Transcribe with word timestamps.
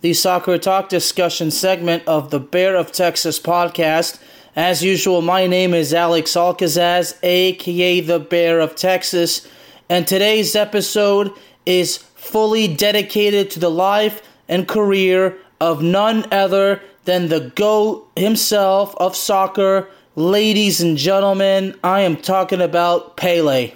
the 0.00 0.14
Soccer 0.14 0.58
Talk 0.58 0.88
discussion 0.88 1.50
segment 1.50 2.04
of 2.06 2.30
the 2.30 2.38
Bear 2.38 2.76
of 2.76 2.92
Texas 2.92 3.40
podcast. 3.40 4.20
As 4.54 4.82
usual, 4.82 5.22
my 5.22 5.48
name 5.48 5.74
is 5.74 5.92
Alex 5.92 6.36
Alcazaz, 6.36 7.18
aka 7.24 8.00
the 8.00 8.20
Bear 8.20 8.60
of 8.60 8.76
Texas, 8.76 9.48
and 9.88 10.06
today's 10.06 10.54
episode 10.54 11.32
is 11.66 11.96
fully 11.96 12.72
dedicated 12.72 13.50
to 13.50 13.58
the 13.58 13.70
life 13.70 14.22
and 14.48 14.68
career 14.68 15.36
of 15.60 15.82
none 15.82 16.24
other 16.30 16.80
than 17.04 17.28
the 17.28 17.52
GOAT 17.56 18.08
himself 18.14 18.94
of 18.98 19.16
soccer. 19.16 19.88
Ladies 20.14 20.80
and 20.80 20.96
gentlemen, 20.96 21.76
I 21.82 22.02
am 22.02 22.16
talking 22.16 22.60
about 22.60 23.16
Pele. 23.16 23.72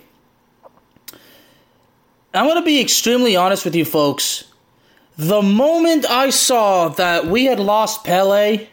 I'm 2.32 2.46
going 2.46 2.56
to 2.56 2.64
be 2.64 2.80
extremely 2.80 3.34
honest 3.34 3.64
with 3.64 3.74
you 3.74 3.84
folks. 3.84 4.51
The 5.16 5.42
moment 5.42 6.06
I 6.08 6.30
saw 6.30 6.88
that 6.88 7.26
we 7.26 7.44
had 7.44 7.60
lost 7.60 8.04
Pele, 8.04 8.66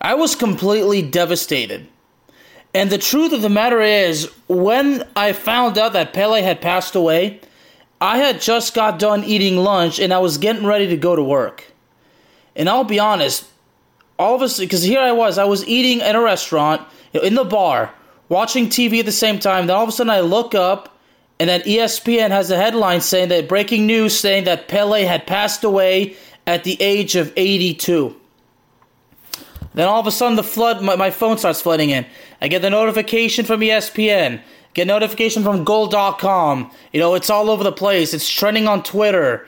I 0.00 0.14
was 0.14 0.34
completely 0.34 1.02
devastated. 1.02 1.88
And 2.74 2.90
the 2.90 2.98
truth 2.98 3.32
of 3.32 3.40
the 3.40 3.48
matter 3.48 3.80
is, 3.80 4.30
when 4.46 5.08
I 5.16 5.32
found 5.32 5.78
out 5.78 5.94
that 5.94 6.12
Pele 6.12 6.42
had 6.42 6.60
passed 6.60 6.94
away, 6.94 7.40
I 8.00 8.18
had 8.18 8.40
just 8.40 8.74
got 8.74 8.98
done 8.98 9.24
eating 9.24 9.56
lunch 9.56 9.98
and 9.98 10.12
I 10.12 10.18
was 10.18 10.38
getting 10.38 10.66
ready 10.66 10.86
to 10.88 10.96
go 10.96 11.16
to 11.16 11.22
work. 11.22 11.64
And 12.54 12.68
I'll 12.68 12.84
be 12.84 13.00
honest, 13.00 13.46
all 14.18 14.34
of 14.34 14.42
us, 14.42 14.58
because 14.58 14.82
here 14.82 15.00
I 15.00 15.12
was, 15.12 15.38
I 15.38 15.44
was 15.44 15.66
eating 15.66 16.02
at 16.02 16.14
a 16.14 16.20
restaurant, 16.20 16.86
in 17.14 17.34
the 17.34 17.44
bar, 17.44 17.94
watching 18.28 18.66
TV 18.66 19.00
at 19.00 19.06
the 19.06 19.12
same 19.12 19.38
time. 19.38 19.66
Then 19.66 19.76
all 19.76 19.84
of 19.84 19.88
a 19.88 19.92
sudden 19.92 20.10
I 20.10 20.20
look 20.20 20.54
up 20.54 20.97
and 21.40 21.48
then 21.48 21.60
ESPN 21.62 22.30
has 22.30 22.50
a 22.50 22.56
headline 22.56 23.00
saying 23.00 23.28
that 23.28 23.48
breaking 23.48 23.86
news 23.86 24.18
saying 24.18 24.44
that 24.44 24.68
Pele 24.68 25.04
had 25.04 25.26
passed 25.26 25.62
away 25.62 26.16
at 26.46 26.64
the 26.64 26.80
age 26.80 27.14
of 27.14 27.32
82. 27.36 28.14
Then 29.74 29.86
all 29.86 30.00
of 30.00 30.06
a 30.06 30.10
sudden 30.10 30.36
the 30.36 30.42
flood 30.42 30.82
my, 30.82 30.96
my 30.96 31.10
phone 31.10 31.38
starts 31.38 31.60
flooding 31.60 31.90
in. 31.90 32.06
I 32.40 32.48
get 32.48 32.62
the 32.62 32.70
notification 32.70 33.44
from 33.44 33.60
ESPN, 33.60 34.40
get 34.74 34.86
notification 34.86 35.44
from 35.44 35.62
goal.com. 35.64 36.70
You 36.92 37.00
know, 37.00 37.14
it's 37.14 37.30
all 37.30 37.50
over 37.50 37.62
the 37.62 37.72
place. 37.72 38.14
It's 38.14 38.28
trending 38.28 38.66
on 38.66 38.82
Twitter. 38.82 39.46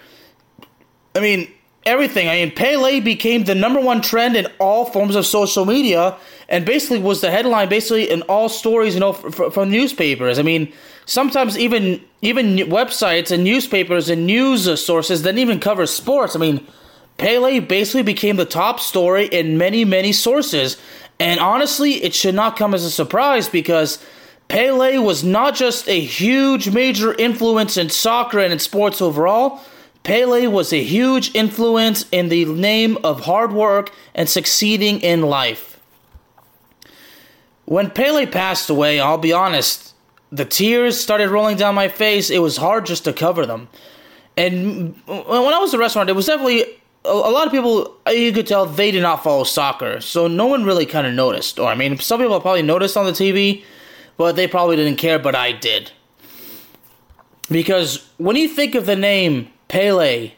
I 1.17 1.21
mean, 1.21 1.53
everything. 1.85 2.29
I 2.29 2.45
mean, 2.45 2.53
Pele 2.53 3.01
became 3.01 3.45
the 3.45 3.55
number 3.55 3.81
one 3.81 4.01
trend 4.01 4.37
in 4.37 4.47
all 4.59 4.85
forms 4.85 5.17
of 5.17 5.27
social 5.27 5.65
media, 5.65 6.17
and 6.49 6.65
basically 6.65 7.01
was 7.01 7.21
the 7.21 7.31
headline, 7.31 7.69
basically 7.69 8.09
in 8.09 8.23
all 8.23 8.49
stories, 8.49 8.95
you 8.95 9.01
know, 9.01 9.13
from 9.13 9.71
newspapers. 9.71 10.39
I 10.39 10.43
mean, 10.43 10.73
sometimes 11.11 11.59
even 11.59 12.01
even 12.23 12.57
websites 12.69 13.33
and 13.33 13.43
newspapers 13.43 14.09
and 14.09 14.27
news 14.27 14.63
sources 14.85 15.23
didn't 15.23 15.41
even 15.41 15.59
cover 15.59 15.85
sports. 15.85 16.37
I 16.37 16.39
mean, 16.39 16.65
Pele 17.19 17.59
basically 17.59 18.05
became 18.05 18.37
the 18.37 18.45
top 18.45 18.79
story 18.79 19.27
in 19.27 19.59
many 19.59 19.85
many 19.85 20.13
sources, 20.13 20.77
and 21.19 21.41
honestly, 21.41 21.95
it 22.05 22.15
should 22.15 22.37
not 22.37 22.57
come 22.57 22.73
as 22.75 22.85
a 22.85 22.91
surprise 22.91 23.49
because. 23.49 24.03
Pele 24.49 24.99
was 24.99 25.23
not 25.23 25.55
just 25.55 25.89
a 25.89 26.01
huge 26.01 26.71
major 26.71 27.15
influence 27.15 27.77
in 27.77 27.89
soccer 27.89 28.41
and 28.41 28.53
in 28.53 28.59
sports 28.59 29.01
overall, 29.01 29.61
Pele 30.03 30.49
was 30.49 30.73
a 30.73 30.83
huge 30.83 31.33
influence 31.37 32.05
in 32.11 32.31
the 32.31 32.45
name 32.47 32.99
of 33.05 33.21
hard 33.27 33.53
work 33.53 33.93
and 34.13 34.29
succeeding 34.29 35.01
in 35.03 35.23
life. 35.23 35.79
When 37.65 37.91
Pele 37.91 38.27
passed 38.27 38.69
away, 38.69 38.99
I'll 38.99 39.19
be 39.19 39.33
honest, 39.33 39.91
the 40.33 40.45
tears 40.45 40.99
started 40.99 41.31
rolling 41.31 41.57
down 41.57 41.75
my 41.75 41.89
face. 41.89 42.31
It 42.31 42.41
was 42.41 42.57
hard 42.57 42.87
just 42.87 43.05
to 43.05 43.13
cover 43.13 43.47
them. 43.47 43.69
And 44.37 44.95
when 45.07 45.19
I 45.19 45.59
was 45.59 45.71
at 45.71 45.77
the 45.77 45.79
restaurant, 45.79 46.09
it 46.09 46.15
was 46.15 46.27
definitely 46.27 46.65
a, 47.05 47.13
lot 47.13 47.47
of 47.47 47.53
people, 47.53 47.97
uh, 48.07 48.11
you 48.11 48.33
could 48.33 48.47
tell 48.47 48.67
they 48.67 48.91
did 48.91 49.03
not 49.03 49.23
follow 49.23 49.45
soccer. 49.45 50.01
So 50.01 50.29
no 50.29 50.47
one 50.47 50.65
really 50.65 50.87
kind 50.87 51.07
of 51.07 51.15
noticed. 51.15 51.59
Or, 51.59 51.69
I 51.69 51.75
mean, 51.75 51.99
some 51.99 52.21
people 52.21 52.41
probably 52.41 52.63
noticed 52.63 52.97
on 52.97 53.07
the 53.07 53.13
TV, 53.13 53.65
but 54.17 54.37
they 54.37 54.47
probably 54.47 54.77
didn't 54.77 54.97
care, 54.97 55.19
but 55.19 55.35
I 55.35 55.53
did. 55.53 55.93
Because 57.51 58.09
when 58.19 58.37
you 58.37 58.49
think 58.49 58.75
of 58.75 58.87
the 58.87 58.97
name 58.97 59.51
Pele. 59.71 60.33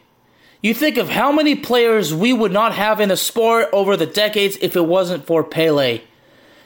You 0.61 0.75
think 0.75 0.97
of 0.97 1.09
how 1.09 1.31
many 1.31 1.55
players 1.55 2.13
we 2.13 2.31
would 2.31 2.53
not 2.53 2.75
have 2.75 3.01
in 3.01 3.09
the 3.09 3.17
sport 3.17 3.67
over 3.73 3.97
the 3.97 4.05
decades 4.05 4.57
if 4.61 4.75
it 4.75 4.85
wasn't 4.85 5.25
for 5.25 5.43
Pele. 5.43 6.01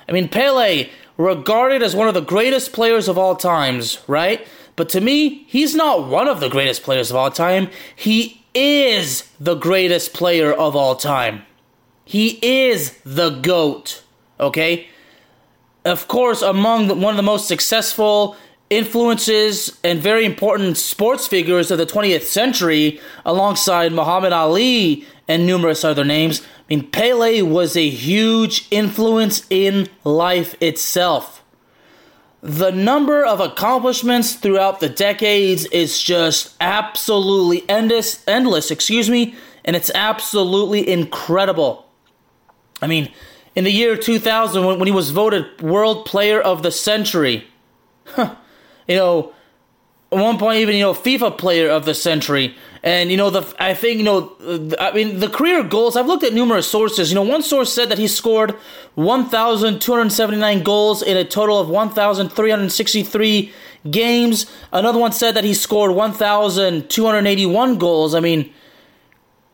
I 0.07 0.11
mean, 0.11 0.27
Pele, 0.27 0.89
regarded 1.17 1.81
as 1.81 1.95
one 1.95 2.07
of 2.07 2.13
the 2.13 2.21
greatest 2.21 2.73
players 2.73 3.07
of 3.07 3.17
all 3.17 3.35
times, 3.35 3.99
right? 4.07 4.47
But 4.75 4.89
to 4.89 5.01
me, 5.01 5.43
he's 5.47 5.75
not 5.75 6.07
one 6.07 6.27
of 6.27 6.39
the 6.39 6.49
greatest 6.49 6.83
players 6.83 7.09
of 7.09 7.17
all 7.17 7.31
time. 7.31 7.69
He 7.95 8.43
is 8.53 9.29
the 9.39 9.55
greatest 9.55 10.13
player 10.13 10.53
of 10.53 10.75
all 10.75 10.95
time. 10.95 11.43
He 12.05 12.39
is 12.41 12.97
the 13.03 13.31
GOAT, 13.31 14.03
okay? 14.39 14.87
Of 15.83 16.07
course, 16.07 16.41
among 16.41 17.01
one 17.01 17.13
of 17.13 17.17
the 17.17 17.23
most 17.23 17.47
successful 17.47 18.37
influences 18.69 19.79
and 19.83 19.99
very 19.99 20.25
important 20.25 20.77
sports 20.77 21.27
figures 21.27 21.71
of 21.71 21.77
the 21.77 21.85
20th 21.85 22.23
century 22.23 22.99
alongside 23.25 23.93
Muhammad 23.93 24.33
Ali 24.33 25.05
and 25.27 25.45
numerous 25.45 25.83
other 25.83 26.03
names. 26.03 26.41
I 26.41 26.75
mean, 26.75 26.87
Pele 26.89 27.41
was 27.41 27.77
a 27.77 27.87
huge 27.87 28.67
influence 28.71 29.45
in 29.49 29.87
life 30.03 30.55
itself. 30.61 31.43
The 32.41 32.71
number 32.71 33.25
of 33.25 33.39
accomplishments 33.39 34.35
throughout 34.35 34.79
the 34.79 34.89
decades 34.89 35.65
is 35.65 36.01
just 36.01 36.55
absolutely 36.61 37.67
endless, 37.69 38.23
endless, 38.27 38.69
excuse 38.69 39.09
me, 39.09 39.35
and 39.65 39.75
it's 39.75 39.91
absolutely 39.95 40.87
incredible. 40.87 41.87
I 42.81 42.87
mean, 42.87 43.11
in 43.55 43.63
the 43.63 43.71
year 43.71 43.97
2000 43.97 44.63
when, 44.65 44.77
when 44.77 44.87
he 44.87 44.93
was 44.93 45.09
voted 45.09 45.61
World 45.61 46.05
Player 46.05 46.39
of 46.39 46.63
the 46.63 46.71
Century, 46.71 47.47
huh, 48.05 48.35
you 48.87 48.95
know, 48.95 49.33
at 50.11 50.19
one 50.19 50.37
point 50.37 50.59
even 50.59 50.75
you 50.75 50.83
know 50.83 50.93
FIFA 50.93 51.37
Player 51.37 51.69
of 51.69 51.85
the 51.85 51.93
Century, 51.93 52.55
and 52.83 53.11
you 53.11 53.17
know 53.17 53.29
the 53.29 53.53
I 53.59 53.73
think 53.73 53.97
you 53.97 54.03
know 54.03 54.33
I 54.79 54.91
mean 54.93 55.19
the 55.19 55.27
career 55.27 55.63
goals. 55.63 55.95
I've 55.97 56.07
looked 56.07 56.23
at 56.23 56.33
numerous 56.33 56.67
sources. 56.67 57.09
You 57.11 57.15
know, 57.15 57.23
one 57.23 57.43
source 57.43 57.73
said 57.73 57.89
that 57.89 57.97
he 57.97 58.07
scored 58.07 58.51
1,279 58.95 60.63
goals 60.63 61.01
in 61.01 61.17
a 61.17 61.25
total 61.25 61.59
of 61.59 61.69
1,363 61.69 63.51
games. 63.91 64.45
Another 64.71 64.99
one 64.99 65.11
said 65.11 65.33
that 65.33 65.43
he 65.43 65.53
scored 65.53 65.91
1,281 65.91 67.77
goals. 67.77 68.15
I 68.15 68.19
mean. 68.19 68.53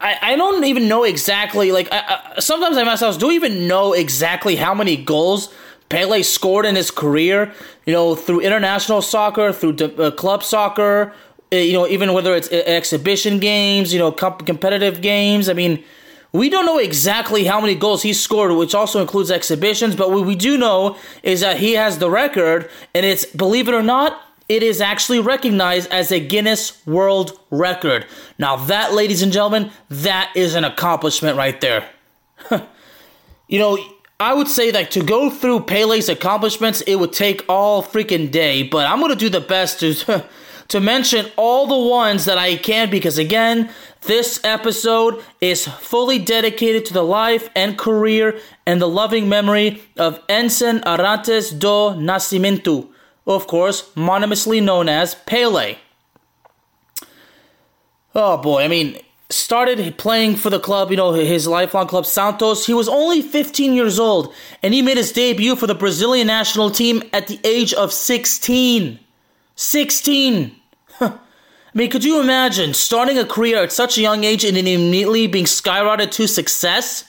I, 0.00 0.18
I 0.20 0.36
don't 0.36 0.64
even 0.64 0.86
know 0.86 1.04
exactly 1.04 1.72
like 1.72 1.88
I, 1.90 2.32
I, 2.36 2.40
sometimes 2.40 2.76
I 2.76 2.84
myself 2.84 3.18
do 3.18 3.30
even 3.30 3.66
know 3.66 3.94
exactly 3.94 4.54
how 4.54 4.74
many 4.74 4.98
goals 4.98 5.48
Pele 5.88 6.22
scored 6.22 6.66
in 6.66 6.76
his 6.76 6.90
career, 6.90 7.52
you 7.86 7.92
know, 7.92 8.14
through 8.14 8.40
international 8.40 9.02
soccer, 9.02 9.52
through 9.52 9.76
uh, 9.76 10.10
club 10.10 10.42
soccer, 10.42 11.12
uh, 11.52 11.56
you 11.56 11.72
know, 11.72 11.86
even 11.86 12.12
whether 12.12 12.34
it's 12.34 12.50
uh, 12.50 12.62
exhibition 12.66 13.38
games, 13.38 13.92
you 13.92 13.98
know, 13.98 14.10
comp- 14.10 14.46
competitive 14.46 15.00
games. 15.02 15.48
I 15.48 15.52
mean, 15.52 15.84
We 16.34 16.48
don't 16.50 16.66
know 16.66 16.78
exactly 16.78 17.44
how 17.44 17.60
many 17.60 17.76
goals 17.76 18.02
he 18.02 18.12
scored, 18.12 18.50
which 18.56 18.74
also 18.74 19.00
includes 19.00 19.30
exhibitions, 19.30 19.94
but 19.94 20.10
what 20.10 20.26
we 20.26 20.34
do 20.34 20.58
know 20.58 20.96
is 21.22 21.42
that 21.42 21.58
he 21.58 21.74
has 21.74 21.98
the 21.98 22.10
record, 22.10 22.68
and 22.92 23.06
it's, 23.06 23.24
believe 23.24 23.68
it 23.68 23.72
or 23.72 23.84
not, 23.84 24.20
it 24.48 24.64
is 24.64 24.80
actually 24.80 25.20
recognized 25.20 25.88
as 25.92 26.10
a 26.10 26.18
Guinness 26.18 26.84
World 26.86 27.38
Record. 27.52 28.04
Now, 28.36 28.56
that, 28.56 28.92
ladies 28.92 29.22
and 29.22 29.32
gentlemen, 29.32 29.70
that 29.88 30.32
is 30.34 30.56
an 30.56 30.64
accomplishment 30.64 31.36
right 31.36 31.60
there. 31.60 31.88
you 33.46 33.60
know, 33.60 33.78
I 34.20 34.32
would 34.32 34.48
say 34.48 34.70
that 34.70 34.90
to 34.92 35.02
go 35.02 35.28
through 35.28 35.60
Pele's 35.64 36.08
accomplishments, 36.08 36.80
it 36.82 36.96
would 36.96 37.12
take 37.12 37.44
all 37.48 37.82
freaking 37.82 38.30
day, 38.30 38.62
but 38.62 38.86
I'm 38.86 39.00
to 39.08 39.16
do 39.16 39.28
the 39.28 39.40
best 39.40 39.80
to. 39.80 40.24
to 40.68 40.80
mention 40.80 41.26
all 41.36 41.66
the 41.66 41.90
ones 41.90 42.24
that 42.24 42.38
I 42.38 42.56
can 42.56 42.90
because 42.90 43.18
again, 43.18 43.70
this 44.02 44.40
episode 44.44 45.22
is 45.40 45.66
fully 45.66 46.18
dedicated 46.18 46.84
to 46.86 46.94
the 46.94 47.02
life 47.02 47.48
and 47.54 47.78
career 47.78 48.38
and 48.66 48.80
the 48.80 48.88
loving 48.88 49.28
memory 49.28 49.82
of 49.96 50.20
Edson 50.28 50.80
Arantes 50.80 51.56
do 51.58 52.00
Nascimento, 52.00 52.88
of 53.26 53.46
course, 53.46 53.90
mononymously 53.94 54.60
known 54.60 54.88
as 54.88 55.14
Pele. 55.14 55.76
Oh 58.14 58.36
boy, 58.38 58.62
I 58.62 58.68
mean, 58.68 58.98
started 59.30 59.96
playing 59.98 60.36
for 60.36 60.50
the 60.50 60.60
club, 60.60 60.90
you 60.90 60.96
know, 60.96 61.12
his 61.12 61.46
lifelong 61.46 61.86
club 61.86 62.06
Santos. 62.06 62.66
He 62.66 62.74
was 62.74 62.88
only 62.88 63.22
15 63.22 63.74
years 63.74 63.98
old 63.98 64.32
and 64.62 64.74
he 64.74 64.82
made 64.82 64.96
his 64.96 65.12
debut 65.12 65.56
for 65.56 65.66
the 65.66 65.74
Brazilian 65.74 66.26
national 66.26 66.70
team 66.70 67.02
at 67.12 67.26
the 67.26 67.40
age 67.44 67.72
of 67.74 67.92
16. 67.92 68.98
16! 69.56 70.56
I 71.00 71.78
mean, 71.78 71.90
could 71.90 72.04
you 72.04 72.20
imagine 72.20 72.72
starting 72.74 73.18
a 73.18 73.24
career 73.24 73.64
at 73.64 73.72
such 73.72 73.98
a 73.98 74.00
young 74.00 74.22
age 74.22 74.44
and 74.44 74.56
then 74.56 74.66
immediately 74.66 75.26
being 75.26 75.46
skyrocketed 75.46 76.12
to 76.12 76.28
success? 76.28 77.04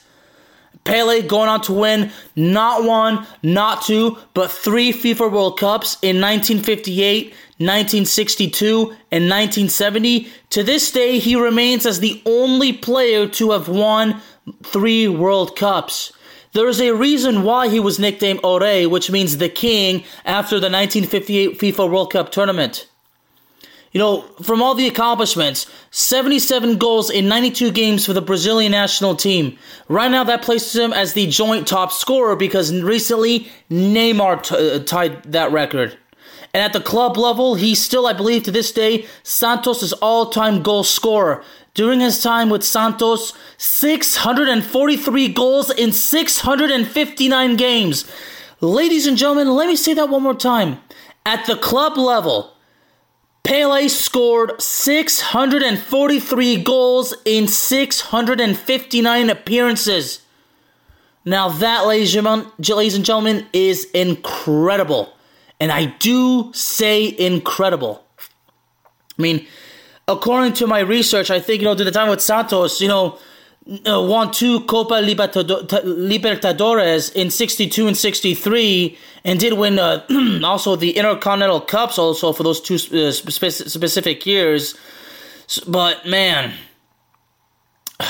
Pele 0.86 1.22
going 1.22 1.48
on 1.48 1.60
to 1.62 1.72
win 1.72 2.10
not 2.34 2.84
one, 2.84 3.26
not 3.42 3.82
two, 3.82 4.18
but 4.34 4.50
three 4.50 4.92
FIFA 4.92 5.32
World 5.32 5.58
Cups 5.58 5.94
in 6.02 6.20
1958, 6.20 7.34
1962, 7.58 8.94
and 9.10 9.30
1970. 9.30 10.28
To 10.50 10.62
this 10.62 10.90
day, 10.90 11.18
he 11.18 11.36
remains 11.36 11.86
as 11.86 12.00
the 12.00 12.22
only 12.26 12.72
player 12.72 13.26
to 13.28 13.52
have 13.52 13.68
won 13.68 14.20
three 14.62 15.08
World 15.08 15.56
Cups. 15.56 16.12
There 16.52 16.68
is 16.68 16.80
a 16.80 16.94
reason 16.94 17.42
why 17.42 17.68
he 17.68 17.80
was 17.80 17.98
nicknamed 17.98 18.40
O 18.42 18.58
Rei, 18.58 18.86
which 18.86 19.10
means 19.10 19.36
the 19.36 19.48
king, 19.48 20.04
after 20.24 20.56
the 20.56 20.70
1958 20.70 21.58
FIFA 21.58 21.90
World 21.90 22.12
Cup 22.12 22.30
tournament. 22.30 22.86
You 23.92 24.00
know, 24.00 24.22
from 24.42 24.60
all 24.60 24.74
the 24.74 24.86
accomplishments, 24.86 25.66
77 25.90 26.76
goals 26.76 27.08
in 27.08 27.28
92 27.28 27.70
games 27.72 28.04
for 28.04 28.12
the 28.12 28.20
Brazilian 28.20 28.72
national 28.72 29.16
team. 29.16 29.58
Right 29.88 30.10
now, 30.10 30.24
that 30.24 30.42
places 30.42 30.76
him 30.76 30.92
as 30.92 31.14
the 31.14 31.26
joint 31.26 31.66
top 31.66 31.92
scorer 31.92 32.36
because 32.36 32.74
recently 32.82 33.48
Neymar 33.70 34.42
t- 34.42 34.54
uh, 34.54 34.80
tied 34.80 35.22
that 35.32 35.50
record. 35.50 35.96
And 36.56 36.62
at 36.62 36.72
the 36.72 36.80
club 36.80 37.18
level, 37.18 37.56
he's 37.56 37.84
still, 37.84 38.06
I 38.06 38.14
believe, 38.14 38.44
to 38.44 38.50
this 38.50 38.72
day, 38.72 39.04
Santos' 39.22 39.92
all 39.92 40.30
time 40.30 40.62
goal 40.62 40.84
scorer. 40.84 41.44
During 41.74 42.00
his 42.00 42.22
time 42.22 42.48
with 42.48 42.64
Santos, 42.64 43.34
643 43.58 45.28
goals 45.34 45.68
in 45.68 45.92
659 45.92 47.56
games. 47.56 48.10
Ladies 48.62 49.06
and 49.06 49.18
gentlemen, 49.18 49.54
let 49.54 49.68
me 49.68 49.76
say 49.76 49.92
that 49.92 50.08
one 50.08 50.22
more 50.22 50.32
time. 50.32 50.78
At 51.26 51.44
the 51.44 51.56
club 51.56 51.98
level, 51.98 52.54
Pele 53.42 53.86
scored 53.88 54.58
643 54.58 56.62
goals 56.62 57.14
in 57.26 57.48
659 57.48 59.28
appearances. 59.28 60.20
Now, 61.22 61.50
that, 61.50 61.86
ladies 61.86 62.14
and 62.14 63.04
gentlemen, 63.04 63.46
is 63.52 63.90
incredible. 63.90 65.15
And 65.60 65.72
I 65.72 65.86
do 65.86 66.52
say 66.52 67.14
incredible. 67.18 68.04
I 69.18 69.22
mean, 69.22 69.46
according 70.06 70.52
to 70.54 70.66
my 70.66 70.80
research, 70.80 71.30
I 71.30 71.40
think, 71.40 71.62
you 71.62 71.68
know, 71.68 71.74
to 71.74 71.84
the 71.84 71.90
time 71.90 72.10
with 72.10 72.20
Santos, 72.20 72.80
you 72.80 72.88
know, 72.88 73.18
uh, 73.86 74.00
won 74.00 74.30
two 74.30 74.60
Copa 74.60 74.94
Libertadores 74.94 77.12
in 77.14 77.30
62 77.30 77.86
and 77.88 77.96
63 77.96 78.98
and 79.24 79.40
did 79.40 79.54
win 79.54 79.78
uh, 79.78 80.06
also 80.44 80.76
the 80.76 80.96
Intercontinental 80.96 81.60
Cups 81.60 81.98
also 81.98 82.32
for 82.32 82.44
those 82.44 82.60
two 82.60 82.76
uh, 82.76 83.10
specific 83.10 84.24
years. 84.24 84.78
But 85.66 86.06
man, 86.06 86.54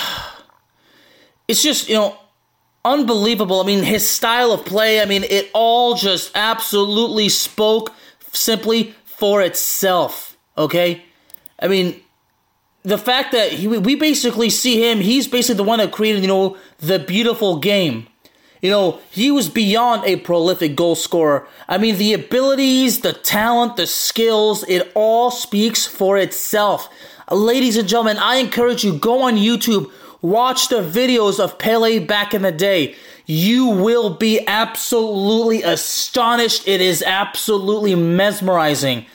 it's 1.49 1.63
just, 1.63 1.89
you 1.89 1.95
know, 1.95 2.19
unbelievable. 2.87 3.61
I 3.61 3.67
mean, 3.67 3.83
his 3.83 4.09
style 4.09 4.53
of 4.53 4.65
play, 4.65 5.03
I 5.03 5.05
mean, 5.05 5.25
it 5.25 5.51
all 5.53 5.95
just 5.95 6.31
absolutely 6.35 7.29
spoke 7.29 7.93
simply 8.33 8.95
for 9.05 9.43
itself, 9.43 10.37
okay? 10.57 11.03
I 11.59 11.69
mean, 11.69 12.01
the 12.83 12.97
fact 12.97 13.33
that 13.33 13.53
he, 13.53 13.67
we 13.67 13.97
basically 13.97 14.49
see 14.49 14.81
him, 14.89 15.01
he's 15.01 15.27
basically 15.27 15.57
the 15.57 15.65
one 15.65 15.81
that 15.81 15.91
created, 15.91 16.23
you 16.23 16.29
know, 16.29 16.57
the 16.79 17.01
beautiful 17.01 17.59
game. 17.59 18.07
You 18.63 18.71
know, 18.71 19.01
he 19.11 19.31
was 19.31 19.49
beyond 19.49 20.05
a 20.05 20.17
prolific 20.17 20.77
goal 20.77 20.95
scorer. 20.95 21.47
I 21.69 21.79
mean, 21.79 21.99
the 21.99 22.15
abilities, 22.15 23.01
the 23.01 23.13
talent, 23.13 23.77
the 23.77 23.87
skills, 23.87 24.65
it 24.69 24.91
all 24.95 25.31
speaks 25.31 25.87
for 25.87 26.17
itself. 26.17 26.89
Ladies 27.31 27.77
and 27.77 27.89
gentlemen, 27.89 28.19
I 28.19 28.37
encourage 28.37 28.85
you 28.85 28.99
go 28.99 29.23
on 29.23 29.37
YouTube, 29.37 29.91
watch 30.23 30.69
the 30.69 30.83
videos 30.83 31.39
of 31.39 31.59
Pele 31.59 31.99
back 31.99 32.35
in 32.35 32.43
the 32.43 32.53
day. 32.53 32.95
You 33.27 33.67
will 33.67 34.11
be 34.11 34.47
absolutely 34.47 35.63
astonished. 35.63 36.67
It 36.67 36.81
is 36.81 37.03
absolutely 37.03 37.95
mesmerizing. 37.95 39.07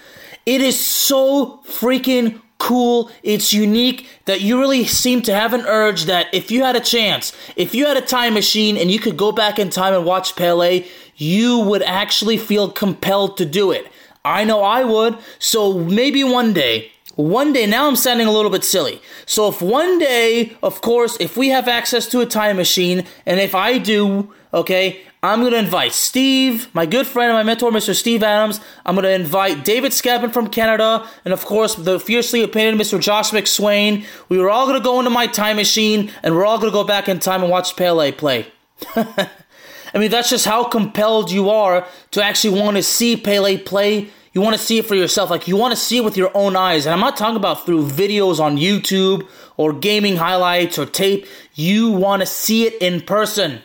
It 0.46 0.62
is 0.62 0.80
so 0.80 1.62
freaking 1.66 2.42
cool, 2.58 3.10
it's 3.24 3.54
unique, 3.54 4.08
that 4.26 4.42
you 4.42 4.60
really 4.60 4.86
seem 4.86 5.22
to 5.24 5.34
have 5.34 5.54
an 5.54 5.62
urge 5.62 6.04
that 6.06 6.28
if 6.32 6.52
you 6.52 6.64
had 6.64 6.76
a 6.76 6.80
chance, 6.80 7.34
if 7.56 7.74
you 7.74 7.88
had 7.88 7.98
a 7.98 8.02
time 8.02 8.36
machine 8.36 8.78
and 8.78 8.92
you 8.92 9.00
could 9.00 9.18
go 9.18 9.32
back 9.32 9.58
in 9.58 9.70
time 9.70 9.96
and 9.96 10.06
watch 10.06 10.36
Pele, 10.36 10.86
you 11.16 11.60
would 11.60 11.82
actually 11.82 12.38
feel 12.38 12.70
compelled 12.70 13.38
to 13.38 13.46
do 13.46 13.72
it. 13.72 13.92
I 14.24 14.44
know 14.44 14.62
I 14.62 14.84
would. 14.84 15.18
So 15.40 15.74
maybe 15.74 16.24
one 16.24 16.54
day, 16.54 16.92
one 17.22 17.54
day, 17.54 17.66
now 17.66 17.88
I'm 17.88 17.96
sounding 17.96 18.28
a 18.28 18.32
little 18.32 18.52
bit 18.52 18.64
silly. 18.64 19.02
So 19.26 19.48
if 19.50 19.62
one 19.62 20.00
day, 20.00 20.56
of 20.62 20.82
course, 20.82 21.18
if 21.20 21.38
we 21.38 21.50
have 21.50 21.68
access 21.68 22.08
to 22.08 22.22
a 22.22 22.26
time 22.26 22.58
machine, 22.58 23.06
and 23.26 23.40
if 23.40 23.56
I 23.56 23.78
do, 23.78 24.34
okay, 24.54 25.02
I'm 25.24 25.42
going 25.42 25.52
to 25.52 25.60
invite 25.60 25.92
Steve, 25.92 26.74
my 26.74 26.88
good 26.88 27.06
friend 27.06 27.30
and 27.30 27.38
my 27.38 27.44
mentor, 27.44 27.70
Mr. 27.70 27.96
Steve 27.96 28.24
Adams. 28.24 28.60
I'm 28.88 28.96
going 28.96 29.04
to 29.04 29.12
invite 29.12 29.64
David 29.64 29.92
Scabin 29.92 30.34
from 30.34 30.48
Canada, 30.48 31.08
and 31.24 31.32
of 31.32 31.46
course, 31.46 31.76
the 31.76 32.00
fiercely 32.00 32.42
opinionated 32.42 32.88
Mr. 32.88 33.00
Josh 33.00 33.30
McSwain. 33.30 34.04
We 34.30 34.40
were 34.40 34.50
all 34.50 34.66
going 34.66 34.80
to 34.80 34.84
go 34.84 34.98
into 34.98 35.12
my 35.12 35.28
time 35.28 35.58
machine, 35.58 36.12
and 36.24 36.36
we're 36.36 36.46
all 36.46 36.58
going 36.58 36.72
to 36.72 36.74
go 36.74 36.84
back 36.84 37.08
in 37.08 37.20
time 37.20 37.44
and 37.44 37.52
watch 37.52 37.76
Pele 37.76 38.12
play. 38.12 38.48
I 38.96 39.98
mean, 40.00 40.10
that's 40.10 40.30
just 40.30 40.46
how 40.46 40.64
compelled 40.64 41.30
you 41.30 41.52
are 41.52 41.88
to 42.12 42.24
actually 42.24 42.60
want 42.60 42.78
to 42.78 42.84
see 42.84 43.16
Pele 43.16 43.58
play. 43.58 44.10
You 44.34 44.42
want 44.42 44.56
to 44.56 44.62
see 44.62 44.78
it 44.78 44.86
for 44.86 44.96
yourself. 44.96 45.30
Like, 45.30 45.48
you 45.48 45.58
want 45.58 45.74
to 45.74 45.80
see 45.80 45.98
it 45.98 46.04
with 46.06 46.16
your 46.16 46.32
own 46.34 46.56
eyes. 46.56 46.86
And 46.86 46.94
I'm 46.94 47.02
not 47.02 47.18
talking 47.18 47.36
about 47.36 47.66
through 47.66 47.88
videos 47.88 48.40
on 48.40 48.58
YouTube 48.58 49.28
or 49.58 49.74
gaming 49.74 50.16
highlights 50.16 50.80
or 50.80 50.86
tape. 50.86 51.26
You 51.54 51.92
want 51.92 52.22
to 52.22 52.26
see 52.26 52.66
it 52.66 52.82
in 52.82 53.02
person. 53.02 53.62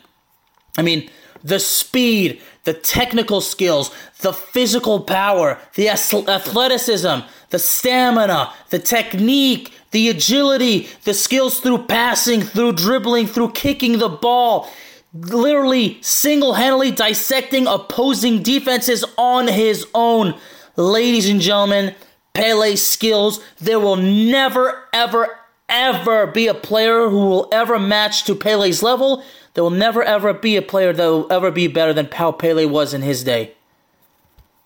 I 0.77 0.83
mean, 0.83 1.09
the 1.45 1.61
speed, 1.61 2.43
the 2.65 2.75
technical 2.75 3.41
skills, 3.41 3.95
the 4.21 4.33
physical 4.33 5.01
power, 5.01 5.59
the 5.75 5.89
athleticism, 5.89 7.21
the 7.51 7.59
stamina, 7.61 8.53
the 8.71 8.81
technique, 8.81 9.73
the 9.93 10.09
agility, 10.09 10.89
the 11.05 11.15
skills 11.15 11.61
through 11.61 11.85
passing, 11.85 12.43
through 12.43 12.73
dribbling, 12.73 13.29
through 13.29 13.53
kicking 13.53 13.99
the 13.99 14.09
ball, 14.09 14.69
literally 15.15 15.99
single 16.03 16.55
handedly 16.55 16.91
dissecting 16.91 17.69
opposing 17.69 18.43
defenses 18.43 19.05
on 19.17 19.47
his 19.47 19.87
own. 19.95 20.35
Ladies 20.77 21.29
and 21.29 21.41
gentlemen, 21.41 21.95
Pele's 22.35 22.87
skills, 22.87 23.43
there 23.59 23.81
will 23.81 23.97
never, 23.97 24.85
ever, 24.93 25.39
ever 25.69 26.27
be 26.27 26.47
a 26.47 26.55
player 26.55 27.09
who 27.09 27.27
will 27.27 27.49
ever 27.51 27.79
match 27.79 28.25
to 28.25 28.35
Pele's 28.35 28.83
level. 28.83 29.25
There 29.55 29.65
will 29.65 29.71
never 29.71 30.03
ever 30.03 30.35
be 30.35 30.57
a 30.57 30.63
player 30.63 30.93
that 30.93 31.07
will 31.07 31.33
ever 31.33 31.51
be 31.51 31.67
better 31.67 31.95
than 31.95 32.09
Pau 32.09 32.31
Pele 32.31 32.67
was 32.67 32.93
in 32.93 33.01
his 33.01 33.25
day. 33.25 33.55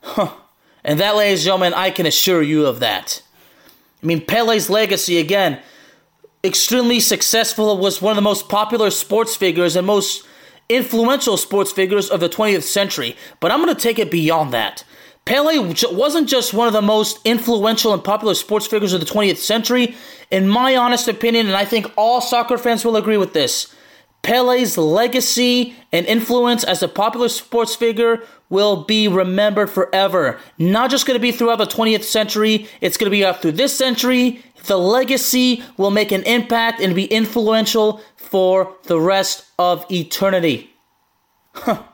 Huh. 0.02 0.32
And 0.82 0.98
that, 0.98 1.14
ladies 1.14 1.40
and 1.40 1.44
gentlemen, 1.44 1.74
I 1.74 1.90
can 1.90 2.06
assure 2.06 2.42
you 2.42 2.66
of 2.66 2.80
that. 2.80 3.22
I 4.02 4.06
mean, 4.06 4.24
Pele's 4.24 4.68
legacy, 4.68 5.18
again, 5.18 5.60
extremely 6.42 6.98
successful, 6.98 7.78
was 7.78 8.02
one 8.02 8.12
of 8.12 8.16
the 8.16 8.22
most 8.22 8.48
popular 8.48 8.90
sports 8.90 9.36
figures 9.36 9.76
and 9.76 9.86
most 9.86 10.26
influential 10.68 11.36
sports 11.36 11.70
figures 11.70 12.08
of 12.08 12.20
the 12.20 12.28
20th 12.28 12.62
century. 12.62 13.16
But 13.40 13.52
I'm 13.52 13.62
going 13.62 13.74
to 13.74 13.80
take 13.80 13.98
it 13.98 14.10
beyond 14.10 14.52
that. 14.52 14.84
Pele 15.30 15.72
wasn't 15.92 16.28
just 16.28 16.52
one 16.52 16.66
of 16.66 16.72
the 16.72 16.82
most 16.82 17.20
influential 17.24 17.94
and 17.94 18.02
popular 18.02 18.34
sports 18.34 18.66
figures 18.66 18.92
of 18.92 18.98
the 18.98 19.06
20th 19.06 19.36
century. 19.36 19.94
In 20.28 20.48
my 20.48 20.74
honest 20.74 21.06
opinion, 21.06 21.46
and 21.46 21.54
I 21.54 21.64
think 21.64 21.86
all 21.96 22.20
soccer 22.20 22.58
fans 22.58 22.84
will 22.84 22.96
agree 22.96 23.16
with 23.16 23.32
this, 23.32 23.72
Pele's 24.22 24.76
legacy 24.76 25.76
and 25.92 26.04
influence 26.06 26.64
as 26.64 26.82
a 26.82 26.88
popular 26.88 27.28
sports 27.28 27.76
figure 27.76 28.24
will 28.48 28.82
be 28.82 29.06
remembered 29.06 29.70
forever. 29.70 30.40
Not 30.58 30.90
just 30.90 31.06
going 31.06 31.16
to 31.16 31.22
be 31.22 31.30
throughout 31.30 31.58
the 31.58 31.64
20th 31.64 32.02
century, 32.02 32.66
it's 32.80 32.96
going 32.96 33.06
to 33.06 33.16
be 33.16 33.24
up 33.24 33.40
through 33.40 33.52
this 33.52 33.78
century. 33.78 34.42
The 34.64 34.78
legacy 34.78 35.62
will 35.76 35.92
make 35.92 36.10
an 36.10 36.24
impact 36.24 36.80
and 36.80 36.92
be 36.92 37.04
influential 37.04 38.00
for 38.16 38.74
the 38.82 39.00
rest 39.00 39.44
of 39.60 39.86
eternity. 39.92 40.74
Huh. 41.52 41.84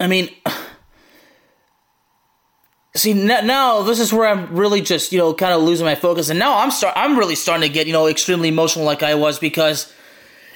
I 0.00 0.08
mean, 0.08 0.28
see 2.94 3.14
now 3.14 3.82
this 3.82 4.00
is 4.00 4.12
where 4.12 4.28
I'm 4.28 4.54
really 4.54 4.80
just 4.80 5.12
you 5.12 5.18
know 5.18 5.32
kind 5.32 5.52
of 5.52 5.62
losing 5.62 5.86
my 5.86 5.94
focus, 5.94 6.28
and 6.28 6.38
now 6.38 6.58
I'm 6.58 6.70
start 6.70 6.94
I'm 6.96 7.18
really 7.18 7.34
starting 7.34 7.66
to 7.68 7.72
get 7.72 7.86
you 7.86 7.92
know 7.92 8.06
extremely 8.06 8.48
emotional 8.48 8.84
like 8.84 9.02
I 9.02 9.14
was 9.14 9.38
because 9.38 9.92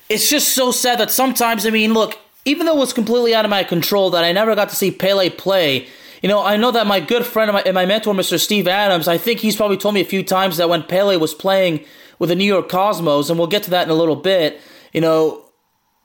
it's 0.08 0.28
just 0.28 0.54
so 0.54 0.70
sad 0.70 1.00
that 1.00 1.10
sometimes 1.10 1.66
I 1.66 1.70
mean 1.70 1.94
look 1.94 2.18
even 2.44 2.66
though 2.66 2.76
it 2.76 2.80
was 2.80 2.92
completely 2.92 3.34
out 3.34 3.44
of 3.44 3.50
my 3.50 3.64
control 3.64 4.10
that 4.10 4.24
I 4.24 4.32
never 4.32 4.54
got 4.54 4.68
to 4.70 4.76
see 4.76 4.90
Pele 4.90 5.28
play. 5.30 5.88
You 6.22 6.28
know, 6.30 6.42
I 6.42 6.56
know 6.56 6.70
that 6.70 6.86
my 6.86 7.00
good 7.00 7.26
friend 7.26 7.50
and 7.50 7.56
my, 7.56 7.62
and 7.62 7.74
my 7.74 7.84
mentor, 7.84 8.14
Mr. 8.14 8.40
Steve 8.40 8.66
Adams, 8.66 9.06
I 9.06 9.18
think 9.18 9.40
he's 9.40 9.56
probably 9.56 9.76
told 9.76 9.94
me 9.94 10.00
a 10.00 10.04
few 10.04 10.22
times 10.22 10.56
that 10.56 10.68
when 10.68 10.82
Pele 10.82 11.16
was 11.16 11.34
playing 11.34 11.84
with 12.18 12.30
the 12.30 12.34
New 12.36 12.44
York 12.44 12.68
Cosmos, 12.68 13.28
and 13.28 13.38
we'll 13.38 13.48
get 13.48 13.64
to 13.64 13.70
that 13.70 13.82
in 13.82 13.90
a 13.90 13.94
little 13.94 14.16
bit, 14.16 14.60
you 14.92 15.00
know, 15.00 15.44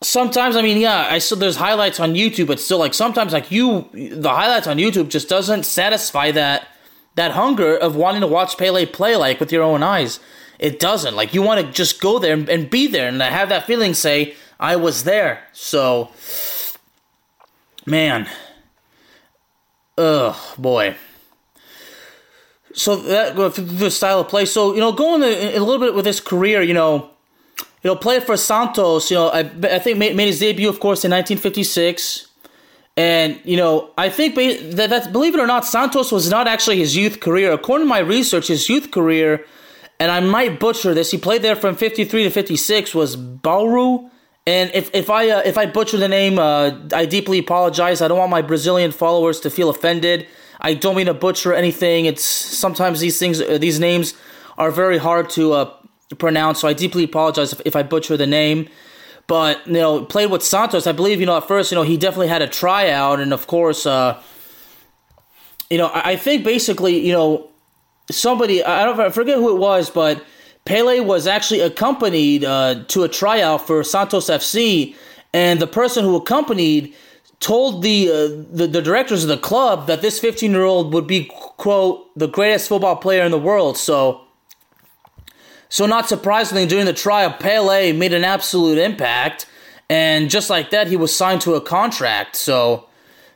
sometimes 0.01 0.55
I 0.55 0.61
mean, 0.61 0.77
yeah, 0.77 1.07
I 1.09 1.19
still 1.19 1.37
there's 1.37 1.55
highlights 1.55 1.99
on 1.99 2.13
YouTube, 2.13 2.47
but 2.47 2.59
still 2.59 2.79
like 2.79 2.93
sometimes 2.93 3.33
like 3.33 3.51
you 3.51 3.89
the 3.93 4.29
highlights 4.29 4.67
on 4.67 4.77
YouTube 4.77 5.09
just 5.09 5.29
doesn't 5.29 5.63
satisfy 5.63 6.31
that 6.31 6.67
that 7.15 7.31
hunger 7.31 7.75
of 7.75 7.95
wanting 7.95 8.21
to 8.21 8.27
watch 8.27 8.57
Pele 8.57 8.85
play 8.85 9.15
like 9.15 9.39
with 9.39 9.51
your 9.51 9.63
own 9.63 9.83
eyes. 9.83 10.19
It 10.59 10.79
doesn't. 10.79 11.15
Like 11.15 11.33
you 11.33 11.41
want 11.41 11.65
to 11.65 11.71
just 11.71 12.01
go 12.01 12.19
there 12.19 12.33
and, 12.33 12.49
and 12.49 12.69
be 12.69 12.87
there 12.87 13.07
and 13.07 13.21
have 13.21 13.49
that 13.49 13.65
feeling 13.65 13.93
say, 13.93 14.35
I 14.59 14.75
was 14.75 15.03
there. 15.03 15.43
So 15.53 16.11
man. 17.85 18.29
Ugh, 19.97 20.35
boy. 20.57 20.95
So 22.73 22.95
that 22.95 23.35
the 23.35 23.91
style 23.91 24.21
of 24.21 24.29
play. 24.29 24.45
So 24.45 24.73
you 24.73 24.79
know, 24.79 24.91
going 24.91 25.21
a, 25.23 25.57
a 25.57 25.59
little 25.59 25.79
bit 25.79 25.93
with 25.93 26.05
his 26.05 26.19
career, 26.19 26.61
you 26.61 26.73
know, 26.73 27.11
you 27.83 27.89
know, 27.89 27.95
played 27.95 28.23
for 28.23 28.37
Santos. 28.37 29.09
You 29.09 29.17
know, 29.17 29.29
I, 29.29 29.39
I 29.39 29.79
think 29.79 29.97
made, 29.97 30.15
made 30.15 30.27
his 30.27 30.39
debut, 30.39 30.69
of 30.69 30.79
course, 30.79 31.03
in 31.03 31.11
1956. 31.11 32.27
And 32.97 33.39
you 33.43 33.57
know, 33.57 33.91
I 33.97 34.09
think 34.09 34.35
that, 34.35 34.89
that 34.89 35.11
believe 35.11 35.33
it 35.33 35.39
or 35.39 35.47
not, 35.47 35.65
Santos 35.65 36.11
was 36.11 36.29
not 36.29 36.47
actually 36.47 36.77
his 36.77 36.95
youth 36.95 37.19
career. 37.19 37.51
According 37.51 37.87
to 37.87 37.89
my 37.89 37.99
research, 37.99 38.47
his 38.47 38.67
youth 38.69 38.91
career, 38.91 39.45
and 39.99 40.11
I 40.11 40.19
might 40.19 40.59
butcher 40.59 40.93
this, 40.93 41.11
he 41.11 41.17
played 41.17 41.41
there 41.41 41.55
from 41.55 41.75
53 41.75 42.23
to 42.23 42.29
56 42.29 42.93
was 42.93 43.15
Bauru. 43.15 44.09
And 44.47 44.71
if, 44.73 44.89
if 44.93 45.09
I 45.09 45.29
uh, 45.29 45.41
if 45.45 45.57
I 45.57 45.67
butcher 45.67 45.97
the 45.97 46.07
name, 46.07 46.39
uh, 46.39 46.71
I 46.93 47.05
deeply 47.05 47.39
apologize. 47.39 48.01
I 48.01 48.07
don't 48.07 48.17
want 48.17 48.31
my 48.31 48.41
Brazilian 48.41 48.91
followers 48.91 49.39
to 49.41 49.49
feel 49.49 49.69
offended. 49.69 50.27
I 50.59 50.73
don't 50.73 50.95
mean 50.95 51.05
to 51.05 51.13
butcher 51.13 51.53
anything. 51.53 52.05
It's 52.05 52.23
sometimes 52.23 52.99
these 52.99 53.17
things, 53.19 53.41
uh, 53.41 53.57
these 53.59 53.79
names, 53.79 54.15
are 54.57 54.71
very 54.71 54.97
hard 54.97 55.29
to 55.31 55.53
uh, 55.53 55.73
pronounce. 56.15 56.59
So 56.61 56.67
I 56.67 56.73
deeply 56.73 57.03
apologize 57.03 57.53
if, 57.53 57.61
if 57.65 57.75
I 57.75 57.83
butcher 57.83 58.17
the 58.17 58.27
name. 58.27 58.69
But 59.27 59.65
you 59.67 59.73
know, 59.73 60.03
played 60.05 60.31
with 60.31 60.43
Santos. 60.43 60.87
I 60.87 60.91
believe 60.91 61.19
you 61.19 61.25
know 61.25 61.37
at 61.37 61.47
first 61.47 61.71
you 61.71 61.75
know 61.75 61.83
he 61.83 61.97
definitely 61.97 62.27
had 62.27 62.41
a 62.41 62.47
tryout, 62.47 63.19
and 63.19 63.31
of 63.33 63.47
course, 63.47 63.85
uh, 63.85 64.21
you 65.69 65.77
know 65.77 65.87
I, 65.87 66.11
I 66.11 66.15
think 66.15 66.43
basically 66.43 66.99
you 67.05 67.13
know 67.13 67.49
somebody 68.09 68.63
I 68.63 68.83
don't 68.83 68.99
I 68.99 69.09
forget 69.09 69.37
who 69.37 69.55
it 69.55 69.59
was, 69.59 69.89
but 69.89 70.23
Pele 70.65 70.99
was 70.99 71.27
actually 71.27 71.61
accompanied 71.61 72.43
uh, 72.43 72.83
to 72.89 73.03
a 73.03 73.09
tryout 73.09 73.65
for 73.65 73.83
Santos 73.83 74.25
FC, 74.25 74.95
and 75.33 75.59
the 75.59 75.67
person 75.67 76.03
who 76.03 76.15
accompanied 76.15 76.93
told 77.39 77.81
the, 77.81 78.09
uh, 78.09 78.13
the 78.55 78.67
the 78.67 78.81
directors 78.81 79.23
of 79.23 79.29
the 79.29 79.37
club 79.37 79.87
that 79.87 80.01
this 80.01 80.19
15 80.19 80.51
year 80.51 80.63
old 80.63 80.93
would 80.93 81.07
be 81.07 81.25
quote 81.57 82.07
the 82.15 82.27
greatest 82.27 82.69
football 82.69 82.95
player 82.95 83.23
in 83.23 83.31
the 83.31 83.39
world. 83.39 83.77
So 83.77 84.20
so, 85.71 85.85
not 85.85 86.09
surprisingly, 86.09 86.65
during 86.65 86.85
the 86.85 86.91
trial, 86.91 87.31
Pele 87.31 87.93
made 87.93 88.11
an 88.11 88.25
absolute 88.25 88.77
impact, 88.77 89.45
and 89.89 90.29
just 90.29 90.49
like 90.49 90.69
that, 90.71 90.87
he 90.87 90.97
was 90.97 91.15
signed 91.15 91.39
to 91.41 91.53
a 91.53 91.61
contract. 91.61 92.35
So, 92.35 92.89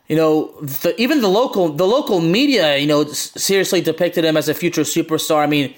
you 0.09 0.17
know, 0.17 0.53
the, 0.59 0.93
even 0.97 1.21
the 1.21 1.29
local 1.29 1.69
the 1.69 1.87
local 1.87 2.19
media, 2.19 2.75
you 2.75 2.87
know, 2.87 3.05
seriously 3.05 3.79
depicted 3.79 4.25
him 4.25 4.35
as 4.35 4.49
a 4.49 4.53
future 4.53 4.81
superstar. 4.81 5.43
I 5.43 5.47
mean, 5.47 5.73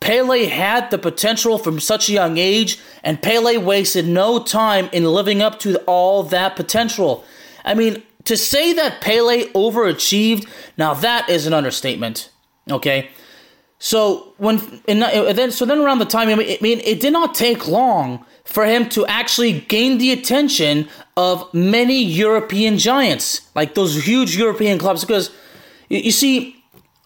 Pele 0.00 0.46
had 0.46 0.90
the 0.90 0.96
potential 0.96 1.58
from 1.58 1.78
such 1.78 2.08
a 2.08 2.12
young 2.12 2.38
age, 2.38 2.80
and 3.04 3.20
Pele 3.20 3.58
wasted 3.58 4.08
no 4.08 4.42
time 4.42 4.88
in 4.94 5.04
living 5.04 5.42
up 5.42 5.58
to 5.60 5.76
all 5.80 6.22
that 6.22 6.56
potential. 6.56 7.22
I 7.66 7.74
mean, 7.74 8.02
to 8.24 8.38
say 8.38 8.72
that 8.72 9.02
Pele 9.02 9.44
overachieved, 9.48 10.48
now 10.78 10.94
that 10.94 11.28
is 11.28 11.46
an 11.46 11.52
understatement. 11.52 12.30
Okay, 12.70 13.10
so 13.78 14.32
when 14.38 14.60
and 14.88 15.02
then 15.02 15.50
so 15.50 15.64
then 15.64 15.78
around 15.78 15.98
the 15.98 16.04
time 16.04 16.28
I 16.28 16.58
mean 16.60 16.80
it 16.84 17.00
did 17.00 17.12
not 17.12 17.34
take 17.34 17.68
long 17.68 18.24
for 18.44 18.64
him 18.64 18.88
to 18.90 19.06
actually 19.06 19.60
gain 19.60 19.98
the 19.98 20.10
attention 20.10 20.88
of 21.16 21.52
many 21.54 22.02
European 22.02 22.78
giants 22.78 23.48
like 23.54 23.74
those 23.74 24.04
huge 24.04 24.36
European 24.36 24.78
clubs 24.78 25.04
because 25.04 25.30
you 25.88 26.10
see 26.10 26.56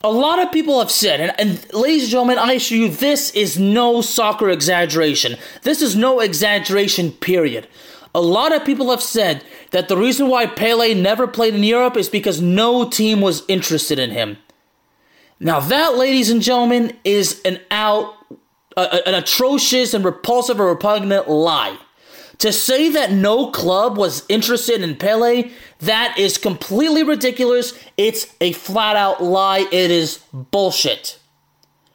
a 0.03 0.11
lot 0.11 0.39
of 0.41 0.51
people 0.51 0.79
have 0.79 0.91
said 0.91 1.21
and, 1.21 1.35
and 1.39 1.73
ladies 1.75 2.05
and 2.05 2.11
gentlemen 2.13 2.39
I 2.39 2.55
assure 2.55 2.79
you 2.79 2.89
this 2.89 3.31
is 3.33 3.59
no 3.59 4.01
soccer 4.01 4.49
exaggeration. 4.49 5.37
This 5.63 5.83
is 5.83 5.95
no 5.95 6.21
exaggeration 6.21 7.13
period. 7.13 7.69
A 8.15 8.21
lot 8.21 8.55
of 8.55 8.65
people 8.65 8.91
have 8.91 9.03
said 9.03 9.43
that 9.71 9.89
the 9.89 9.97
reason 9.97 10.29
why 10.29 10.47
Pele 10.47 10.93
never 10.95 11.27
played 11.27 11.55
in 11.55 11.63
Europe 11.63 11.97
is 11.97 12.11
because 12.11 12.43
no 12.43 12.89
team 12.89 13.21
was 13.21 13.43
interested 13.49 13.99
in 13.99 14.11
him 14.11 14.39
now, 15.43 15.59
that, 15.61 15.97
ladies 15.97 16.31
and 16.31 16.41
gentlemen, 16.41 16.97
is 17.05 17.41
an 17.45 17.59
out, 17.71 18.15
an 18.77 19.15
atrocious 19.15 19.93
and 19.93 20.05
repulsive 20.05 20.61
or 20.61 20.69
repugnant 20.69 21.29
lie. 21.29 21.77
To 22.39 22.53
say 22.53 22.89
that 22.91 23.13
no 23.13 23.51
club 23.51 23.97
was 23.97 24.25
interested 24.29 24.83
in 24.83 24.97
Pele, 24.97 25.51
that 25.81 26.17
is 26.19 26.39
completely 26.39 27.03
ridiculous. 27.03 27.73
It's 27.97 28.35
a 28.41 28.53
flat 28.53 28.97
out 28.97 29.23
lie. 29.23 29.67
It 29.71 29.91
is 29.91 30.19
bullshit. 30.33 31.19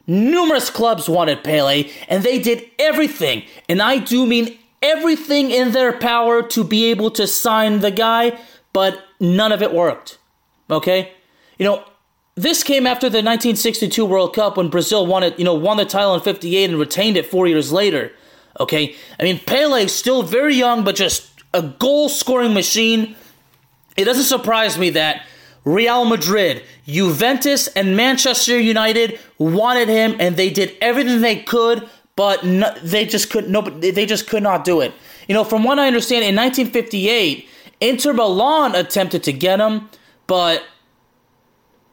Numerous 0.06 0.70
clubs 0.70 1.08
wanted 1.08 1.42
Pele, 1.44 1.90
and 2.08 2.22
they 2.22 2.38
did 2.38 2.64
everything, 2.78 3.44
and 3.68 3.82
I 3.82 3.98
do 3.98 4.26
mean 4.26 4.58
everything 4.80 5.50
in 5.50 5.72
their 5.72 5.92
power 5.92 6.42
to 6.48 6.64
be 6.64 6.86
able 6.86 7.10
to 7.12 7.26
sign 7.26 7.80
the 7.80 7.90
guy, 7.90 8.38
but 8.72 9.02
none 9.20 9.52
of 9.52 9.60
it 9.62 9.72
worked. 9.72 10.18
Okay? 10.70 11.12
You 11.58 11.66
know, 11.66 11.84
this 12.42 12.62
came 12.62 12.86
after 12.86 13.08
the 13.08 13.18
1962 13.18 14.04
World 14.04 14.34
Cup 14.34 14.56
when 14.56 14.68
Brazil 14.68 15.06
won 15.06 15.22
it, 15.22 15.38
you 15.38 15.44
know, 15.44 15.54
won 15.54 15.76
the 15.76 15.84
title 15.84 16.14
in 16.14 16.20
58 16.20 16.70
and 16.70 16.78
retained 16.78 17.16
it 17.16 17.26
4 17.26 17.46
years 17.48 17.72
later. 17.72 18.12
Okay? 18.60 18.94
I 19.18 19.22
mean, 19.24 19.40
Pele 19.40 19.86
still 19.88 20.22
very 20.22 20.54
young 20.54 20.84
but 20.84 20.94
just 20.94 21.30
a 21.52 21.62
goal-scoring 21.62 22.54
machine. 22.54 23.16
It 23.96 24.04
doesn't 24.04 24.24
surprise 24.24 24.78
me 24.78 24.90
that 24.90 25.26
Real 25.64 26.04
Madrid, 26.04 26.62
Juventus, 26.86 27.66
and 27.68 27.96
Manchester 27.96 28.58
United 28.58 29.18
wanted 29.38 29.88
him, 29.88 30.16
and 30.18 30.36
they 30.36 30.50
did 30.50 30.76
everything 30.80 31.20
they 31.20 31.36
could, 31.42 31.88
but 32.16 32.44
no, 32.44 32.72
they 32.82 33.04
just 33.04 33.30
could 33.30 33.50
no, 33.50 33.62
they 33.62 34.06
just 34.06 34.28
could 34.28 34.42
not 34.42 34.64
do 34.64 34.80
it. 34.80 34.94
You 35.26 35.34
know, 35.34 35.44
from 35.44 35.64
what 35.64 35.78
I 35.78 35.86
understand, 35.86 36.24
in 36.24 36.36
1958, 36.36 37.48
Inter 37.80 38.12
Milan 38.12 38.74
attempted 38.74 39.24
to 39.24 39.32
get 39.32 39.60
him, 39.60 39.88
but 40.26 40.62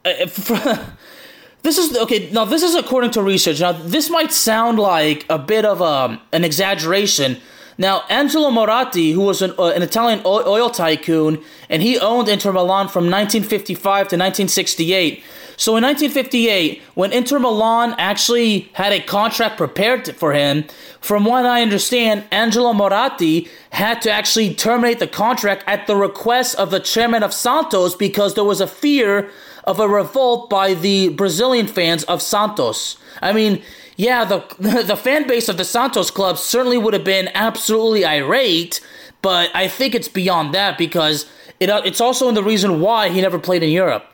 this 1.62 1.78
is 1.78 1.96
okay. 1.96 2.30
Now, 2.30 2.44
this 2.44 2.62
is 2.62 2.74
according 2.74 3.10
to 3.12 3.22
research. 3.22 3.60
Now, 3.60 3.72
this 3.72 4.08
might 4.08 4.32
sound 4.32 4.78
like 4.78 5.26
a 5.28 5.38
bit 5.38 5.64
of 5.64 5.82
um, 5.82 6.20
an 6.32 6.44
exaggeration. 6.44 7.38
Now, 7.78 8.04
Angelo 8.08 8.50
Moratti, 8.50 9.12
who 9.12 9.20
was 9.20 9.42
an, 9.42 9.52
uh, 9.58 9.66
an 9.66 9.82
Italian 9.82 10.22
oil 10.24 10.70
tycoon, 10.70 11.42
and 11.68 11.82
he 11.82 11.98
owned 11.98 12.28
Inter 12.28 12.52
Milan 12.52 12.88
from 12.88 13.04
1955 13.04 13.82
to 13.82 14.16
1968. 14.16 15.22
So 15.58 15.76
in 15.76 15.84
1958, 15.84 16.82
when 16.94 17.12
Inter 17.12 17.38
Milan 17.38 17.94
actually 17.98 18.68
had 18.72 18.92
a 18.92 19.00
contract 19.00 19.56
prepared 19.56 20.14
for 20.16 20.32
him, 20.32 20.64
from 21.00 21.24
what 21.24 21.46
I 21.46 21.62
understand, 21.62 22.24
Angelo 22.30 22.72
Moratti 22.72 23.48
had 23.70 24.02
to 24.02 24.10
actually 24.10 24.54
terminate 24.54 24.98
the 24.98 25.06
contract 25.06 25.64
at 25.66 25.86
the 25.86 25.96
request 25.96 26.56
of 26.56 26.70
the 26.70 26.80
chairman 26.80 27.22
of 27.22 27.32
Santos 27.32 27.94
because 27.94 28.34
there 28.34 28.44
was 28.44 28.60
a 28.60 28.66
fear 28.66 29.30
of 29.66 29.80
a 29.80 29.88
revolt 29.88 30.48
by 30.48 30.74
the 30.74 31.08
Brazilian 31.10 31.66
fans 31.66 32.04
of 32.04 32.22
Santos. 32.22 32.96
I 33.20 33.32
mean, 33.32 33.62
yeah, 33.96 34.24
the 34.24 34.44
the 34.86 34.96
fan 34.96 35.26
base 35.26 35.48
of 35.48 35.56
the 35.56 35.64
Santos 35.64 36.10
club 36.10 36.38
certainly 36.38 36.78
would 36.78 36.94
have 36.94 37.04
been 37.04 37.30
absolutely 37.34 38.04
irate, 38.04 38.80
but 39.22 39.50
I 39.54 39.68
think 39.68 39.94
it's 39.94 40.08
beyond 40.08 40.54
that 40.54 40.78
because 40.78 41.26
it 41.58 41.70
uh, 41.70 41.82
it's 41.84 42.00
also 42.00 42.28
in 42.28 42.34
the 42.34 42.44
reason 42.44 42.80
why 42.80 43.08
he 43.08 43.20
never 43.20 43.38
played 43.38 43.62
in 43.62 43.70
Europe. 43.70 44.06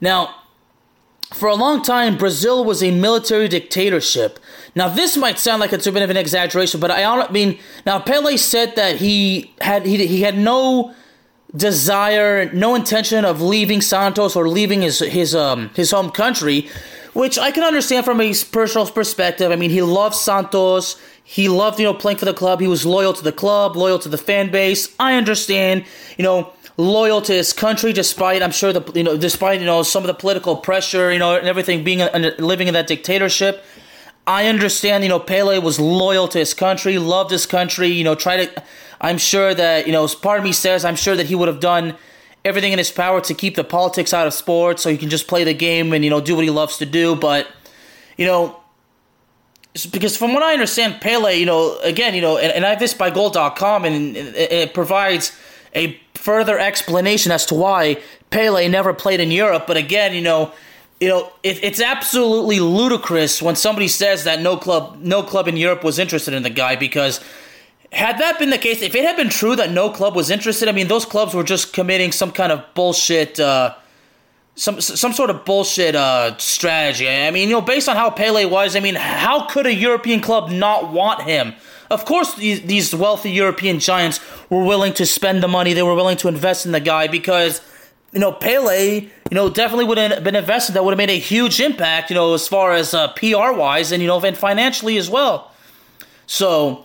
Now, 0.00 0.34
for 1.34 1.48
a 1.48 1.54
long 1.54 1.82
time, 1.82 2.16
Brazil 2.16 2.64
was 2.64 2.82
a 2.82 2.90
military 2.90 3.48
dictatorship. 3.48 4.38
Now, 4.74 4.88
this 4.88 5.16
might 5.16 5.38
sound 5.38 5.60
like 5.60 5.72
it's 5.72 5.86
a 5.86 5.92
bit 5.92 6.02
of 6.02 6.08
an 6.08 6.16
exaggeration, 6.16 6.80
but 6.80 6.90
I 6.90 7.30
mean, 7.30 7.58
now 7.84 7.98
Pele 7.98 8.36
said 8.36 8.76
that 8.76 8.96
he 8.96 9.52
had 9.60 9.84
he, 9.84 10.06
he 10.06 10.22
had 10.22 10.38
no 10.38 10.94
desire, 11.54 12.52
no 12.52 12.74
intention 12.74 13.24
of 13.24 13.40
leaving 13.40 13.80
Santos 13.80 14.36
or 14.36 14.48
leaving 14.48 14.82
his 14.82 14.98
his 15.00 15.34
um 15.34 15.70
his 15.74 15.90
home 15.90 16.10
country, 16.10 16.68
which 17.14 17.38
I 17.38 17.50
can 17.50 17.64
understand 17.64 18.04
from 18.04 18.18
his 18.20 18.44
personal 18.44 18.86
perspective. 18.86 19.50
I 19.50 19.56
mean, 19.56 19.70
he 19.70 19.82
loved 19.82 20.14
Santos. 20.14 21.00
He 21.24 21.48
loved, 21.48 21.78
you 21.78 21.84
know, 21.84 21.92
playing 21.92 22.18
for 22.18 22.24
the 22.24 22.32
club. 22.32 22.60
He 22.60 22.68
was 22.68 22.86
loyal 22.86 23.12
to 23.12 23.22
the 23.22 23.32
club, 23.32 23.76
loyal 23.76 23.98
to 23.98 24.08
the 24.08 24.16
fan 24.16 24.50
base. 24.50 24.94
I 24.98 25.14
understand, 25.14 25.84
you 26.16 26.24
know, 26.24 26.52
loyal 26.78 27.20
to 27.20 27.34
his 27.34 27.52
country 27.52 27.92
despite 27.92 28.40
I'm 28.42 28.52
sure 28.52 28.72
the 28.72 28.92
you 28.94 29.02
know 29.02 29.16
despite 29.16 29.60
you 29.60 29.66
know 29.66 29.82
some 29.82 30.02
of 30.02 30.06
the 30.06 30.14
political 30.14 30.56
pressure, 30.56 31.12
you 31.12 31.18
know, 31.18 31.36
and 31.36 31.46
everything 31.46 31.84
being 31.84 32.00
living 32.38 32.68
in 32.68 32.74
that 32.74 32.86
dictatorship. 32.86 33.64
I 34.26 34.46
understand, 34.46 35.04
you 35.04 35.08
know, 35.08 35.18
Pele 35.18 35.58
was 35.58 35.80
loyal 35.80 36.28
to 36.28 36.38
his 36.38 36.52
country, 36.52 36.98
loved 36.98 37.30
his 37.30 37.46
country, 37.46 37.88
you 37.88 38.04
know, 38.04 38.14
try 38.14 38.44
to 38.44 38.62
I'm 39.00 39.18
sure 39.18 39.54
that, 39.54 39.86
you 39.86 39.92
know, 39.92 40.06
part 40.08 40.38
of 40.38 40.44
me 40.44 40.52
says 40.52 40.84
I'm 40.84 40.96
sure 40.96 41.16
that 41.16 41.26
he 41.26 41.34
would 41.34 41.48
have 41.48 41.60
done 41.60 41.96
everything 42.44 42.72
in 42.72 42.78
his 42.78 42.90
power 42.90 43.20
to 43.20 43.34
keep 43.34 43.54
the 43.54 43.64
politics 43.64 44.12
out 44.14 44.26
of 44.26 44.34
sports 44.34 44.82
so 44.82 44.90
he 44.90 44.96
can 44.96 45.10
just 45.10 45.28
play 45.28 45.44
the 45.44 45.54
game 45.54 45.92
and, 45.92 46.04
you 46.04 46.10
know, 46.10 46.20
do 46.20 46.34
what 46.34 46.44
he 46.44 46.50
loves 46.50 46.78
to 46.78 46.86
do. 46.86 47.14
But, 47.14 47.48
you 48.16 48.26
know, 48.26 48.60
because 49.92 50.16
from 50.16 50.34
what 50.34 50.42
I 50.42 50.52
understand, 50.52 51.00
Pele, 51.00 51.38
you 51.38 51.46
know, 51.46 51.78
again, 51.80 52.14
you 52.14 52.20
know, 52.20 52.38
and, 52.38 52.52
and 52.52 52.66
I 52.66 52.70
have 52.70 52.78
this 52.78 52.94
by 52.94 53.10
goal.com 53.10 53.84
and 53.84 54.16
it, 54.16 54.52
it 54.52 54.74
provides 54.74 55.36
a 55.74 56.00
further 56.14 56.58
explanation 56.58 57.30
as 57.30 57.46
to 57.46 57.54
why 57.54 58.00
Pele 58.30 58.66
never 58.68 58.92
played 58.92 59.20
in 59.20 59.30
Europe. 59.30 59.66
But 59.66 59.76
again, 59.76 60.14
you 60.14 60.22
know, 60.22 60.52
you 61.00 61.08
know, 61.08 61.32
it, 61.42 61.62
it's 61.62 61.80
absolutely 61.80 62.58
ludicrous 62.58 63.40
when 63.40 63.54
somebody 63.54 63.88
says 63.88 64.24
that 64.24 64.40
no 64.40 64.56
club, 64.56 64.98
no 65.00 65.22
club 65.22 65.46
in 65.46 65.56
Europe 65.56 65.84
was 65.84 65.98
interested 65.98 66.34
in 66.34 66.42
the 66.42 66.50
guy 66.50 66.74
because 66.74 67.22
had 67.92 68.18
that 68.18 68.38
been 68.38 68.50
the 68.50 68.58
case, 68.58 68.82
if 68.82 68.94
it 68.94 69.04
had 69.04 69.16
been 69.16 69.30
true 69.30 69.56
that 69.56 69.70
no 69.70 69.90
club 69.90 70.14
was 70.14 70.30
interested, 70.30 70.68
I 70.68 70.72
mean, 70.72 70.88
those 70.88 71.04
clubs 71.04 71.34
were 71.34 71.44
just 71.44 71.72
committing 71.72 72.12
some 72.12 72.32
kind 72.32 72.52
of 72.52 72.62
bullshit, 72.74 73.40
uh, 73.40 73.74
some 74.56 74.80
some 74.80 75.12
sort 75.12 75.30
of 75.30 75.44
bullshit 75.44 75.94
uh, 75.94 76.36
strategy. 76.36 77.08
I 77.08 77.30
mean, 77.30 77.48
you 77.48 77.54
know, 77.54 77.60
based 77.60 77.88
on 77.88 77.96
how 77.96 78.10
Pele 78.10 78.44
was, 78.44 78.76
I 78.76 78.80
mean, 78.80 78.96
how 78.96 79.46
could 79.46 79.66
a 79.66 79.74
European 79.74 80.20
club 80.20 80.50
not 80.50 80.92
want 80.92 81.22
him? 81.22 81.54
Of 81.90 82.04
course, 82.04 82.34
these, 82.34 82.60
these 82.62 82.94
wealthy 82.94 83.30
European 83.30 83.78
giants 83.78 84.20
were 84.50 84.62
willing 84.62 84.92
to 84.94 85.06
spend 85.06 85.42
the 85.42 85.48
money. 85.48 85.72
They 85.72 85.82
were 85.82 85.94
willing 85.94 86.18
to 86.18 86.28
invest 86.28 86.66
in 86.66 86.72
the 86.72 86.80
guy 86.80 87.08
because, 87.08 87.62
you 88.12 88.20
know, 88.20 88.32
Pele, 88.32 89.00
you 89.00 89.34
know, 89.34 89.48
definitely 89.48 89.86
would 89.86 89.96
have 89.96 90.22
been 90.22 90.36
invested. 90.36 90.74
That 90.74 90.84
would 90.84 90.92
have 90.92 90.98
made 90.98 91.08
a 91.08 91.18
huge 91.18 91.60
impact, 91.60 92.10
you 92.10 92.14
know, 92.14 92.34
as 92.34 92.46
far 92.46 92.72
as 92.72 92.92
uh, 92.92 93.08
PR 93.12 93.52
wise 93.52 93.90
and 93.90 94.02
you 94.02 94.08
know, 94.08 94.20
and 94.20 94.36
financially 94.36 94.98
as 94.98 95.08
well. 95.08 95.50
So 96.26 96.84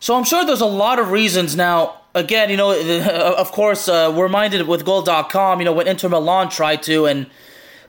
so 0.00 0.16
I'm 0.16 0.24
sure 0.24 0.44
there's 0.44 0.60
a 0.60 0.66
lot 0.66 0.98
of 0.98 1.10
reasons 1.10 1.56
now. 1.56 2.00
Again, 2.14 2.50
you 2.50 2.56
know, 2.56 2.72
of 3.38 3.52
course, 3.52 3.88
uh, 3.88 4.12
we're 4.14 4.24
reminded 4.24 4.66
with 4.66 4.84
Goal.com, 4.84 5.58
you 5.58 5.64
know, 5.64 5.72
when 5.72 5.86
Inter 5.88 6.08
Milan 6.08 6.48
tried 6.48 6.82
to, 6.84 7.06
and 7.06 7.26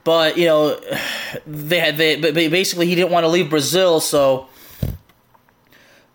but 0.03 0.37
you 0.37 0.45
know, 0.45 0.79
they 1.47 1.79
had 1.79 1.97
they 1.97 2.47
basically 2.47 2.87
he 2.87 2.95
didn't 2.95 3.11
want 3.11 3.23
to 3.23 3.27
leave 3.27 3.49
Brazil, 3.49 3.99
so. 3.99 4.47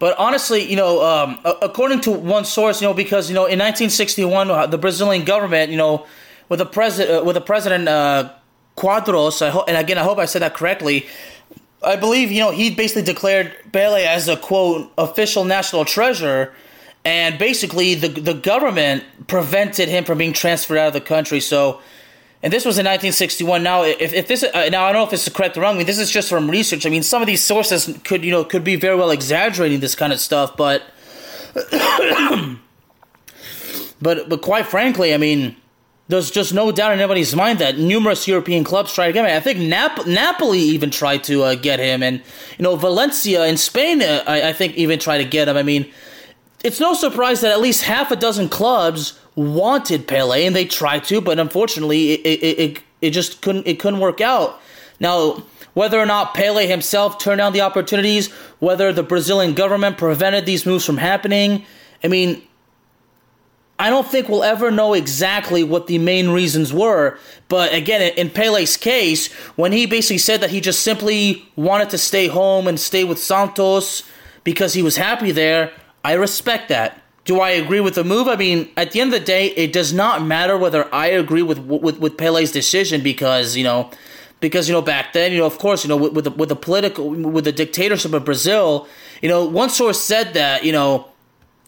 But 0.00 0.18
honestly, 0.18 0.68
you 0.68 0.76
know, 0.76 1.02
um, 1.02 1.40
according 1.62 2.00
to 2.02 2.10
one 2.10 2.44
source, 2.44 2.82
you 2.82 2.88
know, 2.88 2.94
because 2.94 3.30
you 3.30 3.34
know, 3.34 3.46
in 3.46 3.58
1961, 3.58 4.50
uh, 4.50 4.66
the 4.66 4.76
Brazilian 4.76 5.24
government, 5.24 5.70
you 5.70 5.78
know, 5.78 6.06
with 6.48 6.58
the 6.58 6.66
president, 6.66 7.22
uh, 7.22 7.24
with 7.24 7.34
the 7.34 7.40
president 7.40 7.88
uh, 7.88 8.30
Quadros, 8.76 9.40
I 9.40 9.50
ho- 9.50 9.64
and 9.66 9.76
again, 9.76 9.96
I 9.96 10.02
hope 10.02 10.18
I 10.18 10.26
said 10.26 10.42
that 10.42 10.52
correctly 10.52 11.06
I 11.84 11.96
believe 11.96 12.30
you 12.30 12.40
know 12.40 12.50
he 12.50 12.70
basically 12.70 13.02
declared 13.02 13.54
Pele 13.72 14.04
as 14.04 14.28
a 14.28 14.36
quote 14.36 14.90
official 14.98 15.44
national 15.44 15.84
treasure, 15.84 16.52
and 17.04 17.38
basically 17.38 17.94
the 17.94 18.08
the 18.08 18.34
government 18.34 19.04
prevented 19.26 19.88
him 19.88 20.04
from 20.04 20.18
being 20.18 20.32
transferred 20.32 20.78
out 20.78 20.88
of 20.88 20.92
the 20.92 21.00
country. 21.00 21.40
So, 21.40 21.80
and 22.42 22.52
this 22.52 22.64
was 22.64 22.78
in 22.78 22.84
1961. 22.84 23.62
Now, 23.62 23.84
if, 23.84 24.12
if 24.12 24.26
this 24.28 24.42
uh, 24.42 24.68
now 24.70 24.84
I 24.84 24.92
don't 24.92 25.02
know 25.02 25.06
if 25.06 25.12
it's 25.12 25.28
correct 25.28 25.56
or 25.56 25.60
wrong. 25.60 25.74
I 25.74 25.78
mean, 25.78 25.86
this 25.86 25.98
is 25.98 26.10
just 26.10 26.28
from 26.28 26.50
research. 26.50 26.86
I 26.86 26.90
mean, 26.90 27.02
some 27.02 27.22
of 27.22 27.26
these 27.26 27.42
sources 27.42 27.98
could 28.04 28.24
you 28.24 28.30
know 28.30 28.44
could 28.44 28.64
be 28.64 28.76
very 28.76 28.96
well 28.96 29.10
exaggerating 29.10 29.80
this 29.80 29.94
kind 29.94 30.12
of 30.12 30.20
stuff, 30.20 30.56
but 30.56 30.82
but 34.02 34.28
but 34.28 34.42
quite 34.42 34.66
frankly, 34.66 35.14
I 35.14 35.18
mean 35.18 35.56
there's 36.08 36.30
just 36.30 36.52
no 36.52 36.70
doubt 36.70 36.92
in 36.92 36.98
anybody's 36.98 37.34
mind 37.34 37.58
that 37.60 37.78
numerous 37.78 38.28
European 38.28 38.62
clubs 38.62 38.92
tried 38.92 39.06
to 39.08 39.12
get 39.12 39.24
him. 39.24 39.36
I 39.36 39.40
think 39.40 39.58
Nap- 39.58 40.06
Napoli 40.06 40.58
even 40.58 40.90
tried 40.90 41.24
to 41.24 41.42
uh, 41.42 41.54
get 41.54 41.80
him, 41.80 42.02
and 42.02 42.22
you 42.58 42.62
know 42.62 42.76
Valencia 42.76 43.46
in 43.46 43.56
Spain, 43.56 44.02
uh, 44.02 44.22
I-, 44.26 44.50
I 44.50 44.52
think 44.52 44.74
even 44.74 44.98
tried 44.98 45.18
to 45.18 45.24
get 45.24 45.48
him. 45.48 45.56
I 45.56 45.62
mean, 45.62 45.90
it's 46.62 46.80
no 46.80 46.94
surprise 46.94 47.40
that 47.40 47.52
at 47.52 47.60
least 47.60 47.84
half 47.84 48.10
a 48.10 48.16
dozen 48.16 48.48
clubs 48.48 49.18
wanted 49.34 50.06
Pele, 50.06 50.44
and 50.44 50.54
they 50.54 50.66
tried 50.66 51.04
to, 51.04 51.20
but 51.20 51.38
unfortunately, 51.38 52.12
it 52.12 52.20
it, 52.20 52.58
it, 52.58 52.82
it 53.00 53.10
just 53.10 53.40
couldn't 53.40 53.66
it 53.66 53.80
couldn't 53.80 54.00
work 54.00 54.20
out. 54.20 54.60
Now, 55.00 55.42
whether 55.72 55.98
or 55.98 56.06
not 56.06 56.34
Pele 56.34 56.66
himself 56.66 57.18
turned 57.18 57.38
down 57.38 57.52
the 57.54 57.62
opportunities, 57.62 58.30
whether 58.58 58.92
the 58.92 59.02
Brazilian 59.02 59.54
government 59.54 59.96
prevented 59.96 60.44
these 60.46 60.66
moves 60.66 60.84
from 60.84 60.98
happening, 60.98 61.64
I 62.02 62.08
mean, 62.08 62.42
I 63.78 63.90
don't 63.90 64.06
think 64.06 64.28
we'll 64.28 64.44
ever 64.44 64.70
know 64.70 64.94
exactly 64.94 65.64
what 65.64 65.88
the 65.88 65.98
main 65.98 66.30
reasons 66.30 66.72
were. 66.72 67.18
But 67.48 67.74
again, 67.74 68.12
in 68.16 68.30
Pele's 68.30 68.76
case, 68.76 69.32
when 69.56 69.72
he 69.72 69.86
basically 69.86 70.18
said 70.18 70.40
that 70.42 70.50
he 70.50 70.60
just 70.60 70.82
simply 70.82 71.48
wanted 71.56 71.90
to 71.90 71.98
stay 71.98 72.28
home 72.28 72.68
and 72.68 72.78
stay 72.78 73.02
with 73.02 73.18
Santos 73.18 74.04
because 74.44 74.74
he 74.74 74.82
was 74.82 74.96
happy 74.96 75.32
there, 75.32 75.72
I 76.04 76.12
respect 76.12 76.68
that. 76.68 77.00
Do 77.24 77.40
I 77.40 77.50
agree 77.50 77.80
with 77.80 77.94
the 77.94 78.04
move? 78.04 78.28
I 78.28 78.36
mean, 78.36 78.68
at 78.76 78.92
the 78.92 79.00
end 79.00 79.12
of 79.12 79.20
the 79.20 79.26
day, 79.26 79.48
it 79.48 79.72
does 79.72 79.92
not 79.92 80.22
matter 80.22 80.58
whether 80.58 80.92
I 80.94 81.06
agree 81.06 81.42
with 81.42 81.58
with, 81.58 81.98
with 81.98 82.18
Pele's 82.18 82.52
decision 82.52 83.02
because 83.02 83.56
you 83.56 83.64
know, 83.64 83.90
because 84.40 84.68
you 84.68 84.74
know 84.74 84.82
back 84.82 85.14
then, 85.14 85.32
you 85.32 85.38
know, 85.38 85.46
of 85.46 85.58
course, 85.58 85.84
you 85.84 85.88
know, 85.88 85.96
with, 85.96 86.12
with 86.12 86.24
the 86.24 86.30
with 86.32 86.50
the 86.50 86.56
political 86.56 87.08
with 87.08 87.44
the 87.44 87.52
dictatorship 87.52 88.12
of 88.12 88.26
Brazil, 88.26 88.86
you 89.22 89.28
know, 89.30 89.46
one 89.46 89.70
source 89.70 90.00
said 90.00 90.34
that 90.34 90.64
you 90.64 90.72
know, 90.72 91.08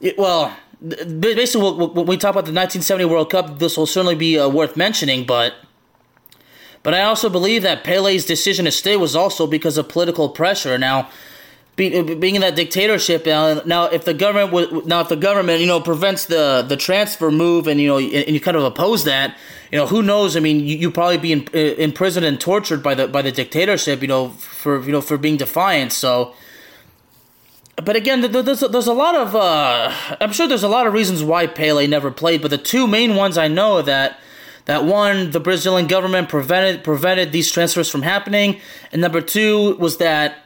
it, 0.01 0.19
well 0.19 0.55
basically 0.87 1.73
when 1.73 2.07
we 2.07 2.17
talk 2.17 2.31
about 2.31 2.45
the 2.45 2.53
1970 2.53 3.05
World 3.07 3.31
Cup, 3.31 3.59
this 3.59 3.77
will 3.77 3.87
certainly 3.87 4.15
be 4.15 4.39
uh, 4.39 4.49
worth 4.49 4.77
mentioning. 4.77 5.25
But 5.25 5.55
but 6.83 6.95
I 6.95 7.03
also 7.03 7.29
believe 7.29 7.63
that 7.63 7.83
Pele's 7.83 8.25
decision 8.25 8.65
to 8.65 8.71
stay 8.71 8.97
was 8.97 9.17
also 9.17 9.47
because 9.47 9.77
of 9.77 9.89
political 9.89 10.29
pressure. 10.29 10.79
Now, 10.79 11.09
be, 11.75 12.15
being 12.15 12.37
in 12.37 12.41
that 12.43 12.55
dictatorship, 12.55 13.27
uh, 13.27 13.61
now 13.67 13.85
if 13.85 14.05
the 14.05 14.15
government 14.15 14.87
now 14.87 15.01
if 15.01 15.09
the 15.09 15.17
government 15.17 15.61
you 15.61 15.67
know 15.67 15.81
prevents 15.81 16.27
the 16.27 16.65
the 16.67 16.77
transfer 16.77 17.31
move 17.31 17.67
and 17.67 17.81
you 17.81 17.89
know 17.89 17.99
and 17.99 18.29
you 18.29 18.41
kind 18.41 18.57
of 18.57 18.63
oppose 18.63 19.05
that, 19.05 19.37
you 19.73 19.79
know 19.79 19.87
who 19.87 20.03
knows? 20.03 20.37
I 20.37 20.41
mean, 20.41 20.61
you, 20.61 20.77
you 20.77 20.91
probably 20.91 21.19
be 21.19 21.33
in, 21.33 21.49
imprisoned 21.53 22.25
and 22.25 22.41
tortured 22.41 22.83
by 22.83 22.95
the 22.95 23.09
by 23.09 23.21
the 23.21 23.33
dictatorship, 23.33 24.01
you 24.01 24.09
know, 24.09 24.29
for 24.31 24.83
you 24.85 24.93
know 24.93 25.01
for 25.01 25.19
being 25.19 25.37
defiant. 25.37 25.93
So 25.93 26.35
but 27.77 27.95
again, 27.95 28.23
there's 28.23 28.61
there's 28.61 28.87
a 28.87 28.95
lot 28.95 29.15
of 29.15 29.37
uh, 29.37 29.93
I'm 30.21 30.33
sure 30.33 30.49
there's 30.49 30.63
a 30.63 30.69
lot 30.69 30.87
of 30.87 30.95
reasons 30.95 31.23
why 31.23 31.47
Pele 31.47 31.87
never 31.87 32.11
played, 32.11 32.41
but 32.41 32.51
the 32.51 32.59
two 32.59 32.87
main 32.87 33.17
ones 33.17 33.37
I 33.37 33.49
know 33.49 33.83
that 33.83 34.19
that 34.65 34.85
one 34.85 35.31
the 35.31 35.41
Brazilian 35.41 35.87
government 35.87 36.29
prevented 36.29 36.83
prevented 36.83 37.33
these 37.33 37.51
transfers 37.51 37.91
from 37.91 38.03
happening, 38.03 38.61
and 38.93 39.03
number 39.03 39.21
two 39.21 39.77
was 39.77 39.99
that 39.99 40.45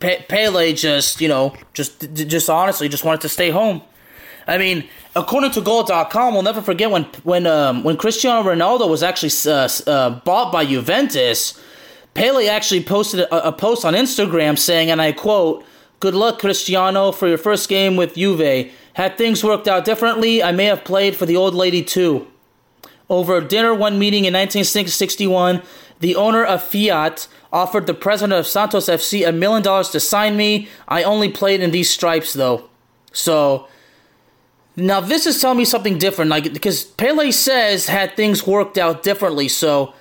Pe- 0.00 0.24
Pele 0.24 0.72
just 0.72 1.20
you 1.20 1.28
know 1.28 1.54
just 1.74 2.12
just 2.14 2.50
honestly 2.50 2.88
just 2.88 3.04
wanted 3.04 3.20
to 3.20 3.28
stay 3.28 3.50
home. 3.50 3.80
I 4.46 4.58
mean, 4.58 4.88
according 5.16 5.52
to 5.52 5.60
Goal.com, 5.60 6.34
we'll 6.34 6.42
never 6.42 6.60
forget 6.60 6.90
when 6.90 7.04
when 7.22 7.46
um, 7.46 7.84
when 7.84 7.96
Cristiano 7.96 8.42
Ronaldo 8.42 8.88
was 8.90 9.04
actually 9.04 9.32
uh, 9.50 9.68
uh, 9.86 10.20
bought 10.20 10.52
by 10.52 10.66
Juventus. 10.66 11.60
Pele 12.14 12.48
actually 12.48 12.82
posted 12.82 13.20
a, 13.20 13.48
a 13.48 13.52
post 13.52 13.84
on 13.84 13.94
Instagram 13.94 14.58
saying, 14.58 14.90
and 14.90 15.00
I 15.00 15.12
quote 15.12 15.64
Good 16.00 16.14
luck, 16.14 16.38
Cristiano, 16.38 17.12
for 17.12 17.28
your 17.28 17.38
first 17.38 17.68
game 17.68 17.96
with 17.96 18.14
Juve. 18.14 18.72
Had 18.94 19.16
things 19.16 19.42
worked 19.42 19.66
out 19.66 19.84
differently, 19.84 20.42
I 20.42 20.52
may 20.52 20.66
have 20.66 20.84
played 20.84 21.16
for 21.16 21.26
the 21.26 21.36
old 21.36 21.54
lady 21.54 21.82
too. 21.82 22.26
Over 23.08 23.40
dinner 23.40 23.74
one 23.74 23.98
meeting 23.98 24.24
in 24.24 24.32
1961, 24.32 25.62
the 26.00 26.16
owner 26.16 26.44
of 26.44 26.62
Fiat 26.62 27.28
offered 27.52 27.86
the 27.86 27.94
president 27.94 28.38
of 28.38 28.46
Santos 28.46 28.86
FC 28.86 29.26
a 29.26 29.32
million 29.32 29.62
dollars 29.62 29.90
to 29.90 30.00
sign 30.00 30.36
me. 30.36 30.68
I 30.88 31.02
only 31.02 31.28
played 31.28 31.60
in 31.60 31.70
these 31.70 31.90
stripes 31.90 32.32
though. 32.32 32.68
So 33.12 33.68
now 34.76 35.00
this 35.00 35.26
is 35.26 35.40
telling 35.40 35.58
me 35.58 35.64
something 35.64 35.98
different, 35.98 36.30
like 36.30 36.52
because 36.52 36.84
Pele 36.84 37.30
says 37.30 37.86
had 37.86 38.16
things 38.16 38.46
worked 38.46 38.76
out 38.76 39.02
differently. 39.02 39.48
So 39.48 39.94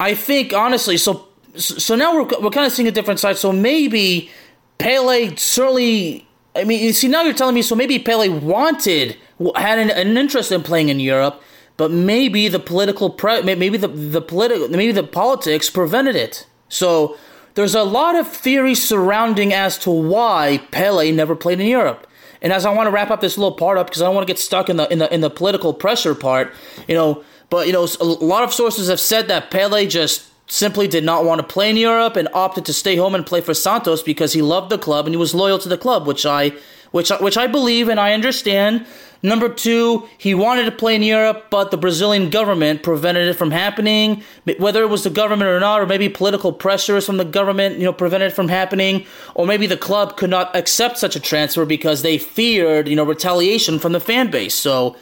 I 0.00 0.14
think 0.14 0.52
honestly, 0.52 0.96
so 0.96 1.28
so 1.56 1.94
now 1.94 2.14
we're 2.14 2.40
we're 2.40 2.50
kind 2.50 2.66
of 2.66 2.72
seeing 2.72 2.88
a 2.88 2.92
different 2.92 3.20
side. 3.20 3.36
So 3.36 3.52
maybe 3.52 4.30
Pele 4.78 5.36
certainly. 5.36 6.26
I 6.54 6.64
mean, 6.64 6.84
you 6.84 6.92
see, 6.92 7.08
now 7.08 7.22
you're 7.22 7.32
telling 7.32 7.54
me 7.54 7.62
so 7.62 7.74
maybe 7.74 7.98
Pele 7.98 8.28
wanted, 8.28 9.16
had 9.56 9.78
an, 9.78 9.90
an 9.90 10.18
interest 10.18 10.52
in 10.52 10.62
playing 10.62 10.90
in 10.90 11.00
Europe, 11.00 11.42
but 11.78 11.90
maybe 11.90 12.48
the 12.48 12.58
political 12.58 13.08
pre- 13.08 13.42
maybe 13.42 13.78
the 13.78 13.88
the 13.88 14.20
political 14.20 14.68
maybe 14.68 14.92
the 14.92 15.02
politics 15.02 15.70
prevented 15.70 16.14
it. 16.14 16.46
So 16.68 17.16
there's 17.54 17.74
a 17.74 17.84
lot 17.84 18.16
of 18.16 18.28
theories 18.28 18.86
surrounding 18.86 19.52
as 19.52 19.78
to 19.78 19.90
why 19.90 20.62
Pele 20.70 21.10
never 21.12 21.36
played 21.36 21.60
in 21.60 21.66
Europe. 21.66 22.06
And 22.40 22.52
as 22.52 22.66
I 22.66 22.72
want 22.72 22.88
to 22.88 22.90
wrap 22.90 23.10
up 23.10 23.20
this 23.20 23.38
little 23.38 23.56
part 23.56 23.78
up 23.78 23.86
because 23.86 24.02
I 24.02 24.06
don't 24.06 24.14
want 24.14 24.26
to 24.26 24.30
get 24.30 24.38
stuck 24.38 24.68
in 24.68 24.76
the 24.76 24.90
in 24.92 24.98
the 24.98 25.12
in 25.14 25.20
the 25.20 25.30
political 25.30 25.72
pressure 25.72 26.14
part, 26.14 26.52
you 26.88 26.94
know, 26.94 27.22
but 27.50 27.66
you 27.66 27.72
know, 27.72 27.86
a 28.00 28.04
lot 28.04 28.42
of 28.42 28.52
sources 28.52 28.88
have 28.88 29.00
said 29.00 29.28
that 29.28 29.50
Pele 29.50 29.86
just 29.86 30.31
simply 30.46 30.86
did 30.86 31.04
not 31.04 31.24
want 31.24 31.40
to 31.40 31.46
play 31.46 31.70
in 31.70 31.76
Europe 31.76 32.16
and 32.16 32.28
opted 32.34 32.64
to 32.66 32.72
stay 32.72 32.96
home 32.96 33.14
and 33.14 33.24
play 33.24 33.40
for 33.40 33.54
Santos 33.54 34.02
because 34.02 34.32
he 34.32 34.42
loved 34.42 34.70
the 34.70 34.78
club 34.78 35.06
and 35.06 35.14
he 35.14 35.18
was 35.18 35.34
loyal 35.34 35.58
to 35.58 35.68
the 35.68 35.78
club, 35.78 36.06
which 36.06 36.26
I 36.26 36.52
which 36.90 37.10
which 37.20 37.36
I 37.36 37.46
believe 37.46 37.88
and 37.88 37.98
I 37.98 38.12
understand. 38.12 38.86
Number 39.24 39.48
two, 39.48 40.08
he 40.18 40.34
wanted 40.34 40.64
to 40.64 40.72
play 40.72 40.96
in 40.96 41.02
Europe, 41.04 41.46
but 41.48 41.70
the 41.70 41.76
Brazilian 41.76 42.28
government 42.28 42.82
prevented 42.82 43.28
it 43.28 43.34
from 43.34 43.52
happening. 43.52 44.24
Whether 44.58 44.82
it 44.82 44.88
was 44.88 45.04
the 45.04 45.10
government 45.10 45.48
or 45.48 45.60
not, 45.60 45.80
or 45.80 45.86
maybe 45.86 46.08
political 46.08 46.52
pressures 46.52 47.06
from 47.06 47.18
the 47.18 47.24
government, 47.24 47.78
you 47.78 47.84
know, 47.84 47.92
prevented 47.92 48.32
it 48.32 48.34
from 48.34 48.48
happening, 48.48 49.06
or 49.36 49.46
maybe 49.46 49.68
the 49.68 49.76
club 49.76 50.16
could 50.16 50.30
not 50.30 50.54
accept 50.56 50.98
such 50.98 51.14
a 51.14 51.20
transfer 51.20 51.64
because 51.64 52.02
they 52.02 52.18
feared, 52.18 52.88
you 52.88 52.96
know, 52.96 53.04
retaliation 53.04 53.78
from 53.78 53.92
the 53.92 54.00
fan 54.00 54.28
base. 54.28 54.54
So, 54.54 54.96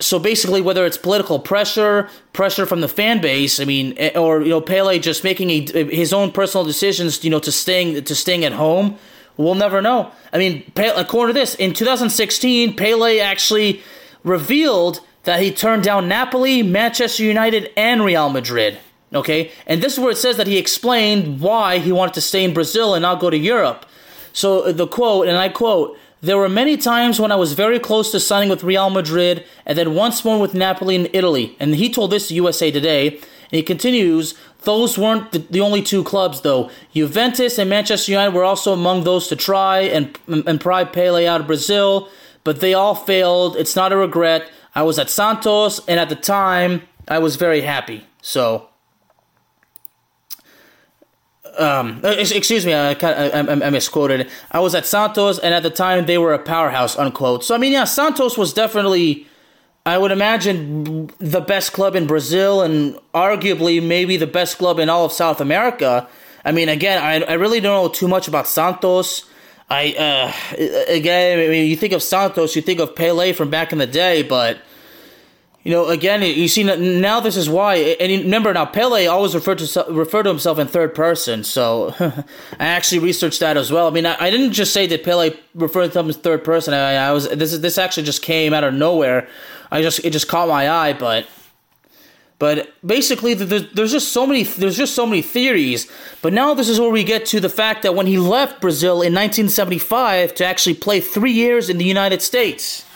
so 0.00 0.18
basically, 0.18 0.60
whether 0.60 0.84
it's 0.86 0.96
political 0.96 1.38
pressure, 1.38 2.08
pressure 2.32 2.66
from 2.66 2.80
the 2.80 2.88
fan 2.88 3.20
base, 3.20 3.60
I 3.60 3.64
mean, 3.64 3.94
eh, 3.96 4.18
or 4.18 4.42
you 4.42 4.48
know, 4.48 4.60
Pele 4.60 4.98
just 4.98 5.24
making 5.24 5.50
a, 5.50 5.84
his 5.84 6.12
own 6.12 6.32
personal 6.32 6.64
decisions, 6.64 7.22
you 7.22 7.30
know, 7.30 7.38
to 7.40 7.52
staying 7.52 8.02
to 8.02 8.14
staying 8.14 8.44
at 8.44 8.52
home 8.52 8.98
We'll 9.40 9.54
never 9.54 9.80
know. 9.80 10.12
I 10.34 10.38
mean, 10.38 10.70
according 10.76 11.34
to 11.34 11.40
this, 11.40 11.54
in 11.54 11.72
2016, 11.72 12.76
Pele 12.76 13.20
actually 13.20 13.80
revealed 14.22 15.00
that 15.24 15.40
he 15.40 15.50
turned 15.50 15.82
down 15.82 16.08
Napoli, 16.08 16.62
Manchester 16.62 17.22
United, 17.22 17.70
and 17.74 18.04
Real 18.04 18.28
Madrid. 18.28 18.78
Okay? 19.14 19.50
And 19.66 19.82
this 19.82 19.94
is 19.94 19.98
where 19.98 20.10
it 20.10 20.18
says 20.18 20.36
that 20.36 20.46
he 20.46 20.58
explained 20.58 21.40
why 21.40 21.78
he 21.78 21.90
wanted 21.90 22.14
to 22.14 22.20
stay 22.20 22.44
in 22.44 22.52
Brazil 22.52 22.94
and 22.94 23.00
not 23.00 23.18
go 23.18 23.30
to 23.30 23.36
Europe. 23.36 23.86
So 24.34 24.60
uh, 24.60 24.72
the 24.72 24.86
quote, 24.86 25.26
and 25.26 25.38
I 25.38 25.48
quote, 25.48 25.98
there 26.22 26.36
were 26.36 26.48
many 26.48 26.76
times 26.76 27.18
when 27.18 27.32
I 27.32 27.36
was 27.36 27.54
very 27.54 27.78
close 27.78 28.10
to 28.12 28.20
signing 28.20 28.50
with 28.50 28.62
Real 28.62 28.90
Madrid 28.90 29.44
and 29.64 29.76
then 29.78 29.94
once 29.94 30.24
more 30.24 30.38
with 30.38 30.54
Napoli 30.54 30.94
in 30.94 31.08
Italy. 31.12 31.56
And 31.58 31.74
he 31.74 31.90
told 31.90 32.10
this 32.10 32.28
to 32.28 32.34
USA 32.34 32.70
Today. 32.70 33.08
And 33.52 33.56
he 33.56 33.62
continues, 33.62 34.34
those 34.62 34.96
weren't 34.98 35.32
the, 35.32 35.38
the, 35.38 35.60
only 35.60 35.82
two 35.82 36.04
clubs, 36.04 36.42
though. 36.42 36.70
Juventus 36.94 37.58
and 37.58 37.68
Manchester 37.68 38.12
United 38.12 38.34
were 38.34 38.44
also 38.44 38.72
among 38.72 39.04
those 39.04 39.28
to 39.28 39.36
try 39.36 39.80
and, 39.80 40.16
and 40.28 40.60
pry 40.60 40.84
Pele 40.84 41.26
out 41.26 41.40
of 41.40 41.46
Brazil, 41.46 42.08
but 42.44 42.60
they 42.60 42.74
all 42.74 42.94
failed. 42.94 43.56
It's 43.56 43.74
not 43.74 43.92
a 43.92 43.96
regret. 43.96 44.48
I 44.74 44.82
was 44.82 44.98
at 45.00 45.10
Santos, 45.10 45.80
and 45.88 45.98
at 45.98 46.08
the 46.10 46.14
time, 46.14 46.82
I 47.08 47.18
was 47.18 47.34
very 47.36 47.62
happy. 47.62 48.06
So, 48.22 48.69
um, 51.60 52.00
excuse 52.02 52.64
me, 52.64 52.72
I, 52.72 52.92
I, 52.92 53.38
I, 53.38 53.70
misquoted. 53.70 54.28
I 54.50 54.60
was 54.60 54.74
at 54.74 54.86
Santos, 54.86 55.38
and 55.38 55.54
at 55.54 55.62
the 55.62 55.70
time, 55.70 56.06
they 56.06 56.18
were 56.18 56.32
a 56.32 56.38
powerhouse, 56.38 56.96
unquote. 56.96 57.44
So, 57.44 57.54
I 57.54 57.58
mean, 57.58 57.72
yeah, 57.72 57.84
Santos 57.84 58.38
was 58.38 58.52
definitely 58.52 59.26
I 59.86 59.96
would 59.96 60.12
imagine 60.12 61.10
the 61.18 61.40
best 61.40 61.72
club 61.72 61.96
in 61.96 62.06
Brazil 62.06 62.60
and 62.60 62.96
arguably 63.14 63.82
maybe 63.82 64.16
the 64.16 64.26
best 64.26 64.58
club 64.58 64.78
in 64.78 64.90
all 64.90 65.06
of 65.06 65.12
South 65.12 65.40
America. 65.40 66.06
I 66.44 66.52
mean, 66.52 66.68
again, 66.68 67.02
I, 67.02 67.24
I 67.24 67.34
really 67.34 67.60
don't 67.60 67.84
know 67.84 67.88
too 67.88 68.08
much 68.08 68.28
about 68.28 68.46
Santos. 68.46 69.24
I 69.70 69.92
uh, 69.92 70.86
again, 70.88 71.38
I 71.38 71.48
mean, 71.48 71.70
you 71.70 71.76
think 71.76 71.92
of 71.92 72.02
Santos, 72.02 72.56
you 72.56 72.62
think 72.62 72.80
of 72.80 72.94
Pele 72.94 73.32
from 73.32 73.50
back 73.50 73.72
in 73.72 73.78
the 73.78 73.86
day, 73.86 74.22
but 74.22 74.58
you 75.62 75.70
know, 75.70 75.88
again, 75.88 76.22
you 76.22 76.48
see 76.48 76.64
now 76.64 77.20
this 77.20 77.36
is 77.36 77.50
why. 77.50 77.74
And 77.74 78.24
remember 78.24 78.52
now, 78.54 78.64
Pele 78.64 79.06
always 79.06 79.34
referred 79.34 79.58
to 79.58 79.84
refer 79.90 80.22
to 80.22 80.28
himself 80.30 80.58
in 80.58 80.66
third 80.66 80.94
person. 80.94 81.44
So 81.44 81.94
I 82.58 82.64
actually 82.64 83.00
researched 83.00 83.40
that 83.40 83.58
as 83.58 83.70
well. 83.70 83.86
I 83.86 83.90
mean, 83.90 84.06
I, 84.06 84.16
I 84.18 84.30
didn't 84.30 84.52
just 84.52 84.72
say 84.72 84.86
that 84.86 85.04
Pele 85.04 85.36
referred 85.54 85.92
to 85.92 86.02
himself 86.02 86.06
in 86.06 86.22
third 86.22 86.44
person. 86.44 86.72
I, 86.72 86.94
I 86.94 87.12
was 87.12 87.28
this 87.28 87.56
this 87.58 87.76
actually 87.76 88.04
just 88.04 88.22
came 88.22 88.54
out 88.54 88.64
of 88.64 88.72
nowhere. 88.72 89.28
I 89.70 89.82
just 89.82 90.02
it 90.02 90.10
just 90.10 90.28
caught 90.28 90.48
my 90.48 90.70
eye, 90.70 90.94
but 90.94 91.26
but 92.38 92.72
basically 92.84 93.34
there's, 93.34 93.70
there's 93.74 93.92
just 93.92 94.12
so 94.12 94.26
many 94.26 94.44
there's 94.44 94.78
just 94.78 94.94
so 94.94 95.04
many 95.04 95.20
theories. 95.20 95.92
But 96.22 96.32
now 96.32 96.54
this 96.54 96.70
is 96.70 96.80
where 96.80 96.88
we 96.88 97.04
get 97.04 97.26
to 97.26 97.38
the 97.38 97.50
fact 97.50 97.82
that 97.82 97.94
when 97.94 98.06
he 98.06 98.16
left 98.16 98.62
Brazil 98.62 99.02
in 99.02 99.12
1975 99.12 100.34
to 100.36 100.46
actually 100.46 100.74
play 100.74 101.00
3 101.00 101.30
years 101.30 101.68
in 101.68 101.76
the 101.76 101.84
United 101.84 102.22
States. 102.22 102.86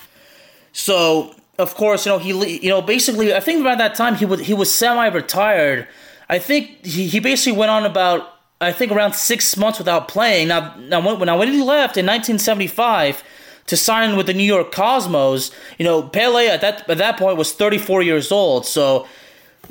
So, 0.72 1.37
of 1.59 1.75
course, 1.75 2.07
you 2.07 2.12
know, 2.12 2.19
he 2.19 2.59
you 2.62 2.69
know, 2.69 2.83
basically 2.83 3.35
I 3.35 3.40
think 3.40 3.64
by 3.64 3.75
that 3.75 3.95
time 3.95 4.17
he 4.17 4.25
was 4.25 4.40
he 4.40 4.55
was 4.55 4.73
semi-retired. 4.73 5.87
I 6.29 6.38
think 6.38 6.85
he, 6.85 7.07
he 7.07 7.21
basically 7.21 7.59
went 7.59 7.71
on 7.71 7.85
about 7.85 8.31
I 8.61 8.73
think 8.73 8.93
around 8.93 9.14
6 9.14 9.57
months 9.57 9.79
without 9.79 10.09
playing. 10.09 10.49
Now 10.49 10.75
now 10.77 11.01
when, 11.01 11.27
now 11.27 11.38
when 11.38 11.49
he 11.49 11.62
left 11.62 11.97
in 11.97 12.07
1975 12.07 13.23
to 13.67 13.77
sign 13.77 14.17
with 14.17 14.27
the 14.27 14.35
New 14.35 14.45
York 14.45 14.73
Cosmos. 14.73 15.51
You 15.79 15.85
know, 15.85 16.03
Pele 16.03 16.49
at 16.49 16.61
that 16.61 16.88
at 16.88 16.99
that 16.99 17.19
point 17.19 17.37
was 17.37 17.53
34 17.53 18.03
years 18.03 18.31
old, 18.31 18.67
so 18.67 19.07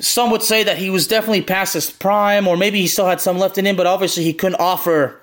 some 0.00 0.30
would 0.30 0.42
say 0.42 0.64
that 0.64 0.78
he 0.78 0.90
was 0.90 1.06
definitely 1.06 1.42
past 1.42 1.74
his 1.74 1.90
prime, 1.90 2.48
or 2.48 2.56
maybe 2.56 2.80
he 2.80 2.86
still 2.86 3.06
had 3.06 3.20
some 3.20 3.38
left 3.38 3.58
in 3.58 3.66
him, 3.66 3.76
but 3.76 3.86
obviously 3.86 4.24
he 4.24 4.32
couldn't 4.32 4.60
offer 4.60 5.20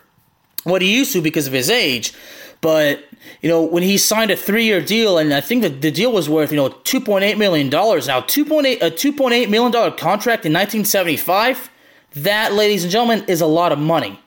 what 0.64 0.82
he 0.82 0.96
used 0.96 1.14
to 1.14 1.22
because 1.22 1.48
of 1.48 1.54
his 1.54 1.70
age. 1.70 2.14
But 2.62 3.04
you 3.42 3.50
know, 3.50 3.64
when 3.64 3.84
he 3.84 3.98
signed 3.98 4.32
a 4.32 4.36
three-year 4.36 4.82
deal, 4.82 5.18
and 5.18 5.34
I 5.34 5.42
think 5.42 5.64
that 5.64 5.82
the 5.82 5.92
deal 5.92 6.12
was 6.12 6.30
worth 6.30 6.52
you 6.52 6.58
know 6.58 6.70
2.8 6.70 7.38
million 7.38 7.70
dollars. 7.70 8.08
Now, 8.08 8.22
2.8 8.22 8.82
a 8.82 8.92
2.8 8.92 9.50
million 9.50 9.72
dollar 9.72 9.92
contract 9.92 10.46
in 10.46 10.54
1975. 10.54 11.70
That, 12.16 12.54
ladies 12.54 12.84
and 12.84 12.92
gentlemen, 12.92 13.24
is 13.28 13.42
a 13.42 13.46
lot 13.46 13.72
of 13.72 13.80
money. 13.80 14.20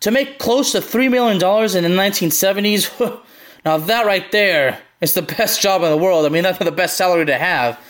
To 0.00 0.10
make 0.10 0.38
close 0.38 0.72
to 0.72 0.78
$3 0.78 1.10
million 1.10 1.36
in 1.36 1.90
the 1.90 2.02
1970s, 2.02 3.20
now 3.64 3.78
that 3.78 4.04
right 4.04 4.30
there 4.30 4.80
is 5.00 5.14
the 5.14 5.22
best 5.22 5.60
job 5.60 5.82
in 5.82 5.90
the 5.90 5.96
world. 5.96 6.26
I 6.26 6.28
mean, 6.28 6.42
that's 6.42 6.58
the 6.58 6.70
best 6.70 6.96
salary 6.96 7.26
to 7.26 7.38
have. 7.38 7.80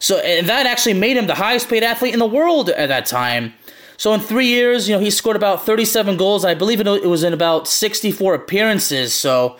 So, 0.00 0.18
and 0.18 0.48
that 0.48 0.66
actually 0.66 0.94
made 0.94 1.16
him 1.16 1.26
the 1.26 1.34
highest 1.34 1.68
paid 1.68 1.82
athlete 1.82 2.12
in 2.12 2.18
the 2.18 2.26
world 2.26 2.68
at 2.68 2.88
that 2.88 3.06
time. 3.06 3.54
So, 3.96 4.12
in 4.12 4.20
three 4.20 4.46
years, 4.46 4.88
you 4.88 4.96
know, 4.96 5.00
he 5.00 5.10
scored 5.10 5.36
about 5.36 5.64
37 5.64 6.16
goals. 6.16 6.44
I 6.44 6.54
believe 6.54 6.80
it 6.80 7.06
was 7.06 7.24
in 7.24 7.32
about 7.32 7.66
64 7.66 8.34
appearances. 8.34 9.14
So, 9.14 9.56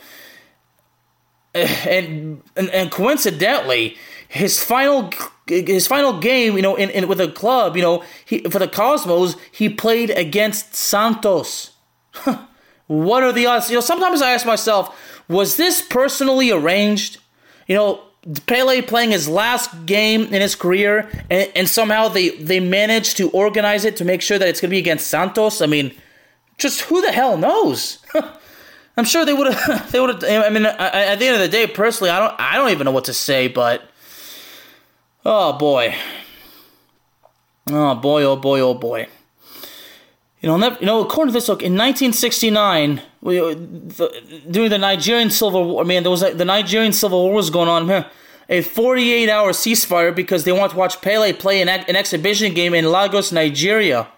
eh, 1.55 1.67
and, 1.89 2.43
and, 2.57 2.71
and 2.71 2.91
coincidentally, 2.91 3.97
his 4.29 4.63
final 4.63 5.11
his 5.47 5.87
final 5.87 6.19
game, 6.19 6.57
you 6.57 6.63
know, 6.63 6.75
in, 6.75 6.91
in 6.91 7.09
with 7.09 7.21
a 7.21 7.29
club, 7.29 7.77
you 7.77 7.83
know, 7.83 8.03
he, 8.25 8.41
for 8.41 8.59
the 8.59 8.69
Cosmos, 8.69 9.37
he 9.53 9.69
played 9.69 10.11
against 10.11 10.75
Santos. 10.75 11.73
what 12.87 13.23
are 13.23 13.33
the 13.33 13.47
odds? 13.47 13.71
You 13.71 13.77
know, 13.77 13.81
sometimes 13.81 14.23
I 14.23 14.33
ask 14.33 14.45
myself, 14.45 15.23
was 15.29 15.57
this 15.57 15.83
personally 15.83 16.51
arranged? 16.51 17.19
You 17.69 17.77
know, 17.77 18.03
Pele 18.47 18.83
playing 18.83 19.13
his 19.13 19.29
last 19.29 19.87
game 19.87 20.23
in 20.23 20.41
his 20.41 20.55
career, 20.55 21.09
and, 21.31 21.51
and 21.55 21.69
somehow 21.69 22.09
they, 22.09 22.31
they 22.31 22.59
managed 22.59 23.17
to 23.19 23.31
organize 23.31 23.85
it 23.85 23.97
to 23.99 24.05
make 24.05 24.21
sure 24.21 24.39
that 24.39 24.49
it's 24.49 24.61
going 24.61 24.71
to 24.71 24.75
be 24.75 24.79
against 24.79 25.09
Santos. 25.09 25.61
I 25.61 25.67
mean, 25.67 25.95
just 26.59 26.83
who 26.83 27.01
the 27.03 27.13
hell 27.13 27.37
knows? 27.37 27.99
I'm 28.97 29.05
sure 29.05 29.25
they 29.25 29.33
would 29.33 29.53
have. 29.53 29.91
They 29.93 30.01
would 30.01 30.23
have. 30.23 30.45
I 30.45 30.49
mean, 30.49 30.67
at 30.67 31.17
the 31.19 31.27
end 31.27 31.35
of 31.37 31.41
the 31.41 31.49
day, 31.49 31.67
personally, 31.67 32.11
I 32.11 32.19
don't. 32.19 32.35
I 32.41 32.57
don't 32.57 32.71
even 32.71 32.87
know 32.87 32.91
what 32.91 33.05
to 33.05 33.15
say. 33.15 33.49
But 33.49 33.83
oh 35.25 35.53
boy, 35.59 35.95
oh 37.71 37.95
boy, 37.95 38.23
oh 38.25 38.37
boy, 38.37 38.61
oh 38.61 38.75
boy. 38.75 39.09
You 40.41 40.51
know, 40.51 40.57
never, 40.59 40.79
you 40.81 40.87
know, 40.87 41.01
according 41.01 41.33
to 41.33 41.33
this, 41.33 41.49
look, 41.49 41.63
in 41.63 41.73
1969, 41.73 43.01
we, 43.23 43.41
uh, 43.41 43.49
the, 43.49 44.45
during 44.51 44.71
the 44.71 44.79
Nigerian 44.79 45.31
Civil 45.31 45.65
War, 45.65 45.85
man, 45.85 46.03
there 46.03 46.11
was 46.11 46.23
like, 46.23 46.37
the 46.37 46.45
Nigerian 46.45 46.93
Civil 46.93 47.23
War 47.25 47.33
was 47.33 47.49
going 47.49 47.69
on. 47.69 47.89
here. 47.89 48.07
a 48.49 48.61
48 48.61 49.29
hour 49.31 49.53
ceasefire 49.53 50.15
because 50.15 50.45
they 50.45 50.53
want 50.53 50.73
to 50.73 50.79
watch 50.79 51.01
Pele 51.01 51.33
play 51.33 51.63
an, 51.63 51.69
an 51.69 51.97
exhibition 51.97 52.53
game 52.55 52.75
in 52.75 52.91
Lagos, 52.91 53.33
Nigeria. 53.33 54.09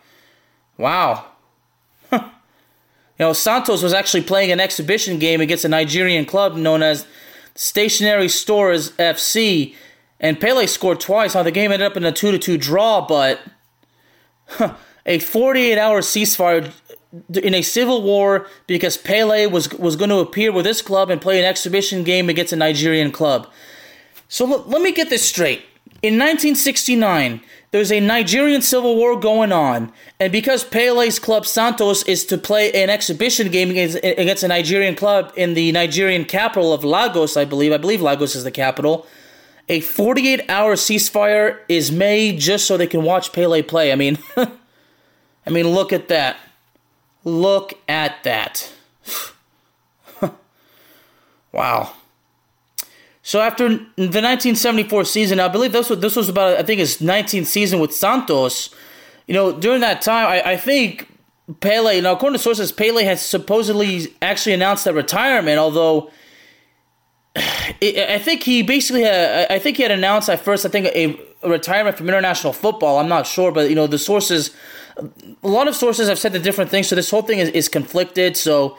Wow. 0.76 1.24
you 2.12 2.20
know, 3.18 3.32
Santos 3.32 3.82
was 3.82 3.92
actually 3.94 4.22
playing 4.24 4.50
an 4.50 4.60
exhibition 4.60 5.18
game 5.18 5.40
against 5.40 5.64
a 5.64 5.68
Nigerian 5.68 6.24
club 6.24 6.56
known 6.56 6.82
as 6.82 7.06
Stationery 7.54 8.28
Stores 8.28 8.90
FC, 8.92 9.74
and 10.20 10.40
Pele 10.40 10.66
scored 10.66 11.00
twice. 11.00 11.34
Now, 11.34 11.44
the 11.44 11.50
game 11.52 11.70
ended 11.70 11.86
up 11.86 11.96
in 11.96 12.04
a 12.04 12.12
2 12.12 12.32
to 12.32 12.38
2 12.38 12.58
draw, 12.58 13.06
but. 13.06 13.40
A 15.08 15.18
48 15.18 15.78
hour 15.78 16.00
ceasefire 16.02 16.72
in 17.32 17.54
a 17.54 17.62
civil 17.62 18.02
war 18.02 18.46
because 18.66 18.96
Pele 18.96 19.46
was 19.46 19.70
was 19.72 19.96
going 19.96 20.10
to 20.10 20.18
appear 20.18 20.52
with 20.52 20.64
this 20.64 20.82
club 20.82 21.10
and 21.10 21.20
play 21.20 21.38
an 21.38 21.44
exhibition 21.46 22.04
game 22.04 22.28
against 22.28 22.52
a 22.52 22.56
Nigerian 22.56 23.10
club. 23.10 23.48
So 24.28 24.44
l- 24.50 24.64
let 24.66 24.82
me 24.82 24.92
get 24.92 25.08
this 25.08 25.24
straight. 25.26 25.62
In 26.02 26.14
1969, 26.14 27.40
there's 27.72 27.90
a 27.90 27.98
Nigerian 28.00 28.62
civil 28.62 28.94
war 28.96 29.18
going 29.18 29.50
on, 29.50 29.90
and 30.20 30.30
because 30.30 30.62
Pele's 30.62 31.18
club 31.18 31.44
Santos 31.44 32.02
is 32.04 32.24
to 32.26 32.38
play 32.38 32.70
an 32.72 32.88
exhibition 32.90 33.50
game 33.50 33.70
against, 33.70 33.96
against 34.04 34.42
a 34.44 34.48
Nigerian 34.48 34.94
club 34.94 35.32
in 35.36 35.54
the 35.54 35.72
Nigerian 35.72 36.24
capital 36.24 36.72
of 36.72 36.84
Lagos, 36.84 37.36
I 37.36 37.44
believe. 37.46 37.72
I 37.72 37.78
believe 37.78 38.00
Lagos 38.02 38.36
is 38.36 38.44
the 38.44 38.50
capital. 38.52 39.06
a 39.68 39.80
48 39.80 40.48
hour 40.48 40.76
ceasefire 40.76 41.58
is 41.68 41.90
made 41.90 42.38
just 42.38 42.66
so 42.66 42.76
they 42.76 42.86
can 42.86 43.02
watch 43.02 43.32
Pele 43.32 43.62
play. 43.62 43.90
I 43.92 43.96
mean, 43.96 44.18
I 45.48 45.50
mean, 45.50 45.66
look 45.66 45.94
at 45.94 46.08
that. 46.08 46.36
Look 47.24 47.72
at 47.88 48.22
that. 48.24 48.70
wow. 51.52 51.94
So 53.22 53.40
after 53.40 53.68
the 53.68 54.22
1974 54.22 55.04
season, 55.06 55.40
I 55.40 55.48
believe 55.48 55.72
this 55.72 55.88
was 55.88 56.00
this 56.00 56.16
was 56.16 56.28
about 56.28 56.58
I 56.58 56.62
think 56.62 56.80
his 56.80 56.98
19th 56.98 57.46
season 57.46 57.80
with 57.80 57.94
Santos. 57.94 58.74
You 59.26 59.34
know, 59.34 59.52
during 59.52 59.80
that 59.80 60.02
time, 60.02 60.26
I, 60.26 60.52
I 60.52 60.56
think 60.58 61.08
Pele. 61.60 62.00
Now, 62.02 62.12
according 62.12 62.36
to 62.36 62.42
sources, 62.42 62.70
Pele 62.70 63.04
has 63.04 63.22
supposedly 63.22 64.14
actually 64.20 64.52
announced 64.52 64.84
that 64.84 64.94
retirement. 64.94 65.58
Although, 65.58 66.10
I 67.36 68.20
think 68.22 68.42
he 68.42 68.62
basically 68.62 69.02
had, 69.02 69.50
I 69.50 69.58
think 69.58 69.78
he 69.78 69.82
had 69.82 69.92
announced 69.92 70.28
at 70.28 70.40
first. 70.40 70.66
I 70.66 70.68
think 70.68 70.86
a, 70.86 71.18
a 71.42 71.48
retirement 71.48 71.96
from 71.96 72.08
international 72.08 72.52
football. 72.52 72.98
I'm 72.98 73.08
not 73.08 73.26
sure, 73.26 73.50
but 73.50 73.70
you 73.70 73.76
know, 73.76 73.86
the 73.86 73.98
sources, 73.98 74.50
a 75.42 75.48
lot 75.48 75.68
of 75.68 75.76
sources 75.76 76.08
have 76.08 76.18
said 76.18 76.32
the 76.32 76.38
different 76.38 76.70
things. 76.70 76.88
So 76.88 76.96
this 76.96 77.10
whole 77.10 77.22
thing 77.22 77.38
is, 77.38 77.48
is 77.50 77.68
conflicted. 77.68 78.36
So 78.36 78.76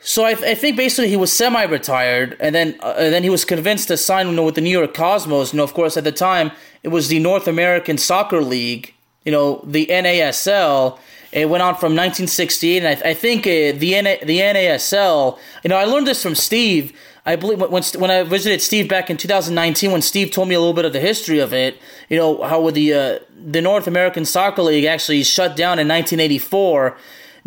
so 0.00 0.24
I, 0.24 0.30
I 0.30 0.54
think 0.54 0.76
basically 0.76 1.08
he 1.08 1.16
was 1.16 1.32
semi-retired, 1.32 2.36
and 2.38 2.54
then 2.54 2.78
uh, 2.80 2.94
and 2.98 3.12
then 3.12 3.22
he 3.22 3.30
was 3.30 3.44
convinced 3.44 3.88
to 3.88 3.96
sign 3.96 4.28
you 4.28 4.32
know, 4.34 4.44
with 4.44 4.54
the 4.54 4.60
New 4.60 4.70
York 4.70 4.94
Cosmos. 4.94 5.52
You 5.52 5.56
know, 5.58 5.64
of 5.64 5.74
course, 5.74 5.96
at 5.96 6.04
the 6.04 6.12
time 6.12 6.52
it 6.82 6.88
was 6.88 7.08
the 7.08 7.18
North 7.18 7.48
American 7.48 7.98
Soccer 7.98 8.42
League. 8.42 8.94
You 9.24 9.32
know, 9.32 9.62
the 9.64 9.86
NASL. 9.86 10.98
It 11.32 11.50
went 11.50 11.62
on 11.62 11.74
from 11.74 11.96
1968, 11.96 12.84
and 12.84 12.86
I, 12.86 13.10
I 13.10 13.14
think 13.14 13.46
uh, 13.46 13.76
the 13.76 14.18
the 14.22 14.38
NASL. 14.38 15.38
You 15.64 15.68
know, 15.68 15.76
I 15.76 15.84
learned 15.84 16.06
this 16.06 16.22
from 16.22 16.34
Steve. 16.34 16.92
I 17.26 17.36
believe 17.36 17.60
when 17.60 17.82
when 17.82 18.10
I 18.10 18.22
visited 18.22 18.62
Steve 18.62 18.88
back 18.88 19.10
in 19.10 19.16
2019, 19.16 19.90
when 19.90 20.00
Steve 20.00 20.30
told 20.30 20.48
me 20.48 20.54
a 20.54 20.60
little 20.60 20.72
bit 20.72 20.84
of 20.84 20.92
the 20.92 21.00
history 21.00 21.40
of 21.40 21.52
it. 21.52 21.78
You 22.08 22.18
know 22.18 22.42
how 22.42 22.70
the 22.70 22.94
uh, 22.94 23.18
the 23.36 23.60
North 23.60 23.86
American 23.86 24.24
Soccer 24.24 24.62
League 24.62 24.84
actually 24.84 25.22
shut 25.24 25.56
down 25.56 25.78
in 25.78 25.88
1984 25.88 26.96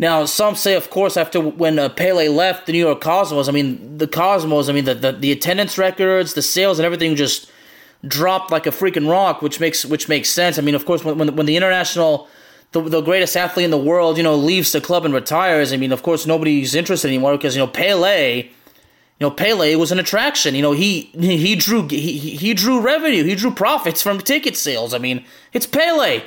now, 0.00 0.24
some 0.24 0.54
say, 0.54 0.76
of 0.76 0.88
course, 0.88 1.18
after 1.18 1.38
when 1.38 1.78
uh, 1.78 1.90
Pele 1.90 2.26
left 2.28 2.64
the 2.64 2.72
New 2.72 2.78
York 2.78 3.02
Cosmos, 3.02 3.50
I 3.50 3.52
mean, 3.52 3.98
the 3.98 4.08
Cosmos, 4.08 4.70
I 4.70 4.72
mean, 4.72 4.86
the, 4.86 4.94
the, 4.94 5.12
the 5.12 5.30
attendance 5.30 5.76
records, 5.76 6.32
the 6.32 6.40
sales, 6.40 6.78
and 6.78 6.86
everything 6.86 7.16
just 7.16 7.52
dropped 8.08 8.50
like 8.50 8.66
a 8.66 8.70
freaking 8.70 9.10
rock, 9.10 9.42
which 9.42 9.60
makes 9.60 9.84
which 9.84 10.08
makes 10.08 10.30
sense. 10.30 10.58
I 10.58 10.62
mean, 10.62 10.74
of 10.74 10.86
course, 10.86 11.04
when 11.04 11.18
when, 11.18 11.36
when 11.36 11.44
the 11.44 11.54
international 11.54 12.28
the, 12.72 12.80
the 12.80 13.02
greatest 13.02 13.36
athlete 13.36 13.66
in 13.66 13.70
the 13.70 13.76
world, 13.76 14.16
you 14.16 14.22
know, 14.22 14.36
leaves 14.36 14.72
the 14.72 14.80
club 14.80 15.04
and 15.04 15.12
retires, 15.12 15.70
I 15.70 15.76
mean, 15.76 15.92
of 15.92 16.02
course, 16.02 16.24
nobody's 16.24 16.74
interested 16.74 17.08
anymore 17.08 17.36
because 17.36 17.54
you 17.54 17.60
know 17.60 17.70
Pele, 17.70 18.48
you 19.20 19.26
know, 19.26 19.30
Pele 19.30 19.74
was 19.76 19.92
an 19.92 19.98
attraction. 19.98 20.54
You 20.54 20.62
know, 20.62 20.72
he 20.72 21.02
he 21.20 21.54
drew 21.54 21.86
he 21.86 22.16
he 22.16 22.54
drew 22.54 22.80
revenue, 22.80 23.22
he 23.22 23.34
drew 23.34 23.50
profits 23.50 24.00
from 24.00 24.18
ticket 24.18 24.56
sales. 24.56 24.94
I 24.94 24.98
mean, 24.98 25.24
it's 25.52 25.66
Pele. 25.66 26.22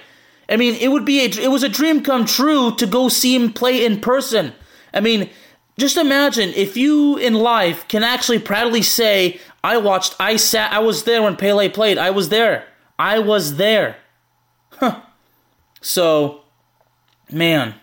I 0.47 0.57
mean, 0.57 0.75
it 0.75 0.89
would 0.89 1.03
be 1.03 1.21
a, 1.21 1.25
it 1.25 1.49
was 1.49 1.63
a 1.63 1.69
dream 1.69 2.03
come 2.03 2.25
true 2.25 2.75
to 2.75 2.85
go 2.85 3.09
see 3.09 3.33
him 3.33 3.51
play 3.51 3.83
in 3.83 3.99
person. 3.99 4.53
I 4.93 4.99
mean, 4.99 5.31
just 5.79 5.97
imagine 5.97 6.49
if 6.49 6.77
you 6.77 7.17
in 7.17 7.33
life 7.33 7.87
can 7.87 8.03
actually 8.03 8.37
proudly 8.37 8.83
say, 8.83 9.39
"I 9.63 9.77
watched, 9.77 10.15
I 10.19 10.35
sat, 10.35 10.71
I 10.71 10.79
was 10.79 11.03
there 11.03 11.23
when 11.23 11.35
Pele 11.35 11.69
played. 11.69 11.97
I 11.97 12.11
was 12.11 12.29
there. 12.29 12.67
I 12.99 13.17
was 13.17 13.55
there." 13.55 13.95
Huh. 14.73 15.01
So, 15.81 16.41
man. 17.31 17.73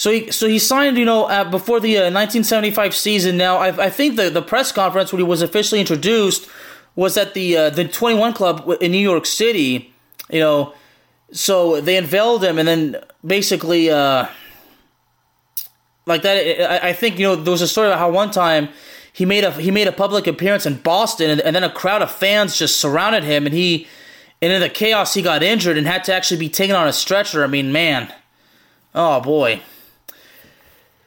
So 0.00 0.10
he 0.10 0.30
so 0.30 0.48
he 0.48 0.58
signed, 0.58 0.96
you 0.96 1.04
know, 1.04 1.24
uh, 1.26 1.44
before 1.44 1.78
the 1.78 1.98
uh, 1.98 2.00
1975 2.04 2.96
season. 2.96 3.36
Now, 3.36 3.58
I, 3.58 3.84
I 3.84 3.90
think 3.90 4.16
the 4.16 4.30
the 4.30 4.40
press 4.40 4.72
conference 4.72 5.12
when 5.12 5.18
he 5.18 5.26
was 5.26 5.42
officially 5.42 5.78
introduced 5.78 6.48
was 6.96 7.18
at 7.18 7.34
the 7.34 7.54
uh, 7.54 7.68
the 7.68 7.86
21 7.86 8.32
Club 8.32 8.78
in 8.80 8.92
New 8.92 8.98
York 9.12 9.26
City. 9.26 9.92
You 10.30 10.40
know, 10.40 10.74
so 11.32 11.82
they 11.82 11.98
unveiled 11.98 12.42
him, 12.42 12.58
and 12.58 12.66
then 12.66 12.96
basically, 13.26 13.90
uh, 13.90 14.28
like 16.06 16.22
that. 16.22 16.82
I, 16.82 16.94
think 16.94 17.18
you 17.18 17.26
know 17.26 17.36
there 17.36 17.52
was 17.52 17.60
a 17.60 17.68
story 17.68 17.88
about 17.88 17.98
how 17.98 18.10
one 18.10 18.30
time 18.30 18.70
he 19.12 19.26
made 19.26 19.44
a 19.44 19.50
he 19.50 19.70
made 19.70 19.86
a 19.86 19.92
public 19.92 20.26
appearance 20.26 20.64
in 20.64 20.76
Boston, 20.76 21.28
and, 21.28 21.42
and 21.42 21.54
then 21.54 21.62
a 21.62 21.70
crowd 21.70 22.00
of 22.00 22.10
fans 22.10 22.58
just 22.58 22.80
surrounded 22.80 23.22
him, 23.22 23.44
and 23.44 23.54
he, 23.54 23.86
and 24.40 24.50
in 24.50 24.62
the 24.62 24.70
chaos, 24.70 25.12
he 25.12 25.20
got 25.20 25.42
injured 25.42 25.76
and 25.76 25.86
had 25.86 26.04
to 26.04 26.14
actually 26.14 26.40
be 26.40 26.48
taken 26.48 26.74
on 26.74 26.88
a 26.88 26.92
stretcher. 26.94 27.44
I 27.44 27.48
mean, 27.48 27.70
man, 27.70 28.10
oh 28.94 29.20
boy. 29.20 29.60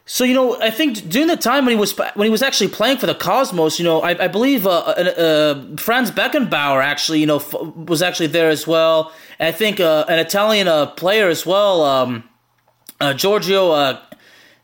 So 0.05 0.25
you 0.25 0.33
know, 0.33 0.59
I 0.61 0.69
think 0.69 1.07
during 1.07 1.29
the 1.29 1.37
time 1.37 1.65
when 1.65 1.75
he 1.75 1.79
was 1.79 1.97
when 2.15 2.25
he 2.25 2.29
was 2.29 2.41
actually 2.41 2.67
playing 2.67 2.97
for 2.97 3.05
the 3.05 3.15
Cosmos, 3.15 3.79
you 3.79 3.85
know, 3.85 4.01
I, 4.01 4.25
I 4.25 4.27
believe 4.27 4.67
uh, 4.67 4.79
uh, 4.79 4.91
uh, 4.91 5.77
Franz 5.77 6.11
Beckenbauer 6.11 6.83
actually, 6.83 7.19
you 7.21 7.25
know, 7.25 7.37
f- 7.37 7.53
was 7.53 8.01
actually 8.01 8.27
there 8.27 8.49
as 8.49 8.67
well. 8.67 9.13
And 9.39 9.47
I 9.47 9.53
think 9.53 9.79
uh, 9.79 10.03
an 10.09 10.19
Italian 10.19 10.67
uh, 10.67 10.87
player 10.87 11.29
as 11.29 11.45
well, 11.45 11.83
um, 11.83 12.29
uh, 12.99 13.13
Giorgio 13.13 13.97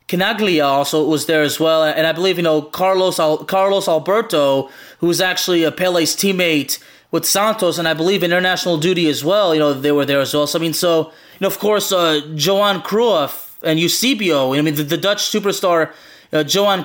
Chinaglia 0.08 0.66
also 0.66 1.06
was 1.06 1.24
there 1.24 1.42
as 1.42 1.58
well. 1.58 1.84
And 1.84 2.06
I 2.06 2.12
believe 2.12 2.36
you 2.36 2.42
know 2.42 2.60
Carlos 2.60 3.18
Al- 3.18 3.44
Carlos 3.44 3.88
Alberto, 3.88 4.68
who 4.98 5.06
was 5.06 5.22
actually 5.22 5.64
a 5.64 5.72
Pele's 5.72 6.14
teammate 6.14 6.82
with 7.12 7.24
Santos, 7.24 7.78
and 7.78 7.88
I 7.88 7.94
believe 7.94 8.22
international 8.22 8.76
duty 8.76 9.08
as 9.08 9.24
well. 9.24 9.54
You 9.54 9.60
know, 9.60 9.72
they 9.72 9.90
were 9.90 10.04
there 10.04 10.20
as 10.20 10.34
well. 10.34 10.46
So 10.46 10.58
I 10.58 10.62
mean, 10.62 10.74
so 10.74 11.06
you 11.06 11.12
know, 11.40 11.46
of 11.46 11.58
course, 11.58 11.90
Johan 11.92 12.82
Cruyff 12.82 13.49
and 13.62 13.78
Eusebio. 13.78 14.54
I 14.54 14.62
mean, 14.62 14.74
the, 14.74 14.82
the 14.82 14.96
Dutch 14.96 15.30
superstar 15.30 15.92
uh, 16.32 16.44
Johan 16.46 16.80
uh, 16.80 16.84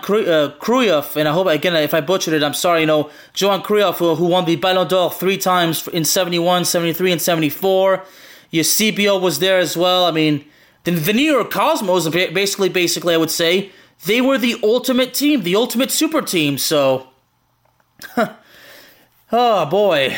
Cruyff, 0.59 1.15
and 1.15 1.27
I 1.27 1.31
hope 1.31 1.47
again 1.47 1.75
if 1.75 1.93
I 1.93 2.01
butchered 2.01 2.33
it, 2.33 2.43
I'm 2.43 2.53
sorry. 2.53 2.81
You 2.81 2.87
know, 2.87 3.11
Johan 3.35 3.61
Cruyff, 3.61 3.97
who, 3.97 4.15
who 4.15 4.25
won 4.25 4.45
the 4.45 4.55
Ballon 4.55 4.87
d'Or 4.87 5.11
three 5.11 5.37
times 5.37 5.87
in 5.89 6.03
71, 6.03 6.65
73, 6.65 7.11
and 7.11 7.21
74. 7.21 8.03
Eusebio 8.51 9.19
was 9.19 9.39
there 9.39 9.59
as 9.59 9.77
well. 9.77 10.05
I 10.05 10.11
mean, 10.11 10.45
the, 10.83 10.91
the 10.91 11.13
New 11.13 11.31
York 11.31 11.51
Cosmos, 11.51 12.07
basically, 12.09 12.69
basically, 12.69 13.13
I 13.13 13.17
would 13.17 13.31
say 13.31 13.71
they 14.05 14.21
were 14.21 14.37
the 14.37 14.59
ultimate 14.63 15.13
team, 15.13 15.43
the 15.43 15.55
ultimate 15.55 15.91
super 15.91 16.21
team. 16.21 16.57
So, 16.57 17.09
oh 19.31 19.65
boy. 19.65 20.15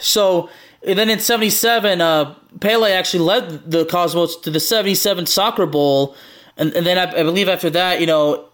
So 0.00 0.50
and 0.86 0.98
then 0.98 1.10
in 1.10 1.18
77, 1.18 2.00
uh, 2.00 2.34
Pele 2.60 2.92
actually 2.92 3.24
led 3.24 3.70
the 3.70 3.84
Cosmos 3.84 4.36
to 4.36 4.50
the 4.50 4.60
77 4.60 5.26
Soccer 5.26 5.66
Bowl. 5.66 6.14
And, 6.56 6.72
and 6.74 6.86
then 6.86 6.98
I, 6.98 7.20
I 7.20 7.22
believe 7.22 7.48
after 7.48 7.70
that, 7.70 8.00
you 8.00 8.06
know, 8.06 8.48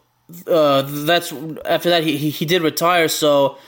uh, 0.46 0.82
that's 0.82 1.32
after 1.66 1.90
that 1.90 2.02
he, 2.02 2.16
he, 2.16 2.30
he 2.30 2.46
did 2.46 2.62
retire. 2.62 3.08
So 3.08 3.58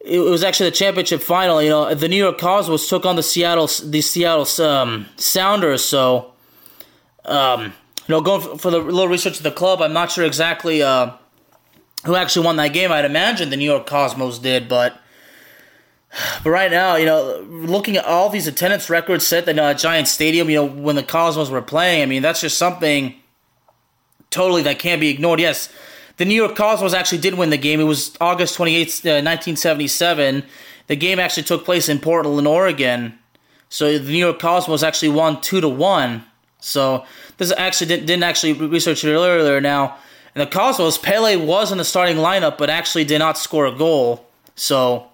it, 0.00 0.18
was 0.20 0.42
actually 0.42 0.70
the 0.70 0.76
championship 0.76 1.20
final. 1.20 1.62
You 1.62 1.68
know, 1.68 1.94
the 1.94 2.08
New 2.08 2.16
York 2.16 2.38
Cosmos 2.38 2.88
took 2.88 3.04
on 3.04 3.16
the 3.16 3.22
Seattle 3.22 3.68
the 3.84 4.00
Seattle 4.00 4.66
um, 4.66 5.06
Sounders. 5.16 5.84
So, 5.84 6.32
um, 7.26 7.64
you 7.64 7.72
know, 8.08 8.20
going 8.22 8.58
for 8.58 8.70
the 8.70 8.78
little 8.78 9.08
research 9.08 9.36
of 9.36 9.42
the 9.42 9.52
club, 9.52 9.82
I'm 9.82 9.92
not 9.92 10.10
sure 10.10 10.24
exactly 10.24 10.82
uh, 10.82 11.12
who 12.06 12.16
actually 12.16 12.46
won 12.46 12.56
that 12.56 12.72
game. 12.72 12.90
I'd 12.90 13.04
imagine 13.04 13.50
the 13.50 13.56
New 13.56 13.70
York 13.70 13.86
Cosmos 13.86 14.38
did, 14.38 14.66
but 14.68 14.98
but 16.44 16.50
right 16.50 16.70
now, 16.70 16.96
you 16.96 17.06
know, 17.06 17.44
looking 17.48 17.96
at 17.96 18.04
all 18.04 18.28
these 18.28 18.46
attendance 18.46 18.90
records 18.90 19.26
set 19.26 19.48
at 19.48 19.58
uh, 19.58 19.74
Giant 19.74 20.08
Stadium, 20.08 20.50
you 20.50 20.56
know, 20.56 20.66
when 20.66 20.96
the 20.96 21.02
Cosmos 21.02 21.48
were 21.48 21.62
playing, 21.62 22.02
I 22.02 22.06
mean, 22.06 22.22
that's 22.22 22.40
just 22.40 22.58
something 22.58 23.14
totally 24.30 24.62
that 24.62 24.78
can't 24.78 25.00
be 25.00 25.08
ignored. 25.08 25.40
Yes, 25.40 25.72
the 26.16 26.24
New 26.24 26.34
York 26.34 26.54
Cosmos 26.54 26.94
actually 26.94 27.18
did 27.18 27.34
win 27.34 27.50
the 27.50 27.56
game. 27.56 27.80
It 27.80 27.84
was 27.84 28.16
August 28.20 28.58
28th, 28.58 29.04
uh, 29.06 29.24
1977. 29.24 30.44
The 30.88 30.96
game 30.96 31.18
actually 31.18 31.44
took 31.44 31.64
place 31.64 31.88
in 31.88 31.98
Portland, 31.98 32.46
Oregon. 32.46 33.18
So 33.68 33.98
the 33.98 34.10
New 34.10 34.18
York 34.18 34.38
Cosmos 34.38 34.82
actually 34.82 35.08
won 35.10 35.40
2 35.40 35.62
to 35.62 35.68
1. 35.68 36.24
So 36.60 37.04
this 37.38 37.52
actually 37.56 37.88
didn't, 37.88 38.06
didn't 38.06 38.24
actually 38.24 38.52
research 38.52 39.04
it 39.04 39.12
earlier 39.12 39.60
now. 39.60 39.96
And 40.34 40.42
the 40.42 40.46
Cosmos, 40.46 40.98
Pele 40.98 41.36
was 41.36 41.72
in 41.72 41.78
the 41.78 41.84
starting 41.84 42.16
lineup, 42.16 42.58
but 42.58 42.70
actually 42.70 43.04
did 43.04 43.18
not 43.18 43.38
score 43.38 43.66
a 43.66 43.72
goal. 43.72 44.26
So 44.54 45.08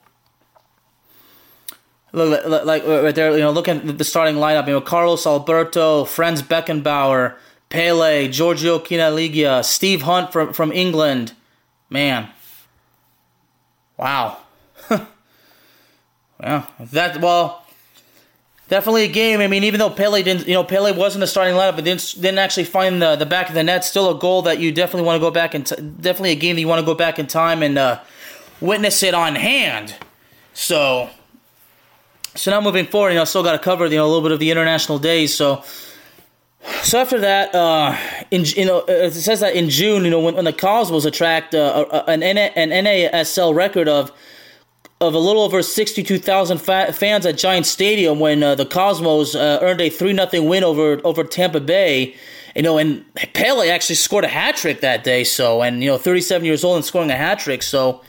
Look, 2.12 2.64
like 2.64 2.86
right 2.86 3.14
there, 3.14 3.32
you 3.32 3.40
know, 3.40 3.50
look 3.50 3.68
at 3.68 3.98
the 3.98 4.04
starting 4.04 4.36
lineup. 4.36 4.66
You 4.66 4.74
know, 4.74 4.80
Carlos 4.80 5.26
Alberto, 5.26 6.04
Franz 6.06 6.42
Beckenbauer, 6.42 7.36
Pele, 7.68 8.28
Giorgio 8.28 8.78
Chinaglia, 8.78 9.62
Steve 9.64 10.02
Hunt 10.02 10.32
from 10.32 10.52
from 10.54 10.72
England. 10.72 11.34
Man, 11.90 12.28
wow. 13.98 14.38
well, 14.90 15.06
that 16.78 17.20
well, 17.20 17.66
definitely 18.68 19.04
a 19.04 19.08
game. 19.08 19.40
I 19.40 19.46
mean, 19.46 19.64
even 19.64 19.78
though 19.78 19.90
Pele 19.90 20.22
didn't, 20.22 20.46
you 20.46 20.54
know, 20.54 20.64
Pele 20.64 20.92
wasn't 20.92 21.20
the 21.20 21.26
starting 21.26 21.54
lineup, 21.54 21.76
but 21.76 21.84
didn't 21.84 22.14
didn't 22.18 22.38
actually 22.38 22.64
find 22.64 23.02
the 23.02 23.16
the 23.16 23.26
back 23.26 23.50
of 23.50 23.54
the 23.54 23.62
net. 23.62 23.84
Still 23.84 24.16
a 24.16 24.18
goal 24.18 24.42
that 24.42 24.60
you 24.60 24.72
definitely 24.72 25.06
want 25.06 25.16
to 25.16 25.20
go 25.20 25.30
back 25.30 25.52
and 25.52 25.66
t- 25.66 25.76
definitely 25.76 26.32
a 26.32 26.36
game 26.36 26.56
that 26.56 26.62
you 26.62 26.68
want 26.68 26.80
to 26.80 26.86
go 26.86 26.94
back 26.94 27.18
in 27.18 27.26
time 27.26 27.62
and 27.62 27.76
uh, 27.76 28.00
witness 28.62 29.02
it 29.02 29.12
on 29.12 29.34
hand. 29.34 29.94
So 30.54 31.10
so 32.38 32.52
now 32.52 32.60
moving 32.60 32.86
forward, 32.86 33.10
you 33.10 33.14
know, 33.16 33.22
I 33.22 33.24
still 33.24 33.42
got 33.42 33.52
to 33.52 33.58
cover 33.58 33.86
you 33.86 33.96
know 33.96 34.06
a 34.06 34.08
little 34.08 34.22
bit 34.22 34.32
of 34.32 34.38
the 34.38 34.50
international 34.50 34.98
days. 34.98 35.34
So, 35.34 35.64
so 36.82 37.00
after 37.00 37.18
that, 37.18 37.52
uh, 37.54 37.96
in 38.30 38.44
you 38.44 38.64
know, 38.64 38.84
it 38.86 39.12
says 39.12 39.40
that 39.40 39.56
in 39.56 39.68
June, 39.68 40.04
you 40.04 40.10
know, 40.10 40.20
when, 40.20 40.36
when 40.36 40.44
the 40.44 40.52
Cosmos 40.52 41.04
attract 41.04 41.54
uh, 41.54 42.04
an 42.06 42.22
an 42.22 42.70
NASL 42.70 43.54
record 43.54 43.88
of 43.88 44.12
of 45.00 45.14
a 45.14 45.18
little 45.18 45.42
over 45.42 45.62
62,000 45.62 46.58
fa- 46.58 46.92
fans 46.92 47.24
at 47.24 47.38
Giant 47.38 47.66
Stadium 47.66 48.18
when 48.18 48.42
uh, 48.42 48.56
the 48.56 48.66
Cosmos 48.66 49.36
uh, 49.36 49.58
earned 49.62 49.80
a 49.80 49.90
3 49.90 50.14
0 50.14 50.42
win 50.42 50.64
over 50.64 51.00
over 51.04 51.24
Tampa 51.24 51.60
Bay. 51.60 52.14
You 52.54 52.62
know, 52.62 52.78
and 52.78 53.04
Pele 53.34 53.68
actually 53.68 53.96
scored 53.96 54.24
a 54.24 54.28
hat 54.28 54.56
trick 54.56 54.80
that 54.80 55.04
day. 55.04 55.22
So, 55.22 55.62
and 55.62 55.82
you 55.82 55.90
know, 55.90 55.98
37 55.98 56.44
years 56.44 56.64
old 56.64 56.76
and 56.76 56.84
scoring 56.84 57.10
a 57.10 57.16
hat 57.16 57.38
trick. 57.38 57.62
So, 57.62 58.02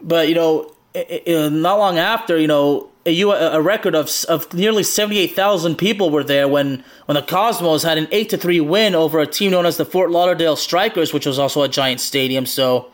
but 0.00 0.28
you 0.28 0.34
know, 0.34 0.74
it, 0.94 1.22
it, 1.26 1.52
not 1.52 1.78
long 1.78 1.98
after, 1.98 2.38
you 2.38 2.46
know, 2.46 2.88
a, 3.08 3.52
a 3.52 3.60
record 3.60 3.94
of 3.94 4.10
of 4.28 4.52
nearly 4.54 4.82
78,000 4.82 5.76
people 5.76 6.10
were 6.10 6.24
there 6.24 6.48
when 6.48 6.84
when 7.06 7.16
the 7.16 7.22
Cosmos 7.22 7.82
had 7.82 7.98
an 7.98 8.08
8 8.10 8.30
to 8.30 8.36
3 8.36 8.60
win 8.60 8.94
over 8.94 9.20
a 9.20 9.26
team 9.26 9.50
known 9.52 9.66
as 9.66 9.76
the 9.76 9.84
Fort 9.84 10.10
Lauderdale 10.10 10.56
Strikers, 10.56 11.12
which 11.12 11.26
was 11.26 11.38
also 11.38 11.62
a 11.62 11.68
Giant 11.68 12.00
Stadium. 12.00 12.46
So, 12.46 12.90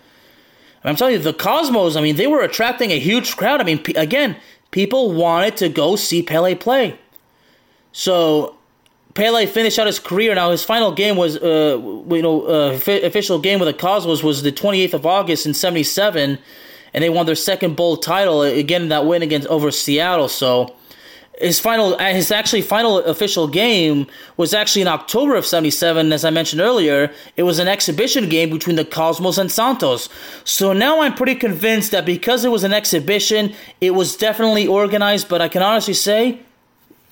I'm 0.85 0.96
telling 0.96 1.14
you, 1.14 1.18
the 1.20 1.33
Cosmos, 1.33 1.96
I 1.96 2.00
mean, 2.00 2.16
they 2.16 2.27
were 2.27 2.42
attracting 2.42 2.90
a 2.90 2.98
huge 2.98 3.37
crowd. 3.37 3.61
I 3.61 3.64
mean, 3.64 3.79
p- 3.79 3.94
again, 3.94 4.37
people 4.70 5.12
wanted 5.12 5.57
to 5.59 5.68
go 5.68 5.96
see 5.96 6.22
Pele 6.22 6.55
play. 6.55 6.98
So 7.92 8.57
Pele 9.14 9.46
finished 9.46 9.79
out 9.79 9.87
his 9.87 10.00
career. 10.00 10.35
Now 10.35 10.50
his 10.50 10.64
final 10.64 10.92
game 10.92 11.16
was, 11.16 11.37
uh, 11.37 11.79
you 11.81 12.20
know, 12.20 12.42
uh, 12.42 12.79
official 12.87 13.38
game 13.38 13.61
with 13.61 13.68
the 13.68 13.72
Cosmos 13.72 14.22
was 14.22 14.42
the 14.42 14.53
28th 14.53 14.94
of 14.94 15.07
August 15.07 15.46
in 15.46 15.55
'77, 15.55 16.38
and 16.94 17.02
they 17.02 17.11
won 17.11 17.26
their 17.26 17.35
second 17.35 17.76
bowl 17.76 17.96
title 17.96 18.42
again 18.42 18.88
that 18.88 19.04
win 19.04 19.20
against 19.20 19.48
over 19.48 19.70
Seattle. 19.70 20.28
So 20.28 20.74
his 21.38 21.59
final 21.59 21.94
uh, 21.94 22.12
his 22.12 22.30
actually 22.30 22.62
final 22.62 22.98
official 23.00 23.48
game 23.48 24.07
was 24.37 24.54
actually 24.54 24.83
in 24.83 24.88
October 24.88 25.35
of 25.35 25.44
77 25.44 26.12
as 26.12 26.24
I 26.24 26.30
mentioned 26.30 26.62
earlier 26.62 27.12
it 27.37 27.42
was 27.42 27.59
an 27.59 27.66
exhibition 27.66 28.28
game 28.28 28.50
between 28.50 28.76
the 28.76 28.85
Cosmos 28.85 29.37
and 29.37 29.50
Santos. 29.50 30.09
So 30.44 30.72
now 30.72 31.02
I'm 31.02 31.14
pretty 31.14 31.35
convinced 31.35 31.90
that 31.90 32.07
because 32.07 32.44
it 32.44 32.50
was 32.50 32.62
an 32.62 32.72
exhibition 32.72 33.52
it 33.80 33.90
was 33.90 34.16
definitely 34.16 34.66
organized. 34.66 35.28
But 35.28 35.42
I 35.42 35.48
can 35.48 35.62
honestly 35.62 35.94
say 35.94 36.40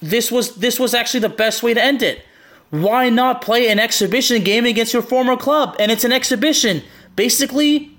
this 0.00 0.30
was 0.30 0.54
this 0.56 0.78
was 0.78 0.94
actually 0.94 1.20
the 1.20 1.28
best 1.28 1.64
way 1.64 1.74
to 1.74 1.82
end 1.82 2.02
it. 2.02 2.24
Why 2.70 3.10
not 3.10 3.42
play 3.42 3.68
an 3.68 3.78
exhibition 3.78 4.42
game 4.44 4.64
against 4.64 4.94
your 4.94 5.02
former 5.02 5.36
club? 5.36 5.76
And 5.78 5.92
it's 5.92 6.04
an 6.04 6.12
exhibition. 6.12 6.82
Basically 7.16 7.91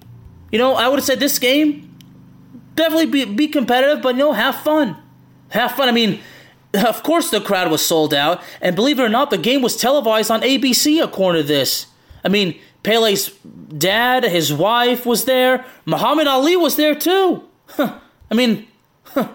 you 0.53 0.57
know 0.57 0.75
I 0.75 0.87
would 0.87 0.99
have 0.99 1.05
said 1.05 1.19
this 1.19 1.37
game 1.37 1.89
definitely 2.75 3.07
be, 3.07 3.25
be 3.25 3.47
competitive 3.49 4.01
but 4.01 4.15
you 4.15 4.19
know 4.19 4.31
have 4.31 4.55
fun 4.55 5.03
have 5.53 5.73
fun. 5.73 5.87
I 5.87 5.91
mean, 5.91 6.19
of 6.73 7.03
course 7.03 7.29
the 7.29 7.39
crowd 7.39 7.71
was 7.71 7.85
sold 7.85 8.13
out, 8.13 8.41
and 8.61 8.75
believe 8.75 8.99
it 8.99 9.03
or 9.03 9.09
not, 9.09 9.29
the 9.29 9.37
game 9.37 9.61
was 9.61 9.77
televised 9.77 10.29
on 10.29 10.41
ABC 10.41 11.01
according 11.01 11.43
to 11.43 11.47
this. 11.47 11.87
I 12.23 12.29
mean, 12.29 12.59
Pele's 12.83 13.29
dad, 13.77 14.23
his 14.23 14.51
wife 14.51 15.05
was 15.05 15.25
there. 15.25 15.65
Muhammad 15.85 16.27
Ali 16.27 16.55
was 16.57 16.75
there 16.75 16.95
too. 16.95 17.43
I 17.77 18.33
mean, 18.33 18.67
you 19.15 19.25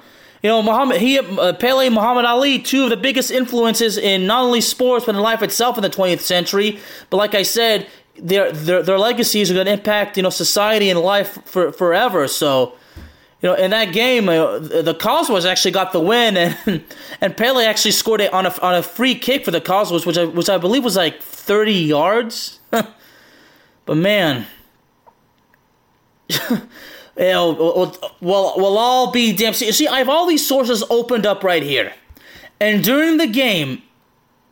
know, 0.42 0.62
Muhammad, 0.62 1.00
he, 1.00 1.18
uh, 1.18 1.52
Pele, 1.54 1.88
Muhammad 1.88 2.24
Ali, 2.24 2.58
two 2.58 2.84
of 2.84 2.90
the 2.90 2.96
biggest 2.96 3.30
influences 3.30 3.96
in 3.96 4.26
not 4.26 4.42
only 4.42 4.60
sports 4.60 5.06
but 5.06 5.14
in 5.14 5.20
life 5.20 5.42
itself 5.42 5.76
in 5.76 5.82
the 5.82 5.90
20th 5.90 6.20
century. 6.20 6.80
But 7.10 7.18
like 7.18 7.34
I 7.34 7.42
said, 7.42 7.86
their 8.20 8.52
their, 8.52 8.82
their 8.82 8.98
legacies 8.98 9.50
are 9.50 9.54
going 9.54 9.66
to 9.66 9.72
impact 9.72 10.16
you 10.16 10.22
know 10.22 10.30
society 10.30 10.90
and 10.90 11.00
life 11.00 11.38
for, 11.44 11.72
forever. 11.72 12.28
So 12.28 12.74
you 13.40 13.48
know, 13.48 13.54
in 13.54 13.70
that 13.70 13.92
game, 13.92 14.28
uh, 14.28 14.58
the 14.58 14.96
Cosmos 14.98 15.44
actually 15.44 15.70
got 15.70 15.92
the 15.92 16.00
win, 16.00 16.36
and 16.66 16.84
and 17.20 17.36
Pele 17.36 17.64
actually 17.64 17.92
scored 17.92 18.20
it 18.20 18.32
on 18.32 18.46
a 18.46 18.60
on 18.60 18.74
a 18.74 18.82
free 18.82 19.14
kick 19.14 19.44
for 19.44 19.50
the 19.50 19.60
Cosmos, 19.60 20.04
which 20.04 20.18
I 20.18 20.24
which 20.24 20.48
I 20.48 20.58
believe 20.58 20.84
was 20.84 20.96
like 20.96 21.22
thirty 21.22 21.74
yards. 21.74 22.58
but 22.70 23.96
man, 23.96 24.46
you 26.28 26.58
know, 27.16 27.92
well, 28.20 28.54
we'll 28.56 28.78
all 28.78 29.12
be 29.12 29.32
damn. 29.32 29.54
See, 29.54 29.70
see, 29.72 29.86
I 29.86 29.98
have 29.98 30.08
all 30.08 30.26
these 30.26 30.46
sources 30.46 30.82
opened 30.90 31.24
up 31.24 31.44
right 31.44 31.62
here, 31.62 31.92
and 32.58 32.82
during 32.82 33.18
the 33.18 33.28
game, 33.28 33.82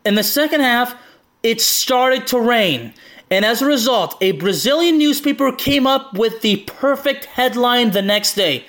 in 0.05 0.15
the 0.15 0.25
second 0.25 0.61
half, 0.61 0.95
it 1.43 1.61
started 1.61 2.29
to 2.29 2.41
rain. 2.41 2.95
And 3.31 3.45
as 3.45 3.61
a 3.61 3.67
result, 3.67 4.17
a 4.21 4.33
Brazilian 4.33 4.99
newspaper 4.99 5.51
came 5.53 5.87
up 5.87 6.15
with 6.15 6.43
the 6.43 6.59
perfect 6.67 7.25
headline 7.25 7.91
the 7.91 8.03
next 8.03 8.35
day. 8.35 8.65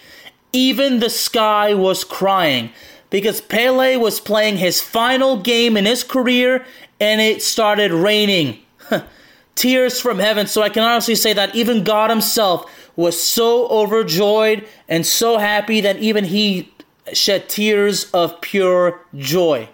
Even 0.52 1.00
the 1.00 1.10
sky 1.10 1.74
was 1.74 2.04
crying 2.04 2.72
because 3.10 3.42
Pele 3.42 3.98
was 3.98 4.20
playing 4.20 4.58
his 4.58 4.82
final 4.82 5.38
game 5.38 5.78
in 5.78 5.86
his 5.86 6.04
career 6.04 6.66
and 7.00 7.22
it 7.22 7.42
started 7.44 7.92
raining. 7.92 8.60
Tears 9.56 10.00
from 10.00 10.20
heaven. 10.20 10.48
So 10.48 10.62
I 10.62 10.70
can 10.70 10.84
honestly 10.84 11.16
say 11.16 11.34
that 11.34 11.56
even 11.56 11.84
God 11.84 12.10
Himself 12.10 12.72
was 12.96 13.22
so 13.22 13.68
overjoyed 13.70 14.68
and 14.88 15.06
so 15.06 15.38
happy 15.38 15.82
that 15.82 15.98
even 15.98 16.26
He 16.26 16.72
shed 17.14 17.48
tears 17.50 18.10
of 18.12 18.42
pure 18.42 19.02
joy. 19.16 19.70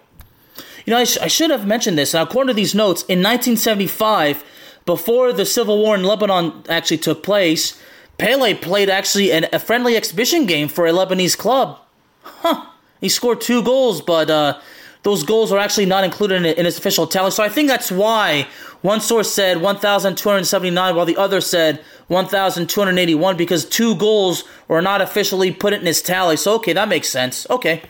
You 0.84 0.90
know, 0.92 0.98
I, 0.98 1.04
sh- 1.04 1.18
I 1.18 1.28
should 1.28 1.50
have 1.50 1.66
mentioned 1.66 1.96
this. 1.96 2.12
Now, 2.12 2.22
according 2.22 2.48
to 2.48 2.54
these 2.54 2.74
notes, 2.74 3.02
in 3.02 3.20
1975, 3.20 4.44
before 4.86 5.32
the 5.32 5.46
civil 5.46 5.78
war 5.78 5.94
in 5.94 6.02
Lebanon 6.02 6.62
actually 6.68 6.98
took 6.98 7.22
place, 7.22 7.80
Pele 8.18 8.54
played 8.54 8.88
actually 8.88 9.32
an, 9.32 9.46
a 9.52 9.58
friendly 9.58 9.96
exhibition 9.96 10.46
game 10.46 10.68
for 10.68 10.86
a 10.86 10.92
Lebanese 10.92 11.36
club. 11.36 11.78
Huh. 12.22 12.66
He 13.00 13.08
scored 13.08 13.40
two 13.40 13.62
goals, 13.62 14.00
but 14.00 14.30
uh, 14.30 14.60
those 15.02 15.22
goals 15.22 15.52
are 15.52 15.58
actually 15.58 15.86
not 15.86 16.04
included 16.04 16.36
in, 16.36 16.46
in 16.46 16.64
his 16.64 16.78
official 16.78 17.06
tally. 17.06 17.30
So 17.30 17.42
I 17.42 17.48
think 17.48 17.68
that's 17.68 17.90
why 17.90 18.46
one 18.82 19.00
source 19.00 19.30
said 19.30 19.60
1,279 19.60 20.96
while 20.96 21.06
the 21.06 21.16
other 21.16 21.40
said 21.40 21.82
1,281 22.08 23.36
because 23.36 23.64
two 23.64 23.94
goals 23.96 24.44
were 24.68 24.82
not 24.82 25.00
officially 25.00 25.50
put 25.52 25.72
in 25.72 25.86
his 25.86 26.02
tally. 26.02 26.36
So 26.36 26.54
okay, 26.56 26.72
that 26.72 26.88
makes 26.88 27.08
sense. 27.08 27.46
Okay. 27.50 27.82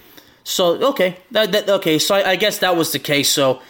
So 0.45 0.75
okay, 0.91 1.19
that, 1.31 1.53
that 1.53 1.69
okay. 1.69 1.99
So 1.99 2.15
I, 2.15 2.31
I 2.31 2.37
guess 2.37 2.59
that 2.59 2.77
was 2.77 2.93
the 2.93 2.99
case. 2.99 3.31
So 3.31 3.63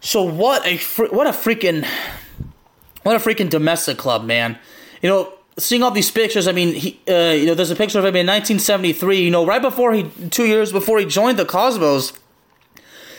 so 0.00 0.22
what 0.22 0.66
a 0.66 0.78
what 1.08 1.26
a 1.26 1.30
freaking 1.30 1.86
what 3.02 3.16
a 3.16 3.18
freaking 3.18 3.50
domestic 3.50 3.98
club, 3.98 4.24
man. 4.24 4.58
You 5.00 5.08
know, 5.08 5.32
seeing 5.58 5.82
all 5.82 5.90
these 5.90 6.10
pictures, 6.10 6.48
I 6.48 6.52
mean, 6.52 6.74
he, 6.74 7.00
uh, 7.08 7.32
you 7.32 7.46
know, 7.46 7.54
there's 7.54 7.70
a 7.70 7.76
picture 7.76 7.98
of 7.98 8.04
him 8.04 8.16
in 8.16 8.26
1973. 8.26 9.22
You 9.22 9.30
know, 9.30 9.44
right 9.44 9.62
before 9.62 9.92
he, 9.92 10.04
two 10.30 10.46
years 10.46 10.72
before 10.72 10.98
he 10.98 11.06
joined 11.06 11.38
the 11.38 11.44
Cosmos. 11.44 12.12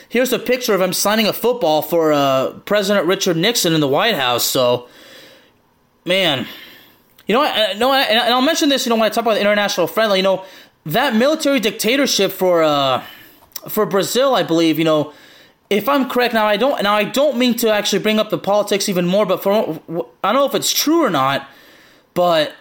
Here's 0.08 0.32
a 0.32 0.38
picture 0.38 0.74
of 0.74 0.80
him 0.80 0.92
signing 0.92 1.26
a 1.26 1.32
football 1.32 1.82
for 1.82 2.12
uh, 2.12 2.52
President 2.66 3.06
Richard 3.06 3.36
Nixon 3.36 3.72
in 3.72 3.80
the 3.80 3.88
White 3.88 4.14
House. 4.14 4.44
So, 4.44 4.86
man, 6.04 6.46
you 7.26 7.34
know, 7.34 7.42
I, 7.42 7.72
no, 7.74 7.92
and 7.92 8.18
I'll 8.18 8.42
mention 8.42 8.68
this. 8.68 8.86
You 8.86 8.90
know, 8.90 8.96
when 8.96 9.06
I 9.06 9.08
talk 9.08 9.22
about 9.22 9.38
international 9.38 9.86
friendly, 9.86 10.18
you 10.18 10.22
know, 10.22 10.44
that 10.86 11.16
military 11.16 11.58
dictatorship 11.58 12.30
for 12.30 12.62
uh, 12.62 13.02
for 13.68 13.86
Brazil, 13.86 14.34
I 14.34 14.42
believe, 14.42 14.78
you 14.78 14.84
know, 14.84 15.12
if 15.74 15.88
I'm 15.88 16.08
correct 16.08 16.34
now, 16.34 16.46
I 16.46 16.56
don't 16.56 16.82
now 16.82 16.94
I 16.94 17.04
don't 17.04 17.36
mean 17.36 17.54
to 17.58 17.72
actually 17.72 18.02
bring 18.02 18.18
up 18.18 18.30
the 18.30 18.38
politics 18.38 18.88
even 18.88 19.06
more, 19.06 19.26
but 19.26 19.42
for 19.42 19.52
I 19.52 20.32
don't 20.32 20.34
know 20.34 20.46
if 20.46 20.54
it's 20.54 20.72
true 20.72 21.04
or 21.04 21.10
not 21.10 21.48
but 22.14 22.54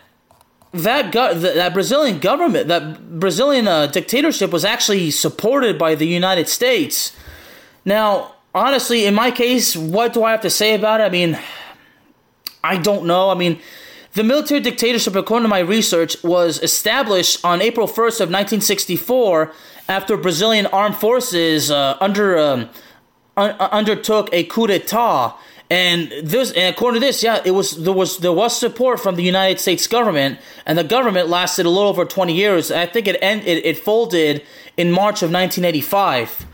that 0.74 1.12
go- 1.12 1.36
that 1.36 1.74
Brazilian 1.74 2.20
government, 2.20 2.68
that 2.68 3.20
Brazilian 3.20 3.68
uh, 3.68 3.86
dictatorship 3.88 4.52
was 4.52 4.66
actually 4.66 5.12
supported 5.12 5.78
by 5.78 5.96
the 5.96 6.08
United 6.08 6.50
States. 6.50 7.16
Now, 7.86 8.34
honestly, 8.56 9.06
in 9.06 9.14
my 9.14 9.30
case, 9.30 9.78
what 9.78 10.14
do 10.14 10.24
I 10.24 10.32
have 10.32 10.42
to 10.42 10.50
say 10.50 10.74
about 10.74 11.00
it? 11.00 11.04
I 11.04 11.10
mean, 11.10 11.38
I 12.64 12.78
don't 12.78 13.06
know. 13.06 13.30
I 13.30 13.36
mean, 13.36 13.60
the 14.14 14.24
military 14.24 14.60
dictatorship, 14.60 15.16
according 15.16 15.44
to 15.44 15.50
my 15.50 15.60
research, 15.60 16.22
was 16.24 16.62
established 16.64 17.44
on 17.46 17.62
April 17.62 17.88
1st 17.88 18.22
of 18.22 18.30
1964 18.30 19.54
after 19.88 20.18
Brazilian 20.18 20.66
armed 20.68 20.96
forces 20.96 21.70
uh, 21.70 21.98
under 22.00 22.38
um, 22.40 22.70
un- 23.38 23.56
undertook 23.60 24.30
a 24.32 24.44
coup 24.44 24.68
d'état 24.68 25.36
and 25.74 26.12
this, 26.22 26.52
and 26.52 26.76
according 26.76 27.02
to 27.02 27.08
this, 27.08 27.24
yeah, 27.24 27.42
it 27.44 27.50
was 27.50 27.84
there 27.84 27.94
was 27.94 28.20
there 28.20 28.32
was 28.32 28.56
support 28.56 29.00
from 29.00 29.16
the 29.16 29.24
United 29.24 29.60
States 29.60 29.88
government, 29.88 30.40
and 30.68 30.78
the 30.78 30.84
government 30.84 31.30
lasted 31.30 31.66
a 31.66 31.70
little 31.70 31.90
over 31.90 32.06
twenty 32.06 32.34
years. 32.36 32.72
I 32.72 32.86
think 32.86 33.08
it 33.08 33.18
end, 33.24 33.42
it, 33.48 33.66
it 33.66 33.78
folded 33.80 34.44
in 34.78 34.92
March 34.92 35.24
of 35.24 35.32
1985. 35.32 36.46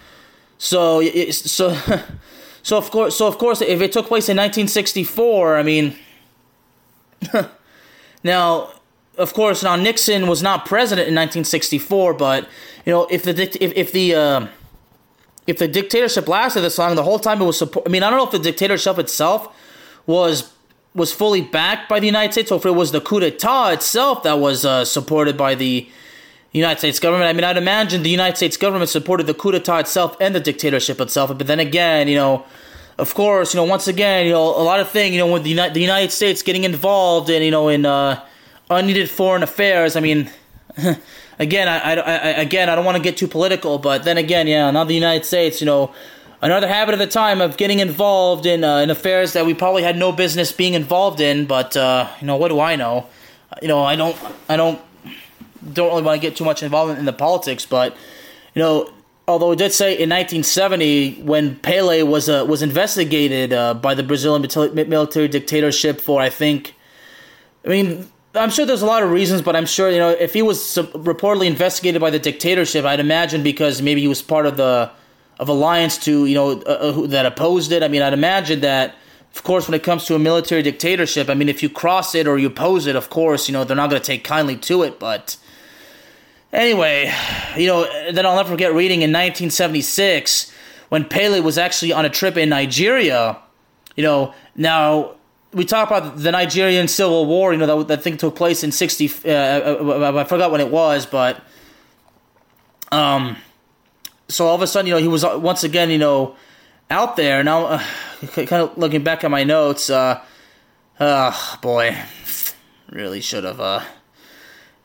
So 0.58 1.02
so 1.32 1.76
so 2.64 2.78
of 2.78 2.92
course 2.92 3.18
so 3.18 3.28
of 3.28 3.38
course 3.38 3.62
if 3.62 3.82
it 3.82 3.92
took 3.92 4.08
place 4.08 4.30
in 4.30 4.38
1964, 4.38 5.58
I 5.58 5.64
mean, 5.64 5.98
now 8.24 8.70
of 9.18 9.34
course 9.34 9.64
now 9.64 9.76
Nixon 9.76 10.28
was 10.28 10.42
not 10.42 10.66
president 10.66 11.10
in 11.10 11.16
1964, 11.16 12.14
but 12.14 12.48
you 12.86 12.94
know 12.94 13.06
if 13.08 13.24
the 13.24 13.34
if 13.62 13.74
if 13.76 13.92
the 13.92 14.16
uh, 14.16 14.48
if 15.50 15.58
the 15.58 15.68
dictatorship 15.68 16.28
lasted 16.28 16.62
this 16.62 16.78
long, 16.78 16.96
the 16.96 17.04
whole 17.04 17.20
time 17.20 17.42
it 17.42 17.46
was 17.46 17.58
support. 17.58 17.88
I 17.88 17.90
mean, 17.90 18.04
I 18.04 18.10
don't 18.10 18.18
know 18.18 18.26
if 18.26 18.32
the 18.32 18.40
dictatorship 18.40 18.98
itself 18.98 19.54
was 20.06 20.54
was 20.96 21.14
fully 21.14 21.42
backed 21.42 21.88
by 21.88 22.00
the 22.00 22.06
United 22.06 22.32
States, 22.34 22.52
or 22.52 22.58
if 22.58 22.66
it 22.66 22.72
was 22.72 22.92
the 22.92 23.02
coup 23.02 23.20
d'état 23.20 23.74
itself 23.74 24.24
that 24.24 24.40
was 24.40 24.66
uh, 24.66 24.84
supported 24.84 25.38
by 25.38 25.56
the 25.56 25.88
United 26.52 26.80
States 26.80 27.00
government. 27.00 27.30
I 27.30 27.34
mean, 27.34 27.44
I'd 27.44 27.58
imagine 27.58 28.02
the 28.02 28.10
United 28.10 28.38
States 28.38 28.58
government 28.58 28.90
supported 28.90 29.28
the 29.28 29.34
coup 29.34 29.52
d'état 29.52 29.82
itself 29.82 30.18
and 30.20 30.34
the 30.34 30.40
dictatorship 30.40 31.00
itself. 31.00 31.38
But 31.38 31.48
then 31.48 31.60
again, 31.60 32.08
you 32.08 32.16
know, 32.16 32.46
of 32.98 33.14
course, 33.14 33.54
you 33.54 33.60
know, 33.60 33.66
once 33.66 33.88
again, 33.88 34.26
you 34.26 34.34
know, 34.34 34.44
a 34.44 34.64
lot 34.64 34.80
of 34.80 34.90
things, 34.90 35.14
you 35.14 35.20
know, 35.20 35.32
with 35.32 35.44
the 35.44 35.50
United, 35.52 35.74
the 35.74 35.82
United 35.82 36.12
States 36.12 36.42
getting 36.42 36.64
involved 36.64 37.30
in, 37.30 37.44
you 37.44 37.52
know, 37.52 37.70
in 37.70 37.86
uh, 37.86 38.24
unneeded 38.70 39.10
foreign 39.10 39.44
affairs. 39.44 39.96
I 39.96 40.00
mean, 40.00 40.30
again, 41.40 41.68
I, 41.68 41.78
I, 41.78 41.94
I, 41.94 42.30
again, 42.42 42.70
I 42.70 42.76
don't 42.76 42.86
want 42.86 42.98
to 42.98 43.04
get 43.04 43.18
too 43.18 43.28
political, 43.28 43.80
but 43.80 44.04
then 44.04 44.18
again, 44.18 44.48
yeah, 44.48 44.70
not 44.72 44.88
the 44.88 44.94
United 44.94 45.26
States, 45.26 45.62
you 45.62 45.66
know, 45.66 45.92
another 46.42 46.68
habit 46.68 46.94
of 46.94 47.00
the 47.00 47.08
time 47.08 47.42
of 47.42 47.58
getting 47.58 47.80
involved 47.80 48.46
in 48.46 48.64
uh, 48.64 48.78
in 48.78 48.90
affairs 48.90 49.34
that 49.34 49.46
we 49.46 49.54
probably 49.54 49.84
had 49.84 49.98
no 49.98 50.12
business 50.12 50.52
being 50.52 50.74
involved 50.74 51.20
in. 51.20 51.46
But 51.46 51.76
uh, 51.76 52.10
you 52.20 52.28
know, 52.28 52.36
what 52.36 52.50
do 52.50 52.60
I 52.60 52.76
know? 52.76 53.08
You 53.62 53.68
know, 53.68 53.84
I 53.84 53.96
don't, 53.96 54.18
I 54.48 54.58
don't, 54.58 54.80
don't 55.74 55.90
really 55.90 56.04
want 56.04 56.22
to 56.22 56.28
get 56.28 56.38
too 56.38 56.46
much 56.46 56.62
involved 56.62 56.98
in 56.98 57.06
the 57.06 57.14
politics. 57.14 57.66
But 57.66 57.96
you 58.54 58.62
know, 58.62 58.92
although 59.28 59.52
it 59.52 59.58
did 59.58 59.74
say 59.74 59.94
in 59.94 60.10
1970 60.10 61.24
when 61.24 61.56
Pele 61.58 62.04
was 62.04 62.30
uh, 62.30 62.46
was 62.48 62.62
investigated 62.62 63.54
uh, 63.54 63.74
by 63.74 63.96
the 63.96 64.04
Brazilian 64.04 64.48
military 64.90 65.28
dictatorship 65.28 66.02
for, 66.02 66.22
I 66.22 66.30
think, 66.30 66.76
I 67.66 67.70
mean. 67.70 68.12
I'm 68.36 68.52
sure 68.52 68.66
there's 68.66 68.84
a 68.84 68.86
lot 68.86 69.02
of 69.02 69.10
reasons, 69.10 69.42
but 69.42 69.56
I'm 69.56 69.66
sure 69.66 69.90
you 69.90 69.98
know 69.98 70.10
if 70.10 70.34
he 70.34 70.42
was 70.42 70.60
reportedly 70.60 71.48
investigated 71.48 72.00
by 72.00 72.12
the 72.12 72.20
dictatorship, 72.20 72.86
I'd 72.86 73.00
imagine 73.00 73.42
because 73.42 73.82
maybe 73.82 74.02
he 74.02 74.08
was 74.08 74.22
part 74.22 74.46
of 74.46 74.58
the 74.58 74.92
of 75.40 75.50
alliance 75.50 75.98
to 76.00 76.26
you 76.26 76.36
know 76.36 76.62
uh, 76.62 76.70
uh 76.70 77.08
that 77.08 77.26
opposed 77.26 77.72
it. 77.72 77.82
I 77.82 77.88
mean, 77.88 78.02
I'd 78.02 78.14
imagine 78.14 78.62
that. 78.62 78.96
Of 79.36 79.44
course, 79.44 79.68
when 79.68 79.76
it 79.76 79.84
comes 79.84 80.06
to 80.06 80.16
a 80.16 80.20
military 80.20 80.64
dictatorship, 80.64 81.30
I 81.30 81.36
mean, 81.36 81.50
if 81.50 81.62
you 81.62 81.70
cross 81.70 82.16
it 82.16 82.28
or 82.28 82.40
you 82.40 82.48
oppose 82.48 82.88
it, 82.88 82.96
of 82.96 83.12
course, 83.12 83.48
you 83.48 83.54
know 83.54 83.64
they're 83.64 83.78
not 83.78 83.90
going 83.90 84.02
to 84.02 84.06
take 84.06 84.24
kindly 84.24 84.58
to 84.58 84.82
it. 84.82 85.00
But 85.00 85.38
anyway, 86.52 87.14
you 87.56 87.68
know, 87.68 88.12
then 88.12 88.26
I'll 88.26 88.36
never 88.36 88.50
forget 88.50 88.74
reading 88.74 89.02
in 89.02 89.12
1976 89.12 90.52
when 90.90 91.06
Pele 91.06 91.40
was 91.42 91.58
actually 91.60 91.94
on 91.94 92.06
a 92.06 92.10
trip 92.10 92.38
in 92.38 92.50
Nigeria. 92.50 93.38
You 93.96 94.04
know, 94.04 94.34
now 94.56 95.16
we 95.54 95.66
talk 95.66 95.90
about 95.90 96.18
the 96.18 96.32
Nigerian 96.32 96.88
Civil 96.88 97.26
War. 97.26 97.52
You 97.54 97.60
know 97.60 97.84
that 97.84 97.88
that 97.88 98.04
thing 98.04 98.18
took 98.18 98.36
place 98.36 98.64
in 98.64 98.72
60. 98.72 99.12
Uh, 99.26 99.32
uh, 99.32 100.14
I 100.18 100.24
forgot 100.24 100.52
when 100.52 100.62
it 100.62 100.70
was, 100.70 101.06
but 101.06 101.42
um 102.92 103.38
so 104.30 104.46
all 104.48 104.56
of 104.56 104.62
a 104.62 104.68
sudden, 104.68 104.88
you 104.88 104.94
know, 104.94 105.00
he 105.00 105.08
was 105.08 105.24
uh, 105.24 105.38
once 105.42 105.64
again, 105.64 105.90
you 105.90 105.98
know, 105.98 106.36
out 106.90 107.18
there. 107.18 107.44
Now, 107.44 107.66
uh, 107.66 107.84
kind 108.34 108.54
of 108.54 108.78
looking 108.78 109.04
back 109.04 109.24
at 109.24 109.32
my 109.32 109.44
notes, 109.44 109.90
uh, 109.90 110.24
boy, 111.62 111.98
really 112.90 113.22
should 113.22 113.44
have. 113.44 113.60
Uh, 113.60 113.84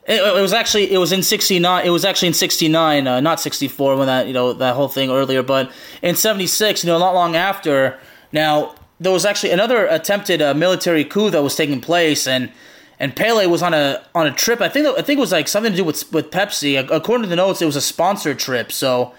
it, 0.07 0.21
it, 0.21 0.41
was 0.41 0.53
actually 0.53 0.91
it 0.91 0.97
was 0.97 1.11
in 1.11 1.23
'69. 1.23 1.85
It 1.85 1.89
was 1.89 2.05
actually 2.05 2.29
in 2.29 2.33
'69, 2.33 3.07
uh, 3.07 3.19
not 3.21 3.39
'64, 3.39 3.95
when 3.95 4.07
that 4.07 4.27
you 4.27 4.33
know 4.33 4.53
that 4.53 4.75
whole 4.75 4.87
thing 4.87 5.09
earlier. 5.09 5.43
But 5.43 5.71
in 6.01 6.15
'76, 6.15 6.83
you 6.83 6.87
know, 6.87 6.99
not 6.99 7.13
long 7.13 7.35
after. 7.35 7.99
Now 8.31 8.75
there 8.99 9.11
was 9.11 9.25
actually 9.25 9.51
another 9.51 9.85
attempted 9.87 10.41
uh, 10.41 10.53
military 10.53 11.03
coup 11.03 11.29
that 11.29 11.43
was 11.43 11.55
taking 11.55 11.81
place, 11.81 12.27
and 12.27 12.51
and 12.99 13.15
Pele 13.15 13.45
was 13.47 13.61
on 13.61 13.73
a 13.73 14.03
on 14.15 14.25
a 14.25 14.31
trip. 14.31 14.61
I 14.61 14.69
think 14.69 14.87
I 14.87 15.01
think 15.01 15.17
it 15.17 15.21
was 15.21 15.31
like 15.31 15.47
something 15.47 15.71
to 15.71 15.77
do 15.77 15.83
with 15.83 16.11
with 16.11 16.31
Pepsi. 16.31 16.79
According 16.79 17.23
to 17.23 17.29
the 17.29 17.35
notes, 17.35 17.61
it 17.61 17.65
was 17.65 17.75
a 17.75 17.81
sponsored 17.81 18.39
trip. 18.39 18.71
So 18.71 19.13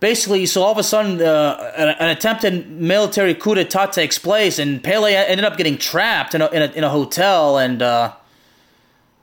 basically, 0.00 0.46
so 0.46 0.62
all 0.62 0.72
of 0.72 0.78
a 0.78 0.82
sudden, 0.82 1.20
uh, 1.20 1.72
an, 1.76 1.88
an, 1.88 2.08
attempted 2.08 2.68
military 2.70 3.34
coup 3.34 3.54
d'état 3.54 3.92
takes 3.92 4.18
place, 4.18 4.58
and 4.58 4.82
Pele 4.82 5.14
ended 5.14 5.44
up 5.44 5.56
getting 5.56 5.78
trapped 5.78 6.34
in 6.34 6.42
a, 6.42 6.48
in 6.48 6.62
a, 6.62 6.66
in 6.72 6.84
a 6.84 6.88
hotel. 6.88 7.58
And 7.58 7.80
uh, 7.80 8.12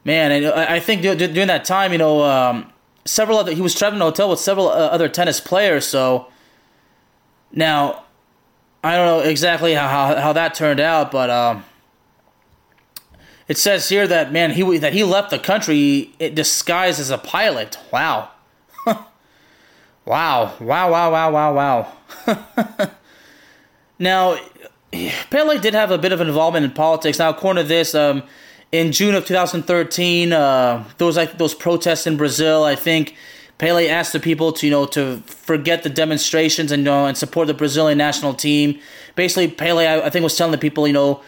man, 0.06 0.32
and 0.32 0.48
I 0.48 0.80
think 0.80 1.02
during 1.02 1.48
that 1.48 1.66
time, 1.66 1.92
you 1.92 1.98
know, 1.98 2.24
um, 2.24 2.72
several 3.04 3.38
other 3.38 3.54
he 3.54 3.62
was 3.62 3.76
trapped 3.76 3.96
in 3.96 4.02
a 4.02 4.06
hotel 4.06 4.30
with 4.30 4.40
several 4.40 4.70
uh, 4.70 4.72
other 4.72 5.10
tennis 5.10 5.42
players. 5.42 5.86
So 5.86 6.28
now, 7.52 8.04
I 8.84 8.96
don't 8.96 9.06
know 9.06 9.30
exactly 9.30 9.74
how 9.74 9.88
how, 10.16 10.34
that 10.34 10.54
turned 10.54 10.80
out, 10.80 11.12
but. 11.12 11.30
Um, 11.30 11.66
it 13.48 13.58
says 13.58 13.88
here 13.88 14.06
that 14.08 14.34
man 14.34 14.52
he 14.52 14.78
that 14.78 14.92
he 14.92 15.06
left 15.06 15.30
the 15.30 15.40
country 15.40 16.12
disguised 16.20 17.00
as 17.00 17.10
a 17.10 17.18
pilot. 17.18 17.78
Wow. 17.92 18.32
Wow. 20.08 20.54
Wow, 20.62 20.90
wow, 20.90 21.12
wow, 21.12 21.32
wow, 21.32 21.54
wow. 21.54 21.94
now, 24.00 24.40
Pele 25.30 25.60
did 25.60 25.74
have 25.74 25.92
a 25.92 25.98
bit 25.98 26.14
of 26.14 26.22
involvement 26.22 26.64
in 26.64 26.72
politics. 26.72 27.20
Now, 27.20 27.30
according 27.30 27.66
to 27.66 27.68
this, 27.68 27.94
um, 27.94 28.24
in 28.72 28.94
June 28.94 29.16
of 29.16 29.26
2013, 29.26 30.32
uh, 30.32 30.86
those 30.98 31.18
like 31.18 31.38
those 31.38 31.54
protests 31.54 32.08
in 32.08 32.16
Brazil, 32.16 32.64
I 32.64 32.76
think 32.76 33.16
Pele 33.58 33.88
asked 33.88 34.14
the 34.14 34.20
people 34.20 34.52
to 34.54 34.68
you 34.68 34.72
know 34.72 34.86
to 34.88 35.18
forget 35.28 35.84
the 35.84 35.90
demonstrations 35.90 36.72
and 36.72 36.82
you 36.82 36.86
know, 36.86 37.06
and 37.06 37.18
support 37.18 37.48
the 37.48 37.54
Brazilian 37.54 37.98
national 37.98 38.34
team. 38.34 38.80
Basically, 39.16 39.48
Pele 39.48 39.86
I, 39.86 40.06
I 40.06 40.10
think 40.10 40.24
was 40.24 40.38
telling 40.38 40.52
the 40.52 40.58
people 40.58 40.88
you 40.88 40.94
know 40.94 41.22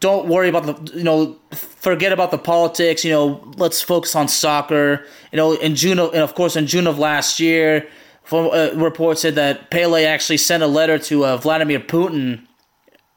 don't 0.00 0.28
worry 0.28 0.48
about 0.48 0.66
the 0.66 0.96
you 0.96 1.04
know 1.04 1.36
forget 1.52 2.12
about 2.12 2.30
the 2.30 2.38
politics. 2.38 3.04
You 3.04 3.10
know 3.10 3.52
let's 3.56 3.80
focus 3.82 4.14
on 4.14 4.28
soccer. 4.28 5.04
You 5.32 5.36
know 5.36 5.52
in 5.54 5.74
June 5.74 5.98
of, 5.98 6.12
and 6.12 6.22
of 6.22 6.34
course 6.34 6.56
in 6.56 6.66
June 6.66 6.86
of 6.86 6.98
last 6.98 7.40
year 7.40 7.88
from, 8.24 8.50
uh, 8.52 8.70
report 8.74 9.18
said 9.18 9.34
that 9.34 9.70
Pele 9.70 10.04
actually 10.04 10.38
sent 10.38 10.62
a 10.62 10.66
letter 10.66 10.98
to 10.98 11.26
uh, 11.26 11.36
Vladimir 11.36 11.78
Putin, 11.78 12.46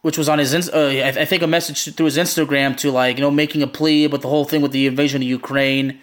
which 0.01 0.17
was 0.17 0.27
on 0.27 0.37
his, 0.37 0.53
uh, 0.69 0.71
I, 0.73 1.21
I 1.21 1.25
think, 1.25 1.41
a 1.41 1.47
message 1.47 1.95
through 1.95 2.05
his 2.05 2.17
Instagram 2.17 2.75
to 2.77 2.91
like 2.91 3.17
you 3.17 3.21
know 3.21 3.31
making 3.31 3.61
a 3.61 3.67
plea 3.67 4.05
about 4.05 4.21
the 4.21 4.29
whole 4.29 4.45
thing 4.45 4.61
with 4.61 4.71
the 4.71 4.87
invasion 4.87 5.21
of 5.21 5.27
Ukraine. 5.27 5.99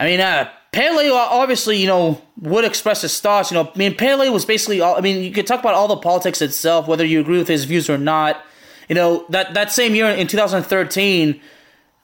I 0.00 0.06
mean, 0.06 0.20
uh, 0.20 0.50
Pele 0.74 1.08
uh, 1.08 1.14
obviously 1.14 1.78
you 1.78 1.86
know 1.86 2.20
would 2.40 2.64
express 2.64 3.02
his 3.02 3.18
thoughts. 3.20 3.50
You 3.50 3.56
know, 3.56 3.70
I 3.74 3.78
mean, 3.78 3.94
Pele 3.94 4.28
was 4.28 4.44
basically 4.44 4.80
all. 4.80 4.96
I 4.96 5.00
mean, 5.00 5.22
you 5.22 5.30
could 5.32 5.46
talk 5.46 5.60
about 5.60 5.74
all 5.74 5.88
the 5.88 5.96
politics 5.96 6.42
itself, 6.42 6.88
whether 6.88 7.04
you 7.04 7.20
agree 7.20 7.38
with 7.38 7.48
his 7.48 7.64
views 7.64 7.88
or 7.88 7.98
not. 7.98 8.42
You 8.88 8.94
know, 8.94 9.24
that 9.30 9.54
that 9.54 9.72
same 9.72 9.94
year 9.94 10.10
in 10.10 10.26
2013, 10.26 11.40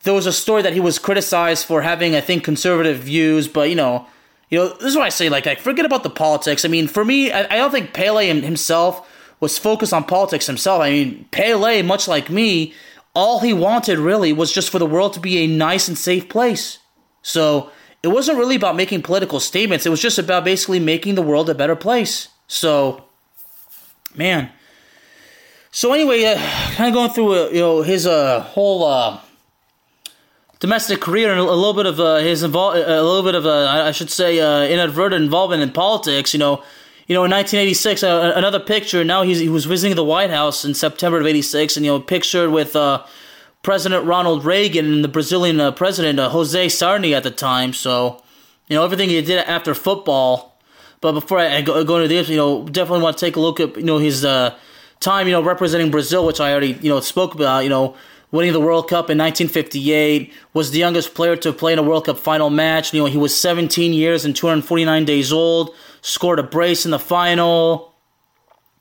there 0.05 0.15
was 0.15 0.27
a 0.27 0.33
story 0.33 0.63
that 0.63 0.73
he 0.73 0.81
was 0.81 0.99
criticized 0.99 1.67
for 1.67 1.83
having, 1.83 2.15
I 2.15 2.21
think, 2.23 2.45
conservative 2.45 2.99
views, 3.01 3.49
but 3.49 3.69
you 3.69 3.77
know 3.77 4.07
you 4.51 4.59
know, 4.59 4.69
this 4.69 4.89
is 4.89 4.97
why 4.97 5.07
I 5.07 5.11
say, 5.11 5.29
like, 5.29 5.47
like 5.47 5.61
forget 5.61 5.87
about 5.87 6.03
the 6.03 6.11
politics. 6.11 6.65
I 6.65 6.69
mean, 6.69 6.89
for 6.89 7.05
me, 7.05 7.31
I, 7.31 7.45
I 7.45 7.57
don't 7.57 7.71
think 7.71 7.95
Pele 7.95 8.27
himself 8.27 9.09
was 9.39 9.59
focused 9.59 9.93
on 9.93 10.05
politics 10.05 10.47
himself. 10.47 10.83
I 10.83 10.91
mean, 10.91 11.29
Pele, 11.31 11.83
much 11.83 12.09
like 12.09 12.29
me, 12.29 12.75
all 13.15 13.41
he 13.41 13.53
wanted 13.53 13.99
really 13.99 14.33
was 14.33 14.53
just 14.53 14.71
for 14.71 14.79
the 14.79 14.87
world 14.87 15.15
to 15.15 15.21
be 15.21 15.39
a 15.39 15.47
nice 15.47 15.89
and 15.89 15.97
safe 15.97 16.29
place. 16.29 16.79
So 17.23 17.71
it 18.03 18.09
wasn't 18.09 18.39
really 18.39 18.57
about 18.57 18.77
making 18.77 19.03
political 19.03 19.41
statements. 19.41 19.87
It 19.87 19.91
was 19.91 20.01
just 20.01 20.19
about 20.19 20.45
basically 20.45 20.81
making 20.81 21.15
the 21.15 21.23
world 21.23 21.51
a 21.51 21.55
better 21.55 21.77
place. 21.77 22.29
So, 22.47 23.05
man. 24.15 24.51
So 25.71 25.93
anyway, 25.93 26.25
uh, 26.25 26.37
kind 26.75 26.89
of 26.89 26.95
going 26.95 27.11
through 27.11 27.33
uh, 27.35 27.49
you 27.51 27.61
know 27.61 27.83
his 27.83 28.07
uh, 28.07 28.41
whole 28.41 28.85
uh, 28.85 29.21
domestic 30.59 31.01
career 31.01 31.31
and 31.31 31.39
a 31.39 31.45
little 31.45 31.75
bit 31.75 31.87
of 31.87 32.01
uh, 32.01 32.17
his 32.17 32.43
invol- 32.43 32.75
a 32.75 33.03
little 33.03 33.23
bit 33.23 33.35
of 33.35 33.47
uh, 33.47 33.67
I 33.87 33.93
should 33.93 34.11
say 34.11 34.41
uh, 34.41 34.65
inadvertent 34.65 35.23
involvement 35.23 35.63
in 35.63 35.71
politics. 35.71 36.33
You 36.33 36.41
know, 36.41 36.65
you 37.07 37.15
know, 37.15 37.25
in 37.25 37.31
1986, 37.31 38.03
uh, 38.03 38.33
another 38.35 38.61
picture. 38.61 39.05
Now 39.05 39.23
he's, 39.23 39.39
he 39.39 39.49
was 39.49 39.65
visiting 39.65 39.95
the 39.95 40.05
White 40.05 40.31
House 40.31 40.65
in 40.65 40.75
September 40.75 41.21
of 41.21 41.27
'86, 41.27 41.77
and 41.77 41.87
you 41.87 41.93
know, 41.93 42.01
pictured 42.01 42.51
with 42.51 42.75
uh, 42.75 43.05
President 43.63 44.05
Ronald 44.07 44.45
Reagan 44.45 44.87
and 44.87 45.05
the 45.05 45.09
Brazilian 45.09 45.61
uh, 45.61 45.73
president 45.73 46.19
Jose 46.19 46.67
Sarney 46.67 47.13
at 47.13 47.23
the 47.23 47.31
time. 47.31 47.73
So, 47.73 48.23
you 48.69 48.77
know, 48.77 48.85
everything 48.85 49.09
he 49.09 49.21
did 49.21 49.39
after 49.47 49.75
football. 49.75 50.59
But 51.01 51.13
before 51.13 51.39
I 51.39 51.63
go, 51.63 51.83
go 51.85 51.97
into 51.97 52.09
this, 52.09 52.29
you 52.29 52.37
know, 52.37 52.67
definitely 52.67 53.03
want 53.03 53.17
to 53.17 53.25
take 53.25 53.37
a 53.37 53.41
look 53.41 53.59
at 53.59 53.77
you 53.77 53.85
know 53.85 53.99
his 53.99 54.23
time, 55.01 55.27
you 55.27 55.33
know, 55.33 55.43
representing 55.43 55.91
Brazil, 55.91 56.27
which 56.27 56.41
I 56.41 56.51
already 56.53 56.79
you 56.81 56.91
know 56.91 57.01
spoke 57.01 57.35
about. 57.35 57.61
You 57.61 57.71
know 57.71 57.97
winning 58.33 58.53
the 58.53 58.61
World 58.61 58.89
Cup 58.89 59.11
in 59.11 59.19
1958, 59.19 60.33
was 60.55 60.71
the 60.71 60.79
youngest 60.79 61.15
player 61.15 61.37
to 61.37 61.53
play 61.53 61.73
in 61.73 61.79
a 61.79 61.83
World 61.83 62.07
Cup 62.07 62.19
final 62.19 62.51
match. 62.51 62.93
You 62.95 63.01
know, 63.01 63.07
he 63.07 63.19
was 63.19 63.37
17 63.37 63.93
years 63.93 64.25
and 64.25 64.35
249 64.35 65.05
days 65.05 65.33
old, 65.33 65.75
scored 66.01 66.39
a 66.39 66.43
brace 66.43 66.85
in 66.85 66.91
the 66.91 66.99
final. 66.99 67.93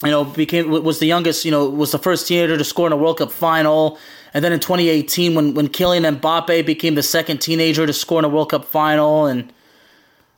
You 0.03 0.11
know, 0.11 0.23
became 0.23 0.69
was 0.69 0.99
the 0.99 1.07
youngest. 1.07 1.43
You 1.43 1.51
know, 1.51 1.69
was 1.69 1.91
the 1.91 1.99
first 1.99 2.27
teenager 2.27 2.57
to 2.57 2.63
score 2.63 2.87
in 2.87 2.93
a 2.93 2.97
World 2.97 3.17
Cup 3.17 3.31
final. 3.31 3.97
And 4.33 4.43
then 4.43 4.53
in 4.53 4.59
2018, 4.59 5.35
when 5.35 5.53
when 5.53 5.67
Kylian 5.69 6.19
Mbappe 6.19 6.65
became 6.65 6.95
the 6.95 7.03
second 7.03 7.39
teenager 7.39 7.85
to 7.85 7.93
score 7.93 8.19
in 8.19 8.25
a 8.25 8.29
World 8.29 8.51
Cup 8.51 8.65
final, 8.65 9.25
and 9.25 9.51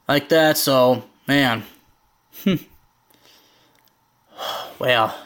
like 0.07 0.29
that. 0.29 0.57
So 0.57 1.03
man, 1.27 1.63
hmm. 2.43 2.55
well. 4.79 5.17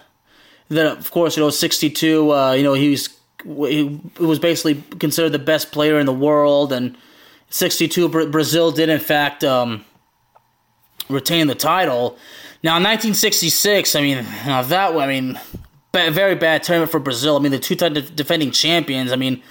Then 0.67 0.87
of 0.87 1.11
course, 1.11 1.37
you 1.37 1.43
know, 1.43 1.51
62. 1.51 2.33
Uh, 2.33 2.53
you 2.53 2.63
know, 2.63 2.73
he 2.73 2.89
was 2.89 3.09
he 3.43 4.01
was 4.19 4.39
basically 4.39 4.81
considered 4.97 5.31
the 5.31 5.39
best 5.39 5.71
player 5.71 5.99
in 5.99 6.05
the 6.05 6.13
world. 6.13 6.73
And 6.73 6.97
62, 7.49 8.09
Brazil 8.09 8.71
did 8.71 8.89
in 8.89 8.99
fact 8.99 9.43
um, 9.43 9.85
retain 11.09 11.47
the 11.47 11.55
title. 11.55 12.17
Now, 12.63 12.77
in 12.77 12.83
1966, 12.83 13.95
I 13.95 14.01
mean, 14.01 14.23
that 14.45 14.95
I 14.95 15.07
mean, 15.07 15.39
very 15.95 16.35
bad 16.35 16.63
tournament 16.63 16.91
for 16.91 16.99
Brazil. 16.99 17.35
I 17.35 17.39
mean, 17.39 17.51
the 17.51 17.59
two-time 17.59 17.93
defending 17.93 18.51
champions. 18.51 19.11
I 19.11 19.15
mean, 19.15 19.41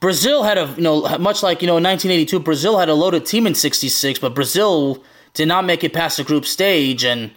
Brazil 0.00 0.42
had 0.42 0.58
a 0.58 0.72
you 0.76 0.82
know 0.82 1.18
much 1.18 1.42
like 1.42 1.62
you 1.62 1.66
know 1.66 1.76
in 1.78 1.84
1982, 1.84 2.40
Brazil 2.40 2.78
had 2.78 2.88
a 2.88 2.94
loaded 2.94 3.24
team 3.24 3.46
in 3.46 3.54
'66, 3.54 4.18
but 4.18 4.34
Brazil 4.34 5.02
did 5.34 5.48
not 5.48 5.64
make 5.64 5.84
it 5.84 5.92
past 5.92 6.16
the 6.18 6.24
group 6.24 6.44
stage 6.44 7.04
and. 7.04 7.30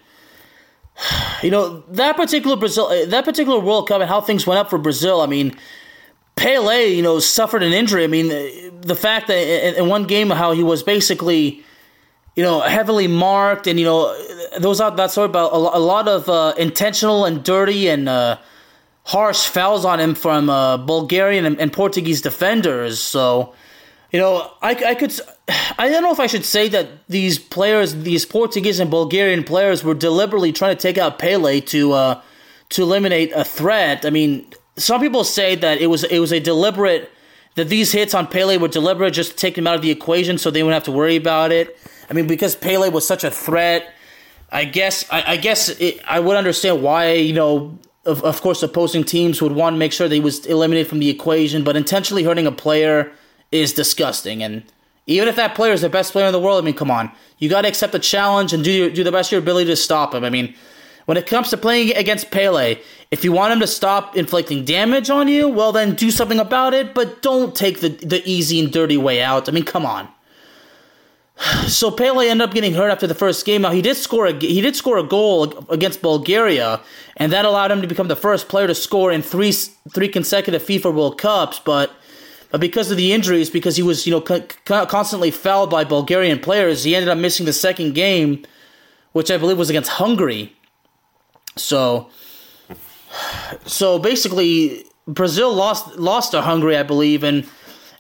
You 1.42 1.52
know 1.52 1.86
that 1.92 2.18
particular 2.18 2.58
Brazil, 2.58 2.90
eh, 2.90 3.06
that 3.06 3.24
particular 3.24 3.62
World 3.62 3.88
Cup, 3.88 4.02
and 4.02 4.10
how 4.10 4.20
things 4.20 4.46
went 4.46 4.60
up 4.60 4.70
for 4.70 4.78
Brazil. 4.78 5.22
I 5.22 5.26
mean, 5.26 5.56
Pele, 6.36 6.94
you 6.94 7.02
know, 7.02 7.20
suffered 7.20 7.64
an 7.64 7.72
injury. 7.72 8.04
I 8.04 8.08
mean, 8.08 8.30
eh, 8.30 8.70
the 8.82 8.96
fact 8.96 9.28
that 9.28 9.78
in 9.78 9.88
one 9.88 10.04
game 10.04 10.30
how 10.30 10.52
he 10.52 10.64
was 10.64 10.84
basically, 10.84 11.64
you 12.40 12.46
know, 12.46 12.62
heavily 12.62 13.10
marked, 13.10 13.68
and 13.68 13.78
you 13.78 13.84
know, 13.84 14.16
those 14.58 14.80
are 14.80 14.92
that 14.92 15.12
sort 15.12 15.30
of 15.30 15.36
a, 15.36 15.78
a 15.78 15.84
lot 15.94 16.08
of 16.08 16.30
uh, 16.30 16.54
intentional 16.58 17.26
and 17.26 17.44
dirty 17.44 17.90
and 17.90 18.08
uh, 18.08 18.38
harsh 19.04 19.48
fouls 19.48 19.84
on 19.84 20.00
him 20.00 20.16
from 20.16 20.50
uh, 20.50 20.78
Bulgarian 20.78 21.44
and, 21.44 21.60
and, 21.60 21.74
Portuguese 21.74 22.22
defenders. 22.22 22.98
So, 22.98 23.54
you 24.14 24.22
know, 24.22 24.50
I, 24.62 24.70
I 24.72 24.96
could, 24.96 25.12
I 25.78 25.90
don't 25.90 26.02
know 26.02 26.14
if 26.14 26.22
I 26.22 26.28
should 26.28 26.46
say 26.46 26.70
that 26.70 27.06
these 27.10 27.38
players, 27.38 27.94
these 27.94 28.26
Portuguese 28.26 28.80
and 28.80 28.90
Bulgarian 28.90 29.44
players, 29.44 29.84
were 29.84 29.94
deliberately 29.94 30.54
trying 30.54 30.78
to 30.78 30.82
take 30.82 30.98
out 30.98 31.20
Pele 31.20 31.60
to 31.60 31.92
uh, 31.92 32.22
to 32.70 32.84
eliminate 32.84 33.34
a 33.36 33.44
threat. 33.44 34.06
I 34.06 34.12
mean, 34.12 34.50
some 34.78 35.02
people 35.02 35.26
say 35.26 35.56
that 35.56 35.82
it 35.82 35.88
was 35.88 36.06
it 36.06 36.20
was 36.20 36.32
a 36.32 36.40
deliberate 36.40 37.12
that 37.56 37.70
these 37.70 37.92
hits 37.92 38.14
on 38.14 38.28
Pele 38.28 38.58
were 38.58 38.68
deliberate, 38.68 39.14
just 39.14 39.32
to 39.32 39.38
take 39.38 39.58
him 39.58 39.68
out 39.68 39.76
of 39.76 39.82
the 39.82 39.92
equation, 39.92 40.38
so 40.38 40.52
they 40.52 40.64
wouldn't 40.64 40.76
have 40.76 40.84
to 40.84 40.92
worry 40.92 41.16
about 41.16 41.52
it. 41.52 41.78
I 42.10 42.14
mean, 42.14 42.28
because 42.28 42.56
Pele 42.56 42.90
was 42.90 43.06
such 43.06 43.24
a 43.24 43.32
threat, 43.32 43.94
I 44.52 44.66
guess 44.66 45.06
I, 45.12 45.34
I 45.34 45.38
guess 45.38 45.70
it, 45.70 46.02
I 46.08 46.20
would 46.20 46.38
understand 46.38 46.82
why 46.82 47.14
you 47.14 47.34
know. 47.34 47.78
Of, 48.06 48.24
of 48.24 48.42
course, 48.42 48.64
opposing 48.64 49.04
teams 49.04 49.42
would 49.42 49.52
want 49.52 49.74
to 49.74 49.78
make 49.78 49.92
sure 49.92 50.08
that 50.08 50.16
he 50.16 50.22
was 50.22 50.46
eliminated 50.46 50.88
from 50.88 51.00
the 51.00 51.10
equation, 51.10 51.64
but 51.64 51.76
intentionally 51.76 52.24
hurting 52.24 52.48
a 52.48 52.52
player 52.52 53.12
is 53.52 53.74
disgusting. 53.74 54.42
And 54.42 54.64
even 55.06 55.28
if 55.28 55.36
that 55.36 55.54
player 55.54 55.74
is 55.74 55.82
the 55.82 55.90
best 55.90 56.14
player 56.14 56.26
in 56.26 56.32
the 56.32 56.40
world, 56.40 56.64
I 56.64 56.66
mean, 56.66 56.74
come 56.74 56.90
on, 56.90 57.12
you 57.40 57.50
got 57.50 57.64
to 57.64 57.68
accept 57.68 57.92
the 57.92 58.00
challenge 58.00 58.54
and 58.54 58.64
do 58.64 58.90
do 58.90 59.04
the 59.04 59.12
best 59.12 59.30
of 59.30 59.34
your 59.34 59.42
ability 59.42 59.70
to 59.70 59.76
stop 59.76 60.16
him. 60.16 60.24
I 60.24 60.30
mean, 60.30 60.56
when 61.10 61.18
it 61.18 61.26
comes 61.26 61.50
to 61.50 61.58
playing 61.58 61.96
against 61.96 62.30
Pele, 62.30 62.78
if 63.10 63.24
you 63.24 63.32
want 63.32 63.52
him 63.52 63.60
to 63.62 63.66
stop 63.66 64.16
inflicting 64.16 64.64
damage 64.64 65.10
on 65.10 65.28
you, 65.28 65.50
well 65.50 65.72
then 65.72 65.96
do 65.96 66.12
something 66.12 66.38
about 66.38 66.76
it, 66.76 66.94
but 66.94 67.24
don't 67.24 67.56
take 67.56 67.80
the, 67.80 67.90
the 67.90 68.22
easy 68.30 68.60
and 68.60 68.72
dirty 68.72 68.96
way 68.96 69.20
out. 69.20 69.50
I 69.50 69.52
mean, 69.52 69.64
come 69.64 69.88
on. 69.88 70.08
So 71.68 71.90
Pele 71.90 72.30
ended 72.30 72.48
up 72.48 72.54
getting 72.54 72.76
hurt 72.76 72.92
after 72.92 73.08
the 73.08 73.16
first 73.16 73.44
game. 73.44 73.64
Now 73.64 73.72
he 73.72 73.82
did 73.82 73.98
score 73.98 74.28
a 74.28 74.34
he 74.34 74.62
did 74.62 74.76
score 74.76 75.00
a 75.00 75.04
goal 75.04 75.66
against 75.70 76.04
Bulgaria, 76.04 76.80
and 77.18 77.32
that 77.34 77.44
allowed 77.44 77.72
him 77.72 77.82
to 77.82 77.88
become 77.88 78.08
the 78.08 78.16
first 78.16 78.48
player 78.48 78.68
to 78.68 78.76
score 78.76 79.12
in 79.12 79.24
three 79.24 79.54
three 79.92 80.10
consecutive 80.10 80.62
FIFA 80.62 80.94
World 80.94 81.18
Cups. 81.18 81.58
But 81.58 81.92
but 82.52 82.62
because 82.62 82.92
of 82.92 82.98
the 82.98 83.14
injuries, 83.14 83.50
because 83.50 83.78
he 83.78 83.82
was 83.82 84.06
you 84.06 84.12
know 84.14 84.22
constantly 84.22 85.32
fouled 85.32 85.72
by 85.72 85.86
Bulgarian 85.86 86.38
players, 86.38 86.84
he 86.84 86.96
ended 86.96 87.10
up 87.10 87.18
missing 87.18 87.48
the 87.48 87.54
second 87.68 87.96
game, 87.96 88.46
which 89.14 89.32
I 89.32 89.38
believe 89.38 89.58
was 89.58 89.72
against 89.72 89.92
Hungary. 89.92 90.54
So, 91.60 92.10
so 93.66 94.00
basically, 94.00 94.86
Brazil 95.08 95.54
lost 95.54 95.98
lost 95.98 96.32
to 96.32 96.42
Hungary, 96.42 96.78
I 96.78 96.84
believe, 96.84 97.24
and 97.24 97.48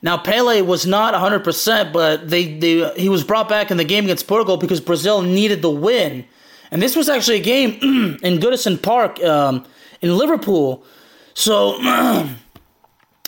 now 0.01 0.17
Pele 0.17 0.61
was 0.61 0.85
not 0.85 1.13
100%, 1.13 1.91
but 1.91 2.29
they, 2.29 2.57
they 2.57 2.93
he 2.93 3.09
was 3.09 3.23
brought 3.23 3.49
back 3.49 3.69
in 3.69 3.77
the 3.77 3.83
game 3.83 4.05
against 4.05 4.27
Portugal 4.27 4.57
because 4.57 4.79
Brazil 4.79 5.21
needed 5.21 5.61
the 5.61 5.69
win. 5.69 6.25
And 6.71 6.81
this 6.81 6.95
was 6.95 7.09
actually 7.09 7.37
a 7.37 7.43
game 7.43 7.71
in 8.23 8.37
Goodison 8.37 8.81
Park 8.81 9.21
um, 9.23 9.65
in 10.01 10.17
Liverpool. 10.17 10.85
So 11.33 11.79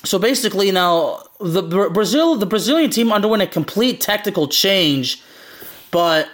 so 0.04 0.20
basically 0.20 0.72
now 0.72 1.24
the 1.40 1.62
Brazil 1.62 2.36
the 2.36 2.46
Brazilian 2.46 2.90
team 2.90 3.12
underwent 3.12 3.42
a 3.42 3.48
complete 3.48 4.00
tactical 4.00 4.48
change, 4.48 5.22
but 5.90 6.30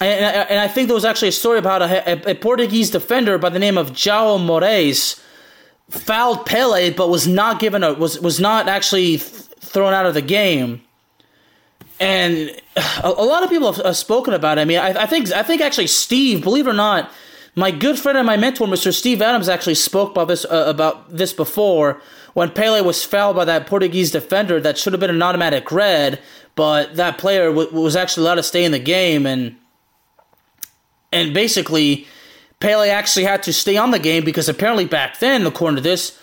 and, 0.00 0.48
and 0.50 0.58
I 0.60 0.68
think 0.68 0.88
there 0.88 0.94
was 0.94 1.04
actually 1.04 1.28
a 1.28 1.32
story 1.32 1.58
about 1.58 1.82
a, 1.82 2.30
a, 2.30 2.34
Portuguese 2.34 2.90
defender 2.90 3.36
by 3.36 3.50
the 3.50 3.58
name 3.58 3.76
of 3.76 3.90
João 3.90 4.40
Moraes 4.40 5.22
fouled 5.90 6.46
Pele, 6.46 6.90
but 6.90 7.10
was 7.10 7.26
not 7.26 7.58
given 7.58 7.84
a 7.84 7.92
was 7.92 8.18
was 8.20 8.40
not 8.40 8.68
actually 8.68 9.18
th- 9.18 9.22
thrown 9.60 9.92
out 9.92 10.06
of 10.06 10.14
the 10.14 10.22
game. 10.22 10.80
And 11.98 12.50
a, 12.76 13.08
a 13.08 13.24
lot 13.24 13.42
of 13.42 13.50
people 13.50 13.70
have, 13.72 13.84
have, 13.84 13.96
spoken 13.96 14.32
about 14.32 14.56
it. 14.56 14.62
I 14.62 14.64
mean, 14.64 14.78
I, 14.78 15.02
I 15.02 15.06
think 15.06 15.30
I 15.32 15.42
think 15.42 15.60
actually 15.60 15.88
Steve, 15.88 16.42
believe 16.42 16.66
it 16.66 16.70
or 16.70 16.74
not, 16.74 17.10
my 17.54 17.70
good 17.70 17.98
friend 17.98 18.16
and 18.16 18.26
my 18.26 18.38
mentor, 18.38 18.66
Mr. 18.66 18.94
Steve 18.94 19.20
Adams, 19.20 19.50
actually 19.50 19.74
spoke 19.74 20.12
about 20.12 20.28
this 20.28 20.46
uh, 20.46 20.64
about 20.66 21.14
this 21.14 21.34
before 21.34 22.00
when 22.32 22.50
Pele 22.50 22.80
was 22.80 23.04
fouled 23.04 23.36
by 23.36 23.44
that 23.44 23.66
Portuguese 23.66 24.12
defender 24.12 24.60
that 24.60 24.78
should 24.78 24.92
have 24.92 25.00
been 25.00 25.10
an 25.10 25.22
automatic 25.22 25.70
red, 25.70 26.20
but 26.54 26.94
that 26.96 27.18
player 27.18 27.48
w- 27.48 27.70
was 27.72 27.96
actually 27.96 28.24
allowed 28.24 28.36
to 28.36 28.42
stay 28.42 28.64
in 28.64 28.72
the 28.72 28.78
game 28.78 29.26
and 29.26 29.56
and 31.12 31.34
basically 31.34 32.06
Pele 32.60 32.90
actually 32.90 33.24
had 33.24 33.42
to 33.44 33.52
stay 33.52 33.76
on 33.76 33.90
the 33.90 33.98
game 33.98 34.24
because 34.24 34.48
apparently 34.48 34.84
back 34.84 35.18
then, 35.18 35.46
according 35.46 35.76
to 35.76 35.82
this, 35.82 36.18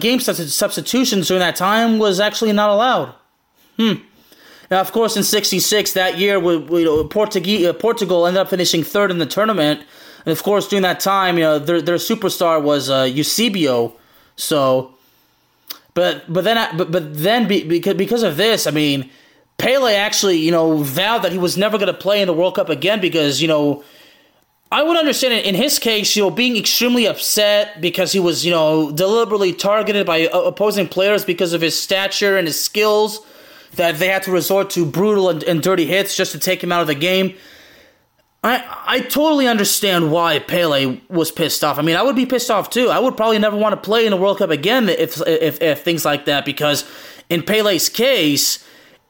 game 0.00 0.20
substitutions 0.20 1.28
during 1.28 1.40
that 1.40 1.56
time 1.56 1.98
was 1.98 2.20
actually 2.20 2.52
not 2.52 2.70
allowed. 2.70 3.14
Hmm. 3.76 3.94
Now, 4.70 4.80
of 4.80 4.90
course, 4.90 5.16
in 5.16 5.22
'66, 5.22 5.92
that 5.92 6.18
year, 6.18 6.40
we, 6.40 6.56
we, 6.56 6.80
you 6.80 6.86
know, 6.86 7.04
Portugal, 7.04 7.66
uh, 7.68 7.72
Portugal 7.72 8.26
ended 8.26 8.40
up 8.40 8.48
finishing 8.48 8.82
third 8.82 9.12
in 9.12 9.18
the 9.18 9.26
tournament, 9.26 9.80
and 10.24 10.32
of 10.32 10.42
course, 10.42 10.66
during 10.66 10.82
that 10.82 10.98
time, 10.98 11.38
you 11.38 11.44
know, 11.44 11.58
their 11.60 11.80
their 11.80 11.96
superstar 11.96 12.60
was 12.60 12.90
uh, 12.90 13.04
Eusebio. 13.04 13.92
So, 14.34 14.94
but 15.94 16.24
but 16.32 16.42
then 16.42 16.76
but 16.76 16.90
but 16.90 17.16
then 17.16 17.46
be, 17.46 17.62
because 17.62 17.94
because 17.94 18.24
of 18.24 18.36
this, 18.36 18.66
I 18.66 18.72
mean, 18.72 19.08
Pele 19.58 19.94
actually 19.94 20.38
you 20.38 20.50
know 20.50 20.78
vowed 20.78 21.22
that 21.22 21.30
he 21.30 21.38
was 21.38 21.56
never 21.56 21.78
going 21.78 21.92
to 21.92 21.98
play 21.98 22.20
in 22.20 22.26
the 22.26 22.32
World 22.32 22.56
Cup 22.56 22.68
again 22.68 23.00
because 23.00 23.40
you 23.40 23.46
know 23.46 23.84
I 24.72 24.82
would 24.82 24.96
understand 24.96 25.32
it 25.32 25.44
in 25.44 25.54
his 25.54 25.78
case, 25.78 26.16
you 26.16 26.24
know, 26.24 26.30
being 26.30 26.56
extremely 26.56 27.06
upset 27.06 27.80
because 27.80 28.12
he 28.12 28.18
was, 28.18 28.44
you 28.44 28.50
know, 28.50 28.90
deliberately 28.90 29.52
targeted 29.52 30.06
by 30.06 30.26
uh, 30.26 30.40
opposing 30.40 30.88
players 30.88 31.24
because 31.24 31.52
of 31.52 31.60
his 31.60 31.78
stature 31.78 32.36
and 32.36 32.48
his 32.48 32.60
skills, 32.60 33.20
that 33.76 33.98
they 33.98 34.08
had 34.08 34.24
to 34.24 34.32
resort 34.32 34.70
to 34.70 34.84
brutal 34.84 35.30
and, 35.30 35.44
and 35.44 35.62
dirty 35.62 35.86
hits 35.86 36.16
just 36.16 36.32
to 36.32 36.38
take 36.38 36.62
him 36.62 36.72
out 36.72 36.80
of 36.80 36.88
the 36.88 36.94
game. 36.94 37.34
I 38.42 38.64
I 38.86 39.00
totally 39.00 39.46
understand 39.46 40.10
why 40.10 40.38
Pele 40.40 41.00
was 41.08 41.30
pissed 41.30 41.62
off. 41.62 41.78
I 41.78 41.82
mean, 41.82 41.96
I 41.96 42.02
would 42.02 42.16
be 42.16 42.26
pissed 42.26 42.50
off 42.50 42.70
too. 42.70 42.90
I 42.90 42.98
would 42.98 43.16
probably 43.16 43.38
never 43.38 43.56
want 43.56 43.72
to 43.74 43.80
play 43.80 44.04
in 44.04 44.10
the 44.10 44.16
World 44.16 44.38
Cup 44.38 44.50
again 44.50 44.88
if 44.88 45.20
if, 45.26 45.62
if 45.62 45.82
things 45.82 46.04
like 46.04 46.24
that 46.24 46.44
because 46.44 46.88
in 47.28 47.42
Pele's 47.42 47.88
case, 47.88 48.64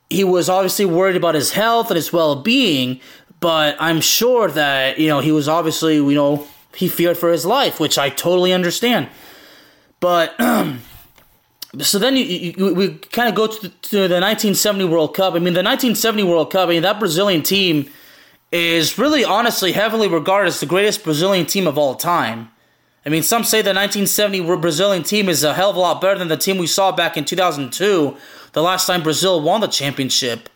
he 0.08 0.24
was 0.24 0.48
obviously 0.48 0.84
worried 0.84 1.16
about 1.16 1.34
his 1.34 1.52
health 1.52 1.90
and 1.90 1.96
his 1.96 2.12
well-being, 2.12 3.00
but 3.40 3.76
I'm 3.78 4.00
sure 4.00 4.50
that, 4.50 4.98
you 4.98 5.08
know, 5.08 5.20
he 5.20 5.32
was 5.32 5.48
obviously, 5.48 5.96
you 5.96 6.14
know, 6.14 6.46
he 6.74 6.88
feared 6.88 7.16
for 7.16 7.30
his 7.30 7.44
life, 7.44 7.80
which 7.80 7.98
I 7.98 8.08
totally 8.08 8.52
understand. 8.52 9.08
But, 10.00 10.34
so 11.80 11.98
then 11.98 12.16
you, 12.16 12.24
you, 12.24 12.74
we 12.74 12.94
kind 12.94 13.28
of 13.28 13.34
go 13.34 13.46
to 13.46 13.62
the, 13.62 13.68
to 13.68 13.96
the 13.96 14.20
1970 14.20 14.84
World 14.84 15.14
Cup. 15.14 15.34
I 15.34 15.38
mean, 15.38 15.54
the 15.54 15.62
1970 15.62 16.22
World 16.24 16.50
Cup, 16.50 16.68
I 16.68 16.72
mean, 16.72 16.82
that 16.82 16.98
Brazilian 16.98 17.42
team 17.42 17.90
is 18.52 18.98
really 18.98 19.24
honestly 19.24 19.72
heavily 19.72 20.08
regarded 20.08 20.48
as 20.48 20.60
the 20.60 20.66
greatest 20.66 21.04
Brazilian 21.04 21.46
team 21.46 21.66
of 21.66 21.76
all 21.76 21.94
time. 21.94 22.50
I 23.04 23.08
mean, 23.08 23.22
some 23.22 23.44
say 23.44 23.58
the 23.58 23.70
1970 23.70 24.56
Brazilian 24.56 25.02
team 25.04 25.28
is 25.28 25.44
a 25.44 25.54
hell 25.54 25.70
of 25.70 25.76
a 25.76 25.80
lot 25.80 26.00
better 26.00 26.18
than 26.18 26.28
the 26.28 26.36
team 26.36 26.58
we 26.58 26.66
saw 26.66 26.90
back 26.90 27.16
in 27.16 27.24
2002, 27.24 28.16
the 28.52 28.62
last 28.62 28.86
time 28.86 29.02
Brazil 29.02 29.40
won 29.40 29.60
the 29.60 29.68
championship. 29.68 30.48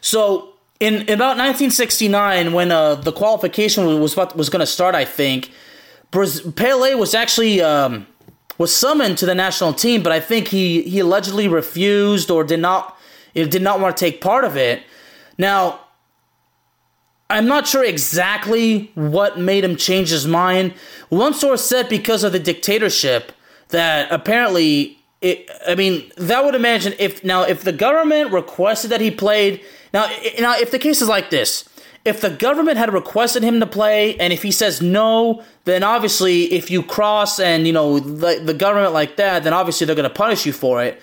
So, 0.00 0.49
in, 0.80 1.02
about 1.02 1.36
1969, 1.36 2.52
when 2.54 2.72
uh, 2.72 2.94
the 2.94 3.12
qualification 3.12 4.00
was 4.00 4.16
what 4.16 4.34
was 4.34 4.48
going 4.48 4.60
to 4.60 4.66
start, 4.66 4.94
I 4.94 5.04
think 5.04 5.52
Pele 6.10 6.94
was 6.94 7.14
actually 7.14 7.60
um, 7.60 8.06
was 8.56 8.74
summoned 8.74 9.18
to 9.18 9.26
the 9.26 9.34
national 9.34 9.74
team, 9.74 10.02
but 10.02 10.10
I 10.10 10.20
think 10.20 10.48
he 10.48 10.82
he 10.82 11.00
allegedly 11.00 11.48
refused 11.48 12.30
or 12.30 12.44
did 12.44 12.60
not 12.60 12.96
did 13.34 13.62
not 13.62 13.78
want 13.78 13.96
to 13.96 14.04
take 14.04 14.20
part 14.20 14.44
of 14.44 14.56
it. 14.56 14.82
Now, 15.38 15.80
I'm 17.28 17.46
not 17.46 17.68
sure 17.68 17.84
exactly 17.84 18.90
what 18.94 19.38
made 19.38 19.62
him 19.62 19.76
change 19.76 20.08
his 20.10 20.26
mind. 20.26 20.72
One 21.10 21.34
source 21.34 21.64
said 21.64 21.88
because 21.88 22.24
of 22.24 22.32
the 22.32 22.40
dictatorship 22.40 23.32
that 23.68 24.10
apparently 24.10 24.98
it, 25.20 25.50
I 25.68 25.74
mean, 25.74 26.10
that 26.16 26.44
would 26.44 26.54
imagine 26.54 26.94
if 26.98 27.22
now 27.22 27.42
if 27.42 27.62
the 27.62 27.72
government 27.72 28.32
requested 28.32 28.90
that 28.90 29.02
he 29.02 29.10
played 29.10 29.60
now, 29.92 30.10
now, 30.38 30.56
if 30.56 30.70
the 30.70 30.78
case 30.78 31.02
is 31.02 31.08
like 31.08 31.30
this, 31.30 31.68
if 32.04 32.20
the 32.20 32.30
government 32.30 32.78
had 32.78 32.92
requested 32.92 33.42
him 33.42 33.60
to 33.60 33.66
play, 33.66 34.16
and 34.18 34.32
if 34.32 34.42
he 34.42 34.50
says 34.50 34.80
no, 34.80 35.42
then 35.64 35.82
obviously, 35.82 36.52
if 36.52 36.70
you 36.70 36.82
cross 36.82 37.38
and 37.38 37.66
you 37.66 37.72
know 37.72 37.98
the, 37.98 38.40
the 38.42 38.54
government 38.54 38.92
like 38.92 39.16
that, 39.16 39.44
then 39.44 39.52
obviously 39.52 39.84
they're 39.86 39.96
going 39.96 40.08
to 40.08 40.14
punish 40.14 40.46
you 40.46 40.52
for 40.52 40.82
it. 40.82 41.00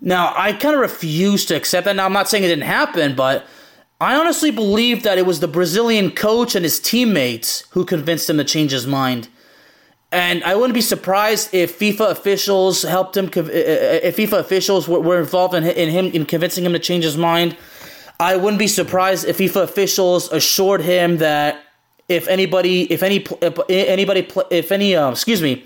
Now, 0.00 0.34
I 0.36 0.52
kind 0.52 0.74
of 0.74 0.80
refuse 0.80 1.46
to 1.46 1.56
accept 1.56 1.86
that. 1.86 1.96
Now, 1.96 2.04
I'm 2.04 2.12
not 2.12 2.28
saying 2.28 2.44
it 2.44 2.48
didn't 2.48 2.64
happen, 2.64 3.14
but 3.14 3.46
I 4.00 4.16
honestly 4.16 4.50
believe 4.50 5.02
that 5.04 5.16
it 5.16 5.24
was 5.24 5.40
the 5.40 5.48
Brazilian 5.48 6.10
coach 6.10 6.54
and 6.54 6.64
his 6.64 6.78
teammates 6.78 7.64
who 7.70 7.86
convinced 7.86 8.28
him 8.28 8.36
to 8.36 8.44
change 8.44 8.72
his 8.72 8.86
mind. 8.86 9.28
And 10.12 10.44
I 10.44 10.54
wouldn't 10.54 10.74
be 10.74 10.80
surprised 10.80 11.54
if 11.54 11.78
FIFA 11.78 12.10
officials 12.10 12.82
helped 12.82 13.16
him, 13.16 13.30
if 13.34 14.16
FIFA 14.16 14.38
officials 14.40 14.86
were 14.86 15.18
involved 15.18 15.54
in, 15.54 15.62
him 15.62 16.06
in 16.06 16.26
convincing 16.26 16.64
him 16.64 16.72
to 16.72 16.78
change 16.78 17.04
his 17.04 17.16
mind. 17.16 17.56
I 18.20 18.36
wouldn't 18.36 18.58
be 18.58 18.68
surprised 18.68 19.26
if 19.26 19.38
FIFA 19.38 19.62
officials 19.62 20.30
assured 20.30 20.82
him 20.82 21.18
that 21.18 21.64
if 22.08 22.28
anybody, 22.28 22.92
if 22.92 23.02
any, 23.02 23.26
if 23.40 23.58
anybody, 23.68 24.28
if 24.50 24.70
any, 24.70 24.94
um, 24.94 25.12
excuse 25.12 25.42
me, 25.42 25.64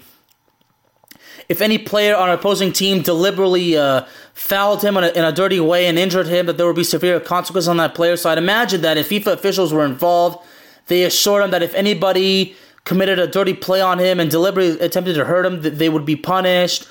if 1.49 1.61
any 1.61 1.79
player 1.79 2.15
on 2.15 2.29
an 2.29 2.35
opposing 2.35 2.73
team 2.73 3.03
deliberately 3.03 3.77
uh, 3.77 4.05
fouled 4.35 4.83
him 4.83 4.97
in 4.97 5.05
a, 5.05 5.09
in 5.09 5.25
a 5.25 5.33
dirty 5.33 5.61
way 5.61 5.87
and 5.87 5.99
injured 5.99 6.27
him, 6.27 6.47
that 6.47 6.57
there 6.57 6.67
would 6.67 6.77
be 6.77 6.85
severe 6.85 7.21
consequences 7.21 7.69
on 7.69 7.79
that 7.79 7.95
player. 7.95 8.17
So 8.17 8.31
I'd 8.31 8.39
imagine 8.39 8.83
that 8.83 8.99
if 8.99 9.09
FIFA 9.09 9.33
officials 9.33 9.73
were 9.73 9.85
involved, 9.85 10.39
they 10.87 11.05
assured 11.05 11.45
him 11.45 11.51
that 11.51 11.63
if 11.63 11.75
anybody 11.75 12.55
committed 12.85 13.19
a 13.19 13.27
dirty 13.27 13.55
play 13.55 13.81
on 13.81 13.99
him 13.99 14.21
and 14.21 14.31
deliberately 14.31 14.79
attempted 14.81 15.15
to 15.15 15.25
hurt 15.25 15.45
him, 15.45 15.63
that 15.63 15.79
they 15.79 15.89
would 15.89 16.07
be 16.07 16.17
punished 16.17 16.87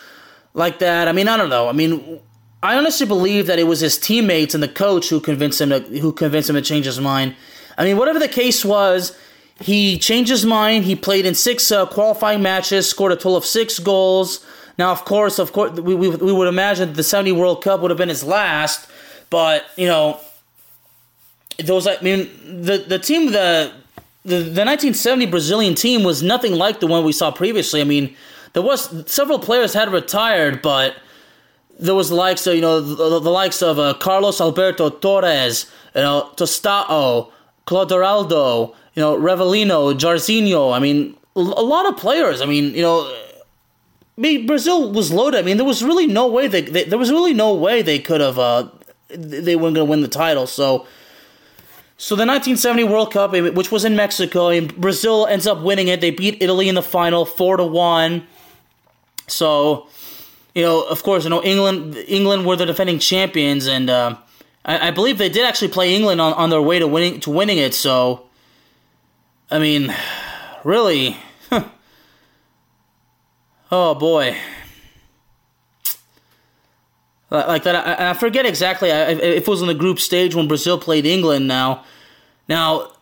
like 0.53 0.79
that. 0.79 1.07
I 1.07 1.11
mean, 1.11 1.27
I 1.27 1.37
don't 1.37 1.49
know. 1.49 1.67
I 1.67 1.71
mean, 1.71 2.19
I 2.63 2.75
honestly 2.75 3.05
believe 3.05 3.47
that 3.47 3.59
it 3.59 3.65
was 3.65 3.81
his 3.81 3.97
teammates 3.97 4.53
and 4.53 4.63
the 4.63 4.67
coach 4.67 5.09
who 5.09 5.19
convinced 5.19 5.61
him 5.61 5.69
to, 5.69 5.79
who 5.99 6.11
convinced 6.11 6.49
him 6.49 6.55
to 6.55 6.61
change 6.61 6.85
his 6.85 6.99
mind. 6.99 7.35
I 7.77 7.83
mean, 7.83 7.97
whatever 7.97 8.19
the 8.19 8.27
case 8.27 8.65
was, 8.65 9.15
he 9.59 9.97
changed 9.97 10.29
his 10.29 10.45
mind. 10.45 10.85
He 10.85 10.95
played 10.95 11.25
in 11.25 11.35
six 11.35 11.71
uh, 11.71 11.85
qualifying 11.85 12.41
matches, 12.41 12.89
scored 12.89 13.11
a 13.11 13.15
total 13.15 13.35
of 13.35 13.45
six 13.45 13.79
goals. 13.79 14.45
Now, 14.77 14.91
of 14.91 15.05
course, 15.05 15.39
of 15.39 15.53
course, 15.53 15.79
we, 15.79 15.95
we, 15.95 16.09
we 16.09 16.31
would 16.31 16.47
imagine 16.47 16.93
the 16.93 17.03
70 17.03 17.31
World 17.33 17.63
Cup 17.63 17.81
would 17.81 17.91
have 17.91 17.97
been 17.97 18.09
his 18.09 18.23
last, 18.23 18.89
but 19.29 19.65
you 19.75 19.87
know, 19.87 20.19
those 21.63 21.87
I 21.87 21.99
mean, 22.01 22.29
the 22.63 22.77
the 22.77 22.99
team 22.99 23.31
the 23.31 23.71
the, 24.23 24.35
the 24.35 24.65
1970 24.65 25.25
Brazilian 25.27 25.73
team 25.73 26.03
was 26.03 26.21
nothing 26.21 26.53
like 26.53 26.79
the 26.79 26.87
one 26.87 27.03
we 27.03 27.13
saw 27.13 27.31
previously. 27.31 27.81
I 27.81 27.85
mean, 27.85 28.15
there 28.53 28.61
was 28.61 29.09
several 29.11 29.39
players 29.39 29.73
had 29.73 29.91
retired, 29.91 30.61
but 30.61 30.95
there 31.79 31.95
was 31.95 32.09
the 32.09 32.15
likes 32.15 32.47
of 32.47 32.55
you 32.55 32.61
know 32.61 32.79
the, 32.81 33.19
the 33.19 33.29
likes 33.29 33.61
of 33.61 33.79
uh, 33.79 33.93
Carlos 33.95 34.41
Alberto 34.41 34.89
Torres, 34.89 35.69
you 35.95 36.01
know 36.01 36.31
Tostao, 36.35 37.31
Clodoaldo, 37.65 38.75
you 38.95 39.01
know 39.01 39.17
Rivelino, 39.17 39.93
Jairzinho. 39.93 40.75
I 40.75 40.79
mean, 40.79 41.15
a 41.35 41.41
lot 41.41 41.87
of 41.87 41.97
players. 41.97 42.41
I 42.41 42.45
mean, 42.45 42.73
you 42.73 42.81
know. 42.81 43.01
I 44.17 44.19
mean, 44.19 44.47
Brazil 44.47 44.91
was 44.91 45.11
loaded. 45.11 45.37
I 45.37 45.43
mean, 45.43 45.57
there 45.57 45.65
was 45.65 45.83
really 45.83 46.07
no 46.07 46.25
way 46.25 46.47
they, 46.47 46.61
they 46.61 46.85
there 46.85 46.97
was 46.97 47.11
really 47.11 47.35
no 47.35 47.53
way 47.53 47.83
they 47.83 47.99
could 47.99 48.19
have 48.19 48.39
uh, 48.39 48.67
they 49.09 49.55
weren't 49.55 49.75
going 49.75 49.85
to 49.85 49.91
win 49.91 50.01
the 50.01 50.07
title. 50.07 50.47
So 50.47 50.87
so 51.99 52.15
the 52.15 52.27
1970 52.27 52.83
World 52.83 53.11
Cup, 53.11 53.31
which 53.31 53.71
was 53.71 53.83
in 53.83 53.95
Mexico, 53.95 54.49
and 54.49 54.75
Brazil 54.75 55.25
ends 55.25 55.47
up 55.47 55.61
winning 55.61 55.87
it. 55.87 55.99
They 55.99 56.11
beat 56.11 56.37
Italy 56.41 56.69
in 56.69 56.75
the 56.75 56.83
final, 56.83 57.25
four 57.25 57.57
to 57.57 57.65
one. 57.65 58.27
So, 59.25 59.87
you 60.57 60.63
know, 60.63 60.81
of 60.81 61.03
course, 61.03 61.23
you 61.23 61.29
know 61.29 61.43
England. 61.43 61.95
England 62.07 62.43
were 62.43 62.55
the 62.55 62.65
defending 62.65 62.97
champions, 62.97 63.67
and 63.67 63.91
uh, 63.91 64.17
I, 64.65 64.87
I, 64.87 64.91
believe 64.91 65.19
they 65.19 65.29
did 65.29 65.45
actually 65.45 65.67
play 65.67 65.95
England 65.95 66.19
on, 66.19 66.33
on 66.33 66.49
their 66.49 66.63
way 66.63 66.79
to 66.79 66.87
winning 66.87 67.19
to 67.19 67.29
winning 67.29 67.59
it. 67.59 67.75
So, 67.75 68.25
I 69.51 69.59
mean, 69.59 69.95
really, 70.63 71.15
oh 73.71 73.93
boy, 73.93 74.35
like 77.29 77.61
that. 77.61 77.75
I, 77.75 78.09
I 78.09 78.13
forget 78.13 78.47
exactly 78.47 78.89
if 78.89 79.19
it 79.21 79.47
was 79.47 79.61
in 79.61 79.67
the 79.67 79.75
group 79.75 79.99
stage 79.99 80.33
when 80.33 80.47
Brazil 80.47 80.79
played 80.79 81.05
England. 81.05 81.47
Now, 81.47 81.83
now, 82.49 82.93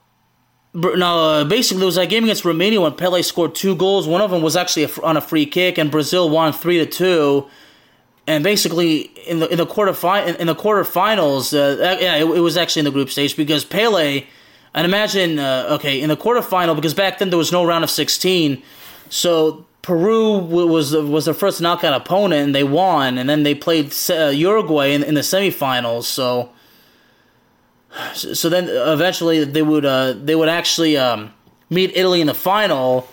now 0.75 1.17
uh, 1.17 1.43
basically 1.45 1.83
it 1.83 1.85
was 1.85 1.95
that 1.95 2.09
game 2.09 2.23
against 2.23 2.45
Romania 2.45 2.81
when 2.81 2.93
Pele 2.93 3.21
scored 3.21 3.55
two 3.55 3.75
goals. 3.75 4.07
One 4.07 4.21
of 4.21 4.31
them 4.31 4.41
was 4.41 4.55
actually 4.55 4.83
a, 4.83 5.01
on 5.01 5.17
a 5.17 5.21
free 5.21 5.45
kick, 5.45 5.77
and 5.77 5.89
Brazil 5.89 6.29
won 6.29 6.53
three 6.53 6.77
to 6.77 6.85
two. 6.85 7.47
And 8.27 8.43
basically, 8.43 9.01
in 9.27 9.39
the 9.39 9.47
in 9.49 9.57
the 9.57 9.65
quarter 9.65 9.93
fi- 9.93 10.25
in 10.25 10.47
the 10.47 10.55
quarterfinals, 10.55 11.53
uh, 11.53 11.97
yeah, 11.99 12.15
it, 12.15 12.25
it, 12.25 12.39
was 12.39 12.57
actually 12.57 12.81
in 12.81 12.85
the 12.85 12.91
group 12.91 13.09
stage 13.09 13.35
because 13.35 13.63
Pele. 13.63 14.25
And 14.73 14.83
imagine, 14.83 15.39
uh, 15.39 15.67
okay, 15.75 16.01
in 16.01 16.09
the 16.09 16.17
quarterfinal 16.17 16.75
because 16.75 16.93
back 16.93 17.19
then 17.19 17.29
there 17.29 17.37
was 17.37 17.51
no 17.51 17.65
round 17.65 17.83
of 17.85 17.89
sixteen, 17.89 18.61
so 19.09 19.65
Peru 19.85 20.39
was 20.39 20.95
was 20.95 21.25
their 21.25 21.35
first 21.35 21.61
knockout 21.61 21.93
opponent, 21.93 22.45
and 22.45 22.55
they 22.55 22.63
won. 22.63 23.19
And 23.19 23.29
then 23.29 23.43
they 23.43 23.53
played 23.53 23.93
uh, 24.09 24.29
Uruguay 24.29 24.87
in, 24.87 25.03
in 25.03 25.13
the 25.13 25.21
semifinals. 25.21 26.05
So, 26.05 26.49
so 28.13 28.49
then 28.49 28.67
eventually 28.69 29.43
they 29.43 29.61
would 29.61 29.85
uh, 29.85 30.13
they 30.13 30.35
would 30.35 30.49
actually 30.49 30.97
um, 30.97 31.33
meet 31.69 31.91
Italy 31.95 32.21
in 32.21 32.27
the 32.27 32.33
final. 32.33 33.07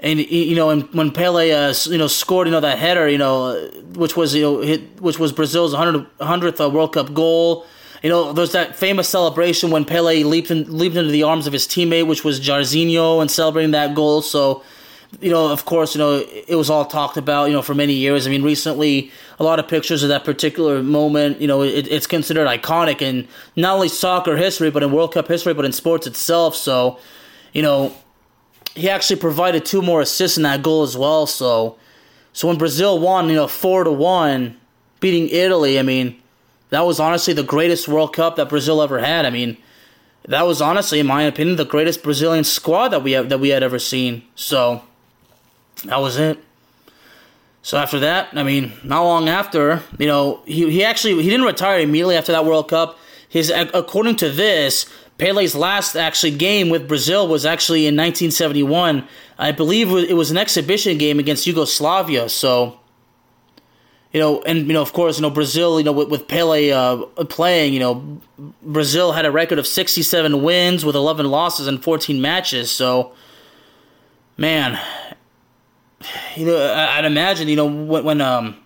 And 0.00 0.18
you 0.18 0.54
know, 0.54 0.70
and 0.70 0.92
when 0.92 1.12
Pele, 1.12 1.50
uh, 1.50 1.74
you 1.86 1.98
know, 1.98 2.08
scored, 2.08 2.46
you 2.46 2.52
know, 2.52 2.60
that 2.60 2.78
header, 2.78 3.08
you 3.08 3.16
know, 3.16 3.70
which 3.94 4.16
was 4.16 4.34
you 4.34 4.42
know, 4.42 4.60
hit, 4.60 5.00
which 5.00 5.18
was 5.18 5.32
Brazil's 5.32 5.72
hundredth 5.72 6.60
uh, 6.60 6.68
World 6.68 6.92
Cup 6.92 7.14
goal. 7.14 7.66
You 8.02 8.10
know, 8.10 8.34
there's 8.34 8.52
that 8.52 8.76
famous 8.76 9.08
celebration 9.08 9.70
when 9.70 9.86
Pele 9.86 10.22
leaped 10.24 10.50
in, 10.50 10.76
leaped 10.76 10.96
into 10.96 11.10
the 11.10 11.22
arms 11.22 11.46
of 11.46 11.54
his 11.54 11.66
teammate, 11.66 12.06
which 12.06 12.22
was 12.22 12.38
Jairzinho, 12.38 13.22
and 13.22 13.30
celebrating 13.30 13.70
that 13.70 13.94
goal. 13.94 14.20
So, 14.20 14.62
you 15.20 15.30
know, 15.30 15.50
of 15.50 15.64
course, 15.64 15.94
you 15.94 15.98
know, 15.98 16.24
it 16.46 16.54
was 16.54 16.70
all 16.70 16.84
talked 16.84 17.16
about, 17.16 17.46
you 17.46 17.52
know, 17.52 17.62
for 17.62 17.74
many 17.74 17.94
years. 17.94 18.26
I 18.26 18.30
mean, 18.30 18.42
recently, 18.42 19.10
a 19.38 19.44
lot 19.44 19.58
of 19.58 19.68
pictures 19.68 20.02
of 20.02 20.08
that 20.08 20.24
particular 20.24 20.82
moment, 20.82 21.40
you 21.40 21.46
know, 21.46 21.62
it, 21.62 21.88
it's 21.88 22.06
considered 22.06 22.46
iconic 22.46 23.02
in 23.02 23.28
not 23.56 23.74
only 23.74 23.88
soccer 23.88 24.36
history, 24.36 24.70
but 24.70 24.82
in 24.82 24.92
World 24.92 25.12
Cup 25.12 25.28
history, 25.28 25.54
but 25.54 25.64
in 25.64 25.72
sports 25.72 26.06
itself. 26.06 26.54
So, 26.54 26.98
you 27.52 27.62
know, 27.62 27.94
he 28.74 28.88
actually 28.90 29.20
provided 29.20 29.64
two 29.64 29.82
more 29.82 30.00
assists 30.00 30.36
in 30.36 30.42
that 30.42 30.62
goal 30.62 30.82
as 30.82 30.96
well. 30.96 31.26
So, 31.26 31.76
so 32.32 32.48
when 32.48 32.58
Brazil 32.58 32.98
won, 32.98 33.28
you 33.28 33.36
know, 33.36 33.46
four 33.46 33.84
to 33.84 33.92
one, 33.92 34.56
beating 35.00 35.28
Italy, 35.28 35.78
I 35.78 35.82
mean, 35.82 36.20
that 36.70 36.86
was 36.86 36.98
honestly 36.98 37.34
the 37.34 37.42
greatest 37.42 37.86
World 37.88 38.14
Cup 38.14 38.36
that 38.36 38.48
Brazil 38.48 38.82
ever 38.82 38.98
had. 38.98 39.26
I 39.26 39.30
mean, 39.30 39.56
that 40.26 40.46
was 40.46 40.60
honestly, 40.60 40.98
in 40.98 41.06
my 41.06 41.22
opinion, 41.22 41.56
the 41.56 41.64
greatest 41.64 42.02
Brazilian 42.02 42.44
squad 42.44 42.88
that 42.88 43.02
we 43.02 43.12
have 43.12 43.28
that 43.28 43.38
we 43.38 43.50
had 43.50 43.62
ever 43.62 43.78
seen. 43.78 44.24
So 44.34 44.82
that 45.84 46.00
was 46.00 46.16
it. 46.16 46.38
So 47.62 47.78
after 47.78 48.00
that, 48.00 48.28
I 48.34 48.42
mean, 48.42 48.72
not 48.84 49.04
long 49.04 49.28
after, 49.28 49.82
you 49.98 50.06
know, 50.06 50.42
he, 50.44 50.70
he 50.70 50.84
actually 50.84 51.22
he 51.22 51.30
didn't 51.30 51.46
retire 51.46 51.80
immediately 51.80 52.16
after 52.16 52.32
that 52.32 52.44
World 52.44 52.68
Cup. 52.68 52.98
His 53.28 53.50
according 53.50 54.16
to 54.16 54.30
this, 54.30 54.86
Pele's 55.18 55.54
last 55.54 55.96
actually 55.96 56.32
game 56.32 56.68
with 56.68 56.86
Brazil 56.86 57.26
was 57.26 57.46
actually 57.46 57.86
in 57.86 57.94
1971. 57.94 59.06
I 59.38 59.52
believe 59.52 59.90
it 59.90 60.14
was 60.14 60.30
an 60.30 60.36
exhibition 60.36 60.98
game 60.98 61.18
against 61.18 61.46
Yugoslavia. 61.46 62.28
So, 62.28 62.78
you 64.12 64.20
know, 64.20 64.42
and 64.42 64.66
you 64.66 64.72
know, 64.72 64.82
of 64.82 64.92
course, 64.92 65.16
you 65.16 65.22
know, 65.22 65.30
Brazil, 65.30 65.78
you 65.78 65.84
know, 65.84 65.92
with, 65.92 66.10
with 66.10 66.28
Pele 66.28 66.70
uh, 66.70 66.96
playing, 67.28 67.72
you 67.72 67.80
know, 67.80 68.20
Brazil 68.62 69.12
had 69.12 69.24
a 69.24 69.30
record 69.30 69.58
of 69.58 69.66
67 69.66 70.42
wins 70.42 70.84
with 70.84 70.96
11 70.96 71.26
losses 71.30 71.66
in 71.66 71.78
14 71.78 72.20
matches. 72.20 72.70
So, 72.70 73.12
man, 74.36 74.78
you 76.36 76.46
know, 76.46 76.74
I'd 76.74 77.04
imagine, 77.04 77.48
you 77.48 77.56
know, 77.56 77.66
when, 77.66 78.04
when 78.04 78.20
um, 78.20 78.56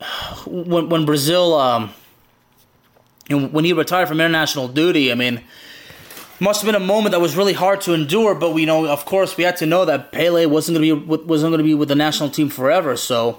when 0.46 0.88
when 0.88 1.04
Brazil, 1.04 1.54
um, 1.54 1.92
you 3.28 3.38
know, 3.38 3.48
when 3.48 3.64
he 3.64 3.72
retired 3.72 4.08
from 4.08 4.20
international 4.20 4.68
duty, 4.68 5.10
I 5.10 5.14
mean, 5.14 5.42
must 6.40 6.62
have 6.62 6.66
been 6.66 6.80
a 6.80 6.84
moment 6.84 7.12
that 7.12 7.20
was 7.20 7.36
really 7.36 7.52
hard 7.52 7.80
to 7.82 7.94
endure. 7.94 8.34
But 8.34 8.52
we 8.52 8.66
know, 8.66 8.86
of 8.86 9.04
course, 9.04 9.36
we 9.36 9.44
had 9.44 9.56
to 9.58 9.66
know 9.66 9.84
that 9.84 10.12
Pele 10.12 10.46
wasn't 10.46 10.78
going 10.78 10.88
to 10.88 11.06
be 11.06 11.24
wasn't 11.24 11.50
going 11.50 11.58
to 11.58 11.64
be 11.64 11.74
with 11.74 11.88
the 11.88 11.94
national 11.94 12.30
team 12.30 12.48
forever. 12.48 12.96
So, 12.96 13.38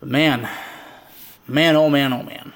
man, 0.00 0.48
man, 1.46 1.76
oh 1.76 1.90
man, 1.90 2.12
oh 2.12 2.22
man. 2.22 2.52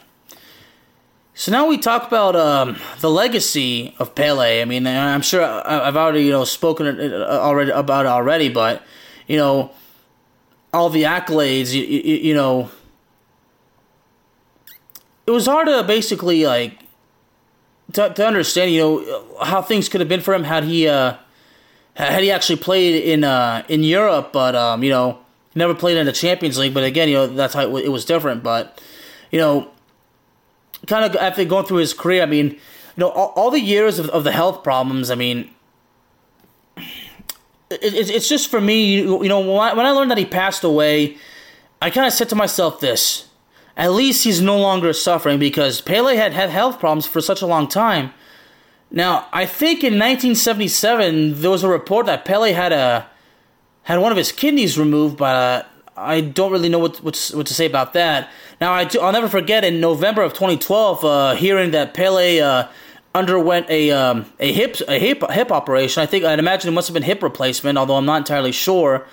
So 1.39 1.53
now 1.53 1.67
we 1.67 1.77
talk 1.77 2.07
about 2.07 2.35
um, 2.35 2.79
the 3.01 3.11
legacy 3.11 3.95
of 3.99 4.15
Pele. 4.15 4.63
I 4.63 4.65
mean, 4.65 4.87
I'm 4.87 5.21
sure 5.21 5.45
I've 5.45 5.95
already 5.95 6.25
you 6.25 6.31
know 6.31 6.45
spoken 6.45 6.87
already 7.13 7.71
about 7.71 8.07
it 8.07 8.09
already, 8.09 8.49
but 8.49 8.83
you 9.27 9.37
know, 9.37 9.71
all 10.73 10.89
the 10.89 11.03
accolades. 11.03 11.75
You, 11.75 11.83
you, 11.83 12.15
you 12.29 12.35
know, 12.35 12.71
it 15.27 15.31
was 15.31 15.45
hard 15.45 15.67
to 15.67 15.83
basically 15.83 16.47
like 16.47 16.79
to, 17.93 18.09
to 18.09 18.27
understand. 18.27 18.73
You 18.73 18.81
know 18.81 19.37
how 19.45 19.61
things 19.61 19.91
could 19.91 20.01
have 20.01 20.09
been 20.09 20.23
for 20.23 20.33
him 20.33 20.45
had 20.45 20.65
he 20.65 20.89
uh, 20.89 21.19
had 21.97 22.23
he 22.23 22.31
actually 22.31 22.61
played 22.61 23.05
in 23.05 23.25
uh, 23.25 23.63
in 23.69 23.83
Europe, 23.83 24.33
but 24.33 24.57
um, 24.57 24.83
you 24.83 24.89
know, 24.89 25.19
never 25.55 25.75
played 25.75 25.99
in 25.99 26.07
the 26.07 26.13
Champions 26.13 26.57
League. 26.57 26.73
But 26.73 26.85
again, 26.85 27.11
you 27.11 27.15
know 27.17 27.27
that's 27.27 27.53
how 27.53 27.77
it, 27.77 27.85
it 27.85 27.91
was 27.91 28.07
different. 28.07 28.43
But 28.43 28.81
you 29.31 29.39
know 29.39 29.71
kind 30.87 31.05
of 31.05 31.17
after 31.17 31.45
going 31.45 31.67
through 31.67 31.79
his 31.79 31.95
career, 31.95 32.23
I 32.23 32.27
mean, 32.27 32.51
you 32.51 32.59
know, 32.97 33.11
all, 33.11 33.33
all 33.37 33.51
the 33.51 33.61
years 33.61 33.99
of, 33.99 34.09
of 34.11 34.25
the 34.25 34.33
health 34.33 34.63
problems, 34.63 35.11
I 35.11 35.15
mean, 35.15 35.51
it, 36.77 37.83
it, 37.83 38.11
it's 38.11 38.29
just 38.29 38.51
for 38.51 38.61
me, 38.61 38.97
you, 38.97 39.23
you 39.23 39.29
know, 39.29 39.41
when 39.41 39.59
I, 39.59 39.75
when 39.75 39.87
I 39.87 39.91
learned 39.91 40.11
that 40.11 40.19
he 40.19 40.25
passed 40.25 40.65
away, 40.65 41.17
I 41.83 41.91
kind 41.91 42.07
of 42.07 42.13
said 42.13 42.29
to 42.31 42.37
myself 42.37 42.81
this 42.81 43.29
at 43.77 43.93
least 43.93 44.25
he's 44.25 44.41
no 44.41 44.59
longer 44.59 44.93
suffering 44.93 45.39
because 45.39 45.81
Pele 45.81 46.17
had 46.17 46.33
had 46.33 46.49
health 46.51 46.81
problems 46.81 47.07
for 47.07 47.21
such 47.21 47.43
a 47.43 47.47
long 47.47 47.69
time. 47.69 48.13
Now, 48.91 49.27
I 49.33 49.45
think 49.45 49.81
in 49.81 49.95
1977 49.95 51.43
there 51.43 51.51
was 51.51 51.63
a 51.63 51.69
report 51.69 52.07
that 52.07 52.25
Pele 52.25 52.53
had 52.53 52.73
a 52.73 53.07
had 53.83 53.99
one 53.99 54.13
of 54.13 54.19
his 54.19 54.33
kidneys 54.33 54.79
removed, 54.79 55.17
but 55.17 55.37
uh, 55.37 55.63
I 55.97 56.21
don't 56.21 56.51
really 56.51 56.69
know 56.69 56.79
what 56.79 57.03
what, 57.03 57.31
what 57.35 57.47
to 57.47 57.55
say 57.55 57.67
about 57.67 57.93
that. 57.93 58.31
Now 58.61 58.73
I 58.73 58.85
do, 58.85 59.01
I'll 59.01 59.13
never 59.13 59.29
forget 59.29 59.65
in 59.65 59.81
November 59.81 60.23
of 60.23 60.33
2012, 60.33 61.05
uh, 61.05 61.35
hearing 61.35 61.73
that 61.73 61.93
Pele 61.93 62.41
uh, 62.41 62.69
underwent 63.15 63.69
a 63.69 63.91
um, 63.91 64.27
a 64.41 64.53
hip 64.53 64.77
a 64.89 64.99
hip 64.99 65.23
hip 65.31 65.53
operation. 65.53 66.03
I 66.03 66.07
think 66.07 66.25
I'd 66.25 66.39
imagine 66.39 66.69
it 66.69 66.73
must 66.73 66.89
have 66.89 66.95
been 66.95 67.03
hip 67.03 67.23
replacement, 67.23 67.77
although 67.77 67.97
I'm 67.97 68.07
not 68.07 68.19
entirely 68.19 68.53
sure. 68.53 69.07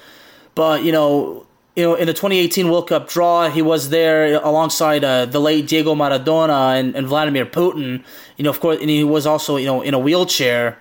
But 0.56 0.84
you 0.84 0.92
know, 0.92 1.46
you 1.76 1.84
know, 1.84 1.96
in 1.96 2.08
the 2.08 2.14
2018 2.14 2.70
World 2.70 2.88
Cup 2.88 3.10
draw, 3.10 3.50
he 3.50 3.62
was 3.62 3.90
there 3.90 4.36
alongside 4.36 5.04
uh, 5.04 5.26
the 5.26 5.40
late 5.40 5.68
Diego 5.68 5.96
Maradona 5.96 6.80
and, 6.80 6.96
and 6.96 7.08
Vladimir 7.08 7.46
Putin. 7.46 8.04
You 8.38 8.44
know, 8.44 8.50
of 8.50 8.60
course, 8.60 8.80
and 8.80 8.90
he 8.90 9.04
was 9.04 9.26
also 9.26 9.58
you 9.58 9.66
know 9.66 9.82
in 9.82 9.94
a 9.94 10.00
wheelchair. 10.00 10.78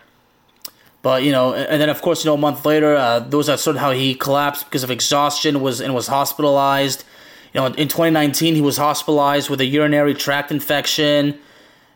But 1.03 1.25
you 1.25 1.33
know, 1.33 1.53
and 1.55 1.81
then 1.81 1.89
of 1.89 2.01
course, 2.01 2.25
you 2.25 2.29
know, 2.29 2.35
a 2.35 2.39
month 2.39 2.65
later, 2.65 2.95
uh, 2.95 3.19
a 3.19 3.59
sort 3.59 3.75
of 3.75 3.79
how 3.79 3.91
he 3.91 4.15
collapsed 4.15 4.67
because 4.67 4.85
of 4.85 4.91
exhaustion, 4.91 5.61
was 5.61 5.81
and 5.81 5.95
was 5.95 6.07
hospitalized. 6.07 7.05
You 7.53 7.61
know, 7.61 7.67
in 7.67 7.89
2019, 7.89 8.55
he 8.55 8.61
was 8.61 8.77
hospitalized 8.77 9.51
with 9.51 9.61
a 9.61 9.67
urinary 9.67 10.15
tract 10.15 10.51
infection, 10.51 11.39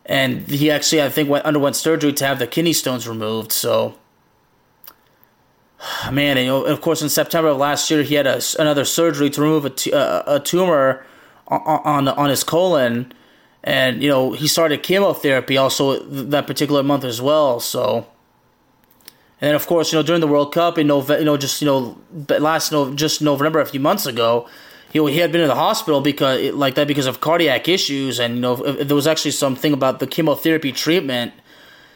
and 0.05 0.47
he 0.47 0.71
actually, 0.71 1.03
I 1.03 1.09
think, 1.09 1.29
went 1.29 1.45
underwent 1.45 1.77
surgery 1.77 2.13
to 2.15 2.27
have 2.27 2.39
the 2.39 2.47
kidney 2.47 2.73
stones 2.73 3.09
removed. 3.09 3.53
So, 3.53 3.95
man, 6.13 6.37
and, 6.37 6.47
you 6.47 6.53
know, 6.53 6.65
of 6.65 6.81
course, 6.81 7.01
in 7.01 7.09
September 7.09 7.49
of 7.49 7.59
last 7.59 7.91
year, 7.91 8.03
he 8.03 8.15
had 8.17 8.27
a, 8.27 8.41
another 8.59 8.85
surgery 8.85 9.31
to 9.31 9.41
remove 9.41 9.65
a 9.65 9.95
uh, 9.95 10.39
tumor 10.41 11.05
on, 11.49 12.07
on 12.07 12.09
on 12.09 12.31
his 12.31 12.45
colon, 12.45 13.13
and 13.65 14.03
you 14.03 14.09
know, 14.09 14.33
he 14.33 14.47
started 14.49 14.83
chemotherapy 14.83 15.57
also 15.57 16.01
that 16.05 16.47
particular 16.47 16.83
month 16.83 17.05
as 17.05 17.23
well. 17.23 17.61
So 17.61 18.07
and 19.41 19.49
then, 19.49 19.55
of 19.55 19.67
course, 19.67 19.93
you 19.93 19.99
know, 19.99 20.03
during 20.03 20.21
the 20.21 20.27
World 20.27 20.53
Cup 20.53 20.79
in 20.79 20.87
November, 20.87 21.19
you 21.19 21.27
know, 21.27 21.37
just 21.37 21.61
you 21.61 21.67
know, 21.67 21.99
last 22.39 22.73
no, 22.73 22.95
just 22.95 23.21
November 23.21 23.61
a 23.61 23.67
few 23.67 23.81
months 23.81 24.07
ago, 24.07 24.49
know, 25.01 25.07
he 25.07 25.19
had 25.19 25.33
been 25.33 25.41
in 25.41 25.49
the 25.49 25.55
hospital 25.55 26.01
because 26.01 26.53
like 26.55 26.75
that 26.77 26.87
because 26.87 27.07
of 27.07 27.21
cardiac 27.21 27.69
issues, 27.69 28.19
and 28.19 28.37
you 28.37 28.41
know, 28.41 28.57
there 28.57 28.97
was 28.97 29.07
actually 29.07 29.33
something 29.33 29.73
about 29.73 30.01
the 30.01 30.07
chemotherapy 30.07 30.73
treatment. 30.73 31.33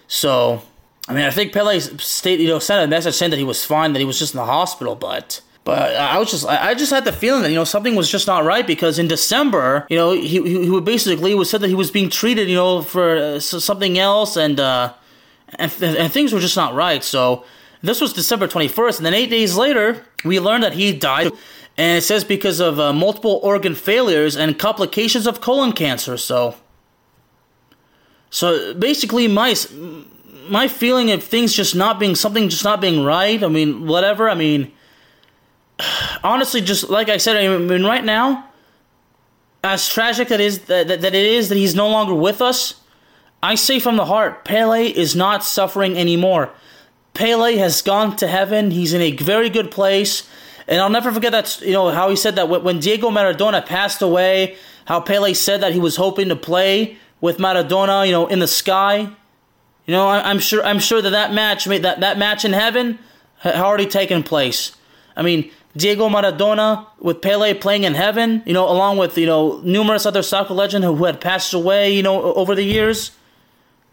So, 0.09 0.62
I 1.09 1.14
mean, 1.14 1.24
I 1.24 1.30
think 1.30 1.53
Pele 1.53 1.78
state, 1.78 2.40
you 2.40 2.48
know, 2.48 2.59
sent 2.59 2.84
a 2.84 2.88
message 2.88 3.14
saying 3.14 3.30
that 3.30 3.36
he 3.36 3.44
was 3.44 3.64
fine, 3.64 3.92
that 3.92 4.01
he 4.01 4.05
was 4.05 4.18
just 4.18 4.34
in 4.34 4.38
the 4.38 4.46
hospital, 4.46 4.94
but. 4.94 5.40
But 5.62 5.94
I 5.94 6.18
was 6.18 6.30
just, 6.30 6.46
I 6.46 6.72
just 6.72 6.90
had 6.90 7.05
the 7.05 7.12
feeling 7.12 7.42
that 7.42 7.51
you 7.51 7.55
know 7.55 7.64
something 7.64 7.94
was 7.94 8.11
just 8.11 8.26
not 8.26 8.44
right 8.44 8.66
because 8.66 8.98
in 8.98 9.09
December, 9.09 9.86
you 9.90 9.96
know, 9.96 10.12
he 10.12 10.40
he, 10.40 10.64
he 10.64 10.80
basically 10.80 11.34
was 11.34 11.51
said 11.51 11.61
that 11.61 11.68
he 11.68 11.74
was 11.74 11.90
being 11.90 12.09
treated, 12.09 12.48
you 12.48 12.57
know, 12.57 12.80
for 12.80 13.16
uh, 13.16 13.40
something 13.40 13.98
else, 13.98 14.36
and 14.36 14.59
uh, 14.59 14.94
and, 15.59 15.70
and 15.82 16.12
things 16.12 16.32
were 16.32 16.40
just 16.40 16.57
not 16.57 16.74
right. 16.74 17.05
So 17.05 17.44
this 17.82 18.01
was 18.01 18.12
December 18.12 18.48
21st, 18.48 18.98
and 18.98 19.07
then 19.07 19.14
eight 19.14 19.30
days 19.30 19.55
later, 19.57 20.05
we 20.24 20.40
learned 20.40 20.64
that 20.64 20.72
he 20.72 20.92
died. 20.92 21.30
And 21.81 21.97
it 21.97 22.03
says 22.03 22.24
because 22.24 22.61
of 22.61 22.78
uh, 22.78 22.93
multiple 22.93 23.41
organ 23.43 23.74
failures 23.74 24.37
and 24.37 24.59
complications 24.59 25.26
of 25.26 25.41
colon 25.41 25.72
cancer. 25.72 26.18
So, 26.18 26.57
so 28.28 28.74
basically, 28.74 29.26
my 29.28 29.55
my 30.49 30.68
feeling 30.68 31.11
of 31.11 31.22
things 31.24 31.55
just 31.55 31.74
not 31.74 31.99
being 31.99 32.14
something 32.14 32.49
just 32.49 32.64
not 32.64 32.81
being 32.81 33.03
right. 33.03 33.43
I 33.43 33.49
mean, 33.49 33.87
whatever. 33.87 34.28
I 34.28 34.35
mean, 34.35 34.72
honestly, 36.22 36.61
just 36.61 36.91
like 36.91 37.09
I 37.09 37.16
said, 37.16 37.37
I 37.37 37.57
mean, 37.57 37.85
right 37.85 38.05
now, 38.05 38.51
as 39.64 39.89
tragic 39.89 40.28
that 40.28 40.41
is 40.41 40.66
that, 40.66 40.89
that, 40.89 41.01
that 41.01 41.14
it 41.14 41.24
is 41.24 41.49
that 41.49 41.57
he's 41.57 41.74
no 41.74 41.89
longer 41.89 42.14
with 42.14 42.43
us 42.43 42.81
I 43.43 43.55
say 43.55 43.81
from 43.81 43.97
the 43.97 44.05
heart, 44.05 44.45
Pele 44.45 44.87
is 44.87 45.16
not 45.16 45.45
suffering 45.45 45.97
anymore. 45.97 46.53
Pele 47.14 47.57
has 47.57 47.81
gone 47.81 48.16
to 48.16 48.28
heaven. 48.28 48.70
He's 48.70 48.93
in 48.93 49.01
a 49.01 49.12
very 49.12 49.49
good 49.49 49.70
place. 49.70 50.28
And 50.71 50.81
I'll 50.81 50.89
never 50.89 51.11
forget 51.11 51.33
that, 51.33 51.61
you 51.62 51.73
know, 51.73 51.91
how 51.91 52.09
he 52.11 52.16
said 52.16 52.37
that 52.37 52.49
when 52.49 52.79
Diego 52.79 53.11
Maradona 53.11 53.66
passed 53.66 54.03
away, 54.03 54.57
how 54.85 55.01
Pele 55.01 55.35
said 55.35 55.62
that 55.62 55.73
he 55.73 55.81
was 55.81 55.97
hoping 55.97 56.29
to 56.29 56.37
play 56.37 56.97
with 57.21 57.39
Maradona, 57.39 58.07
you 58.07 58.12
know, 58.12 58.29
in 58.29 58.39
the 58.39 58.47
sky. 58.47 59.01
You 59.01 59.93
know, 59.93 60.07
I, 60.07 60.31
am 60.31 60.39
sure, 60.39 60.64
I'm 60.64 60.79
sure 60.79 61.03
that 61.03 61.11
that 61.11 61.33
match, 61.33 61.64
that, 61.64 61.99
that 62.01 62.18
match 62.18 62.45
in 62.45 62.53
heaven 62.53 63.01
had 63.41 63.57
already 63.57 63.87
taken 63.87 64.23
place. 64.23 64.77
I 65.16 65.23
mean, 65.23 65.51
Diego 65.77 66.09
Maradona 66.09 66.87
with 67.01 67.21
Pele 67.21 67.53
playing 67.55 67.83
in 67.83 67.95
heaven, 67.95 68.41
you 68.47 68.53
know, 68.53 68.68
along 68.68 68.97
with, 68.97 69.18
you 69.18 69.27
know, 69.27 69.61
numerous 69.64 70.07
other 70.07 70.23
soccer 70.23 70.55
legends 70.55 70.87
who 70.87 71.05
had 71.05 71.21
passed 71.21 71.53
away, 71.53 71.93
you 71.93 72.05
know, 72.05 72.33
over 72.35 72.55
the 72.55 72.62
years. 72.62 73.11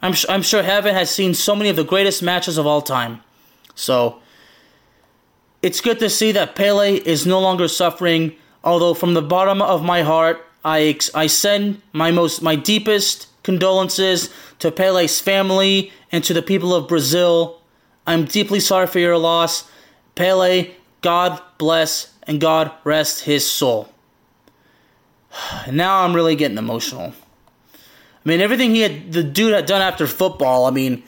I'm, 0.03 0.13
I'm 0.29 0.43
sure 0.43 0.61
heaven 0.61 0.93
has 0.93 1.09
seen 1.09 1.33
so 1.33 1.55
many 1.55 1.69
of 1.69 1.75
the 1.75 1.83
greatest 1.83 2.21
matches 2.21 2.59
of 2.59 2.67
all 2.67 2.83
time. 2.83 3.23
So, 3.73 4.21
it's 5.67 5.81
good 5.81 5.99
to 5.99 6.09
see 6.09 6.31
that 6.31 6.55
Pele 6.55 6.95
is 6.95 7.25
no 7.25 7.41
longer 7.41 7.67
suffering, 7.67 8.33
although 8.63 8.93
from 8.93 9.15
the 9.15 9.21
bottom 9.21 9.61
of 9.61 9.83
my 9.83 10.01
heart, 10.01 10.45
I, 10.63 10.97
I 11.13 11.27
send 11.27 11.81
my 11.91 12.09
most 12.09 12.41
my 12.41 12.55
deepest 12.55 13.27
condolences 13.43 14.33
to 14.59 14.71
Pele's 14.71 15.19
family 15.19 15.91
and 16.09 16.23
to 16.23 16.33
the 16.33 16.41
people 16.41 16.73
of 16.73 16.87
Brazil. 16.87 17.59
I'm 18.05 18.23
deeply 18.23 18.61
sorry 18.61 18.87
for 18.87 18.99
your 18.99 19.17
loss. 19.17 19.69
Pele, 20.15 20.71
God 21.01 21.41
bless 21.57 22.13
and 22.23 22.39
God 22.39 22.71
rest 22.85 23.25
his 23.25 23.45
soul. 23.45 23.89
Now 25.69 26.05
I'm 26.05 26.15
really 26.15 26.37
getting 26.37 26.57
emotional. 26.57 27.13
I 27.73 28.23
mean, 28.23 28.39
everything 28.39 28.73
he 28.73 28.81
had, 28.83 29.11
the 29.11 29.21
dude 29.21 29.53
had 29.53 29.65
done 29.65 29.81
after 29.81 30.07
football. 30.07 30.65
I 30.65 30.71
mean, 30.71 31.03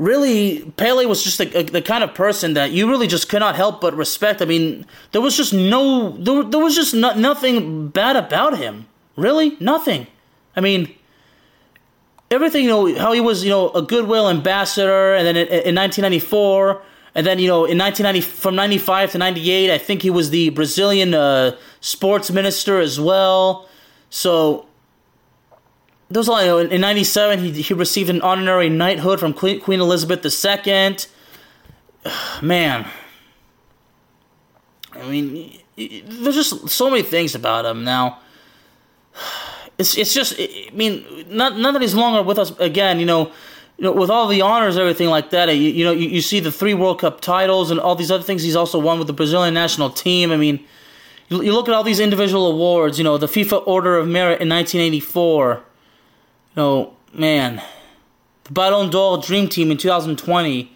really, 0.00 0.62
Pele 0.78 1.04
was 1.04 1.22
just 1.22 1.38
the 1.38 1.82
kind 1.82 2.02
of 2.02 2.14
person 2.14 2.54
that 2.54 2.72
you 2.72 2.88
really 2.88 3.06
just 3.06 3.28
could 3.28 3.40
not 3.40 3.54
help 3.54 3.80
but 3.80 3.94
respect. 3.94 4.40
I 4.40 4.46
mean, 4.46 4.86
there 5.12 5.20
was 5.20 5.36
just 5.36 5.52
no, 5.52 6.16
there, 6.18 6.42
there 6.42 6.60
was 6.60 6.74
just 6.74 6.94
no, 6.94 7.14
nothing 7.14 7.88
bad 7.88 8.16
about 8.16 8.58
him. 8.58 8.88
Really, 9.16 9.56
nothing. 9.60 10.06
I 10.56 10.62
mean, 10.62 10.92
everything. 12.30 12.64
You 12.64 12.70
know 12.70 12.98
how 12.98 13.12
he 13.12 13.20
was, 13.20 13.44
you 13.44 13.50
know, 13.50 13.68
a 13.70 13.82
goodwill 13.82 14.28
ambassador, 14.30 15.14
and 15.14 15.26
then 15.26 15.36
in, 15.36 15.46
in 15.46 15.74
1994. 15.76 16.82
And 17.12 17.26
then 17.26 17.40
you 17.40 17.48
know, 17.48 17.64
in 17.64 17.76
1990, 17.76 18.20
from 18.20 18.54
95 18.54 19.12
to 19.12 19.18
98, 19.18 19.70
I 19.70 19.78
think 19.78 20.02
he 20.02 20.10
was 20.10 20.30
the 20.30 20.50
Brazilian 20.50 21.12
uh, 21.12 21.56
sports 21.80 22.30
minister 22.30 22.78
as 22.78 23.00
well. 23.00 23.68
So 24.10 24.66
there 26.10 26.20
was 26.20 26.28
like 26.28 26.48
uh, 26.48 26.56
in 26.56 26.80
'97 26.80 27.38
he 27.38 27.62
he 27.62 27.74
received 27.74 28.10
an 28.10 28.20
honorary 28.22 28.68
knighthood 28.68 29.20
from 29.20 29.32
Queen, 29.32 29.80
Elizabeth 29.80 30.24
II. 30.24 30.96
Man, 32.42 32.86
I 34.92 35.08
mean, 35.08 35.58
there's 35.76 36.34
just 36.34 36.68
so 36.68 36.90
many 36.90 37.02
things 37.02 37.34
about 37.34 37.64
him 37.64 37.84
now. 37.84 38.18
It's 39.78 39.96
it's 39.96 40.12
just 40.12 40.38
I 40.38 40.68
mean, 40.74 41.06
not 41.30 41.56
none 41.56 41.72
that 41.72 41.80
he's 41.80 41.94
longer 41.94 42.22
with 42.22 42.38
us 42.38 42.50
again. 42.58 43.00
You 43.00 43.06
know, 43.06 43.32
you 43.78 43.84
know, 43.84 43.92
with 43.92 44.10
all 44.10 44.28
the 44.28 44.42
honors, 44.42 44.76
everything 44.76 45.08
like 45.08 45.30
that. 45.30 45.48
You, 45.48 45.54
you 45.54 45.84
know, 45.86 45.92
you, 45.92 46.06
you 46.06 46.20
see 46.20 46.38
the 46.38 46.52
three 46.52 46.74
World 46.74 47.00
Cup 47.00 47.22
titles 47.22 47.70
and 47.70 47.80
all 47.80 47.94
these 47.94 48.10
other 48.10 48.22
things. 48.22 48.42
He's 48.42 48.56
also 48.56 48.78
won 48.78 48.98
with 48.98 49.06
the 49.06 49.14
Brazilian 49.14 49.54
national 49.54 49.88
team. 49.88 50.32
I 50.32 50.36
mean. 50.36 50.66
You, 51.30 51.42
you 51.42 51.52
look 51.52 51.68
at 51.68 51.74
all 51.74 51.84
these 51.84 52.00
individual 52.00 52.50
awards, 52.50 52.98
you 52.98 53.04
know, 53.04 53.16
the 53.16 53.28
FIFA 53.28 53.62
Order 53.64 53.96
of 53.96 54.08
Merit 54.08 54.40
in 54.42 54.48
1984, 54.48 55.54
you 55.54 55.60
know, 56.60 56.94
man, 57.14 57.62
the 58.44 58.52
Ballon 58.52 58.90
d'Or 58.90 59.18
Dream 59.18 59.48
Team 59.48 59.70
in 59.70 59.78
2020, 59.78 60.72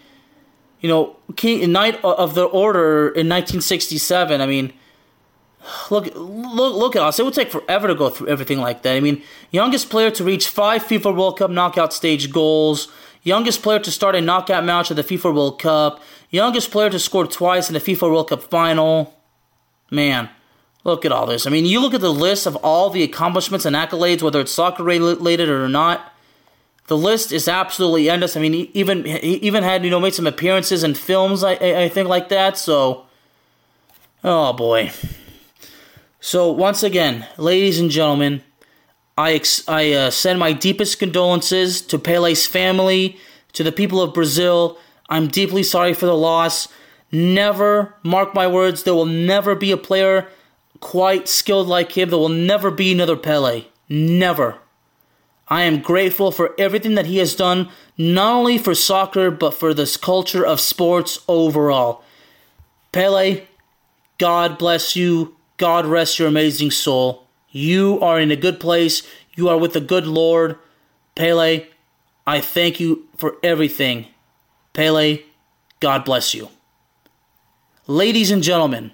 you 0.81 0.89
know, 0.89 1.17
King, 1.37 1.71
Knight 1.73 2.03
of 2.03 2.35
the 2.35 2.45
Order 2.45 3.09
in 3.09 3.29
1967. 3.29 4.41
I 4.41 4.47
mean, 4.47 4.73
look, 5.91 6.09
look, 6.15 6.75
look 6.75 6.97
at 6.97 7.03
us. 7.03 7.19
It 7.19 7.25
would 7.25 7.35
take 7.35 7.51
forever 7.51 7.89
to 7.89 7.95
go 7.95 8.09
through 8.11 8.29
everything 8.29 8.61
like 8.61 8.83
that. 8.83 8.97
I 8.97 9.01
mean, 9.01 9.23
youngest 9.51 9.91
player 9.91 10.11
to 10.13 10.25
reach 10.25 10.49
five 10.49 10.85
FIFA 10.85 11.17
World 11.17 11.39
Cup 11.39 11.51
knockout 11.51 11.93
stage 11.93 12.33
goals, 12.33 12.89
youngest 13.23 13.63
player 13.63 13.79
to 13.81 13.91
start 13.91 14.15
a 14.15 14.21
knockout 14.21 14.65
match 14.65 14.91
at 14.91 14.97
the 14.97 15.05
FIFA 15.05 15.35
World 15.35 15.59
Cup, 15.61 16.03
youngest 16.31 16.71
player 16.71 16.91
to 16.91 16.99
score 16.99 17.27
twice 17.27 17.69
in 17.69 17.75
the 17.75 17.81
FIFA 17.81 18.11
World 18.11 18.29
Cup 18.31 18.43
final. 18.43 19.15
Man, 19.91 20.31
Look 20.85 21.07
at 21.07 21.13
all 21.13 21.27
this. 21.27 21.47
I 21.47 21.51
mean, 21.51 21.65
you 21.65 21.81
look 21.81 21.95
at 21.95 22.03
the 22.03 22.13
list 22.13 22.47
of 22.47 22.57
all 22.57 22.91
the 22.91 23.03
accomplishments 23.03 23.65
and 23.65 23.75
accolades, 23.75 24.23
whether 24.23 24.41
it's 24.41 24.53
soccer 24.53 24.83
related 24.83 25.49
or 25.49 25.69
not. 25.69 26.13
The 26.87 26.97
list 26.99 27.33
is 27.33 27.49
absolutely 27.49 28.11
endless. 28.11 28.37
I 28.37 28.41
mean, 28.41 28.71
even 28.75 29.07
he 29.07 29.37
even 29.37 29.63
had 29.63 29.83
you 29.85 29.91
know 29.91 29.99
made 29.99 30.13
some 30.13 30.27
appearances 30.27 30.85
in 30.85 30.95
films. 30.95 31.43
I 31.43 31.53
I 31.53 31.89
think 31.89 32.09
like 32.09 32.29
that. 32.29 32.59
So, 32.59 33.07
oh 34.23 34.53
boy. 34.53 34.91
So 36.21 36.51
once 36.51 36.83
again, 36.83 37.27
ladies 37.39 37.81
and 37.81 37.91
gentlemen, 37.91 38.43
I 39.17 39.33
ex- 39.33 39.67
I 39.67 39.93
uh, 39.93 40.11
send 40.11 40.39
my 40.39 40.53
deepest 40.53 40.99
condolences 40.99 41.81
to 41.83 41.99
Pele's 41.99 42.47
family, 42.47 43.17
to 43.55 43.63
the 43.63 43.73
people 43.73 44.03
of 44.03 44.13
Brazil. 44.13 44.79
I'm 45.09 45.29
deeply 45.29 45.63
sorry 45.63 45.95
for 45.95 46.05
the 46.05 46.17
loss. 46.17 46.69
Never, 47.11 47.95
mark 48.03 48.35
my 48.35 48.47
words, 48.47 48.83
there 48.83 48.95
will 48.95 49.07
never 49.07 49.55
be 49.55 49.71
a 49.71 49.77
player 49.77 50.29
quite 50.85 51.29
skilled 51.29 51.67
like 51.67 51.97
him. 51.97 52.11
There 52.11 52.19
will 52.19 52.29
never 52.29 52.71
be 52.71 52.93
another 52.93 53.17
Pele. 53.17 53.65
Never. 53.89 54.59
I 55.49 55.63
am 55.63 55.81
grateful 55.81 56.31
for 56.31 56.55
everything 56.59 56.95
that 56.95 57.07
he 57.07 57.17
has 57.19 57.35
done, 57.35 57.71
not 57.97 58.35
only 58.35 58.59
for 58.59 58.75
soccer, 58.75 59.31
but 59.31 59.55
for 59.55 59.73
this 59.73 59.97
culture 59.97 60.45
of 60.45 60.61
sports 60.61 61.21
overall. 61.27 62.05
Pele, 62.93 63.47
God 64.19 64.59
bless 64.59 64.95
you. 64.95 65.35
God 65.57 65.87
rest 65.87 66.19
your 66.19 66.29
amazing 66.29 66.71
soul. 66.71 67.27
You 67.51 67.99
are 68.01 68.21
in 68.21 68.31
a 68.31 68.37
good 68.37 68.61
place. 68.61 69.03
You 69.35 69.49
are 69.49 69.59
with 69.59 69.73
the 69.73 69.81
good 69.81 70.07
Lord. 70.07 70.59
Pele, 71.15 71.67
I 72.27 72.41
thank 72.43 72.79
you 72.79 73.09
for 73.17 73.37
everything. 73.43 74.07
Pele, 74.75 75.23
God 75.81 76.05
bless 76.05 76.35
you. 76.35 76.51
Ladies 77.87 78.31
and 78.31 78.43
gentlemen, 78.43 78.93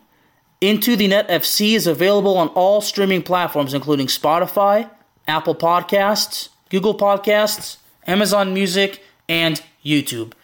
Into 0.60 0.94
the 0.94 1.08
Net 1.08 1.26
FC 1.28 1.72
is 1.72 1.86
available 1.86 2.36
on 2.36 2.48
all 2.48 2.82
streaming 2.82 3.22
platforms, 3.22 3.72
including 3.72 4.08
Spotify, 4.08 4.90
Apple 5.26 5.54
Podcasts, 5.54 6.50
Google 6.68 6.96
Podcasts, 6.96 7.78
Amazon 8.06 8.52
Music, 8.52 9.02
and 9.26 9.62
YouTube. 9.82 10.34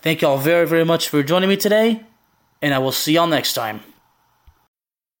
Thank 0.00 0.22
y'all 0.22 0.38
very, 0.38 0.66
very 0.66 0.84
much 0.84 1.10
for 1.10 1.22
joining 1.22 1.50
me 1.50 1.58
today, 1.58 2.00
and 2.62 2.72
I 2.72 2.78
will 2.78 2.92
see 2.92 3.12
y'all 3.12 3.26
next 3.26 3.52
time. 3.52 3.80